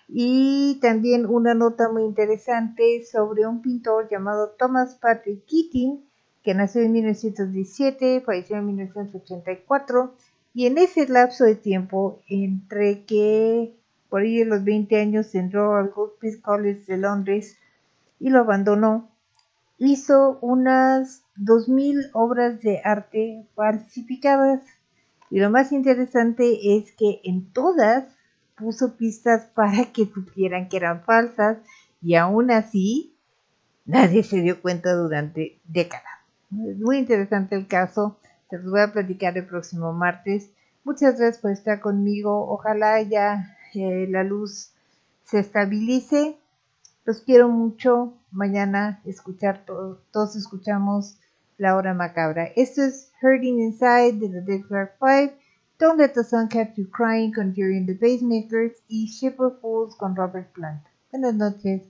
y 0.08 0.80
también 0.82 1.26
una 1.26 1.54
nota 1.54 1.88
muy 1.88 2.02
interesante 2.02 3.04
sobre 3.04 3.46
un 3.46 3.62
pintor 3.62 4.08
llamado 4.10 4.56
Thomas 4.58 4.96
Patrick 4.96 5.44
Keating, 5.46 6.04
que 6.42 6.54
nació 6.54 6.82
en 6.82 6.90
1917, 6.90 8.22
falleció 8.22 8.56
en 8.56 8.66
1984, 8.66 10.12
y 10.54 10.66
en 10.66 10.76
ese 10.76 11.06
lapso 11.06 11.44
de 11.44 11.54
tiempo, 11.54 12.20
entre 12.28 13.04
que 13.04 13.76
por 14.10 14.22
ahí 14.22 14.38
de 14.38 14.44
los 14.44 14.64
20 14.64 15.00
años 15.00 15.34
entró 15.36 15.76
al 15.76 15.90
Goldsmiths 15.90 16.42
College 16.42 16.82
de 16.86 16.98
Londres 16.98 17.56
y 18.20 18.30
lo 18.30 18.40
abandonó, 18.40 19.10
hizo 19.78 20.38
unas 20.42 21.24
2.000 21.36 22.10
obras 22.12 22.60
de 22.60 22.80
arte 22.84 23.46
falsificadas. 23.56 24.62
Y 25.30 25.40
lo 25.40 25.50
más 25.50 25.72
interesante 25.72 26.76
es 26.76 26.92
que 26.92 27.20
en 27.24 27.50
todas 27.52 28.04
puso 28.56 28.96
pistas 28.96 29.46
para 29.54 29.86
que 29.92 30.06
supieran 30.06 30.68
que 30.68 30.76
eran 30.76 31.02
falsas 31.02 31.58
y 32.02 32.14
aún 32.14 32.50
así 32.50 33.16
nadie 33.86 34.22
se 34.22 34.42
dio 34.42 34.60
cuenta 34.60 34.92
durante 34.92 35.58
décadas. 35.64 36.04
Es 36.52 36.78
muy 36.78 36.98
interesante 36.98 37.56
el 37.56 37.66
caso, 37.66 38.18
se 38.50 38.58
los 38.58 38.70
voy 38.70 38.80
a 38.80 38.92
platicar 38.92 39.36
el 39.38 39.46
próximo 39.46 39.92
martes. 39.92 40.50
Muchas 40.84 41.18
gracias 41.18 41.38
por 41.38 41.52
estar 41.52 41.80
conmigo, 41.80 42.50
ojalá 42.50 43.00
ya 43.02 43.56
eh, 43.74 44.06
la 44.10 44.24
luz 44.24 44.72
se 45.24 45.38
estabilice. 45.38 46.36
Los 47.04 47.22
quiero 47.22 47.48
mucho, 47.48 48.14
mañana 48.30 49.00
escuchar 49.04 49.64
todo, 49.64 50.02
todos 50.12 50.36
escuchamos 50.36 51.18
la 51.56 51.74
hora 51.76 51.94
macabra. 51.94 52.44
Esto 52.56 52.82
es 52.82 53.12
Hurting 53.22 53.60
Inside 53.60 54.12
de 54.14 54.28
The 54.28 54.40
Dead 54.42 54.66
Clark 54.66 54.96
Five. 54.98 55.34
Don't 55.78 55.98
Let 55.98 56.12
the 56.14 56.24
Sun 56.24 56.48
Catch 56.48 56.76
You 56.76 56.90
Crying 56.90 57.32
con 57.32 57.54
Jerry 57.54 57.78
and 57.78 57.86
the 57.86 57.94
Pacemakers 57.94 58.82
y 58.88 59.06
Ship 59.06 59.38
of 59.40 59.60
Fools 59.60 59.96
con 59.96 60.14
Robert 60.14 60.52
Plant. 60.52 60.82
Buenas 61.10 61.34
noches. 61.34 61.82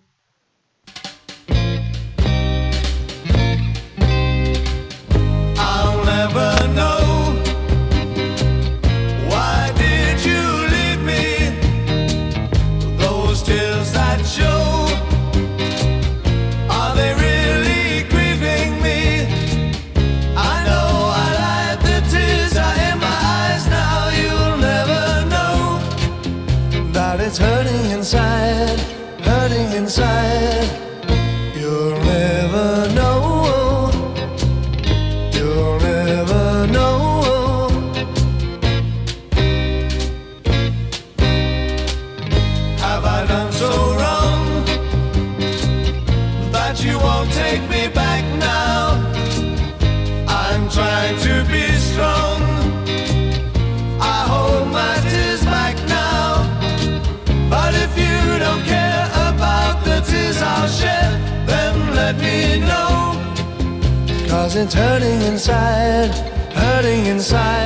Cause 64.70 64.76
it's 64.76 64.88
hurting 64.88 65.22
inside, 65.22 66.14
hurting 66.54 67.06
inside. 67.06 67.59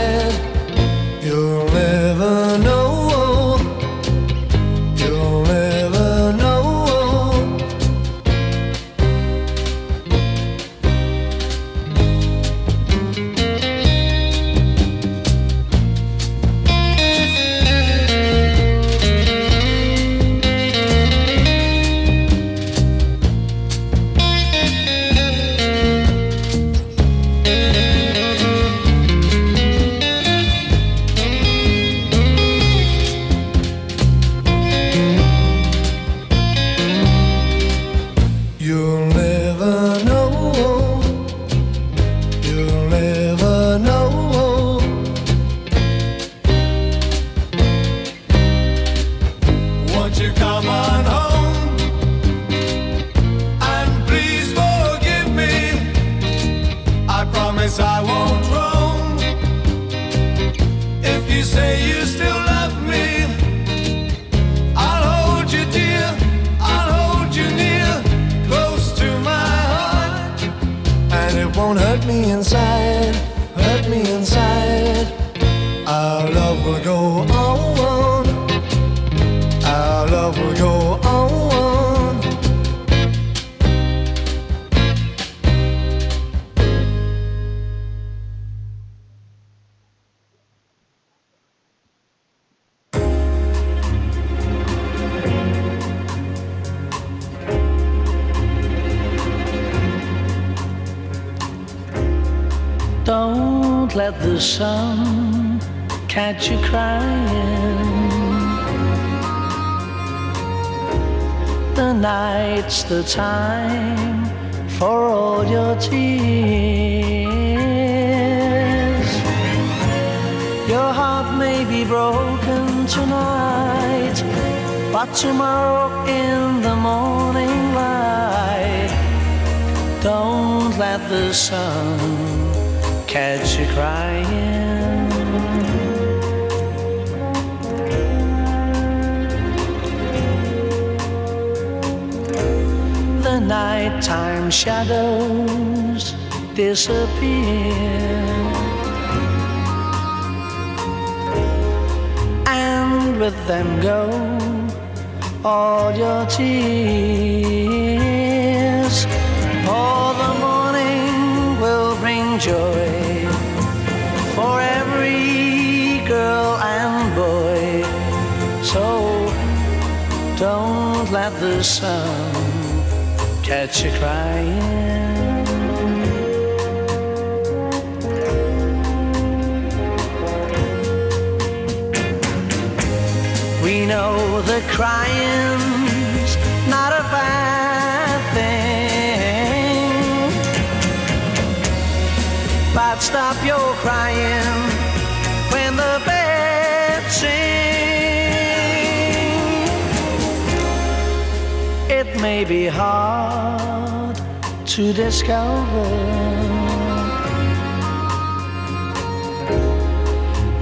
may 202.31 202.43
be 202.43 202.67
hard 202.67 204.17
to 204.65 204.95
discover 204.95 205.89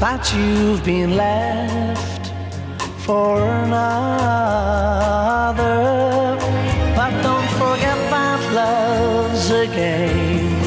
that 0.00 0.22
you've 0.34 0.82
been 0.84 1.16
left 1.16 2.24
for 3.06 3.40
another. 3.64 3.86
But 6.98 7.12
don't 7.28 7.50
forget 7.62 7.98
that 8.14 8.40
love's 8.60 9.48
a 9.64 9.66
game, 9.68 10.58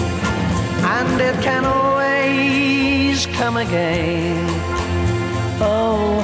and 0.97 1.19
it 1.29 1.37
can 1.43 1.65
always 1.65 3.25
come 3.39 3.57
again. 3.57 4.45
Oh, 5.59 6.23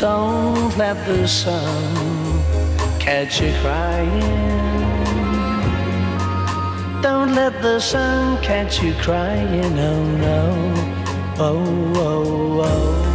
don't 0.00 0.76
let 0.76 0.96
the 1.06 1.28
sun 1.28 2.21
catch 3.02 3.40
you 3.40 3.52
crying. 3.60 4.20
Don't 7.02 7.34
let 7.34 7.60
the 7.60 7.80
sun 7.80 8.40
catch 8.42 8.80
you 8.80 8.94
crying, 8.94 9.76
oh 9.76 10.04
no, 10.18 10.44
oh, 11.38 11.92
oh, 11.96 12.62
oh. 12.64 13.11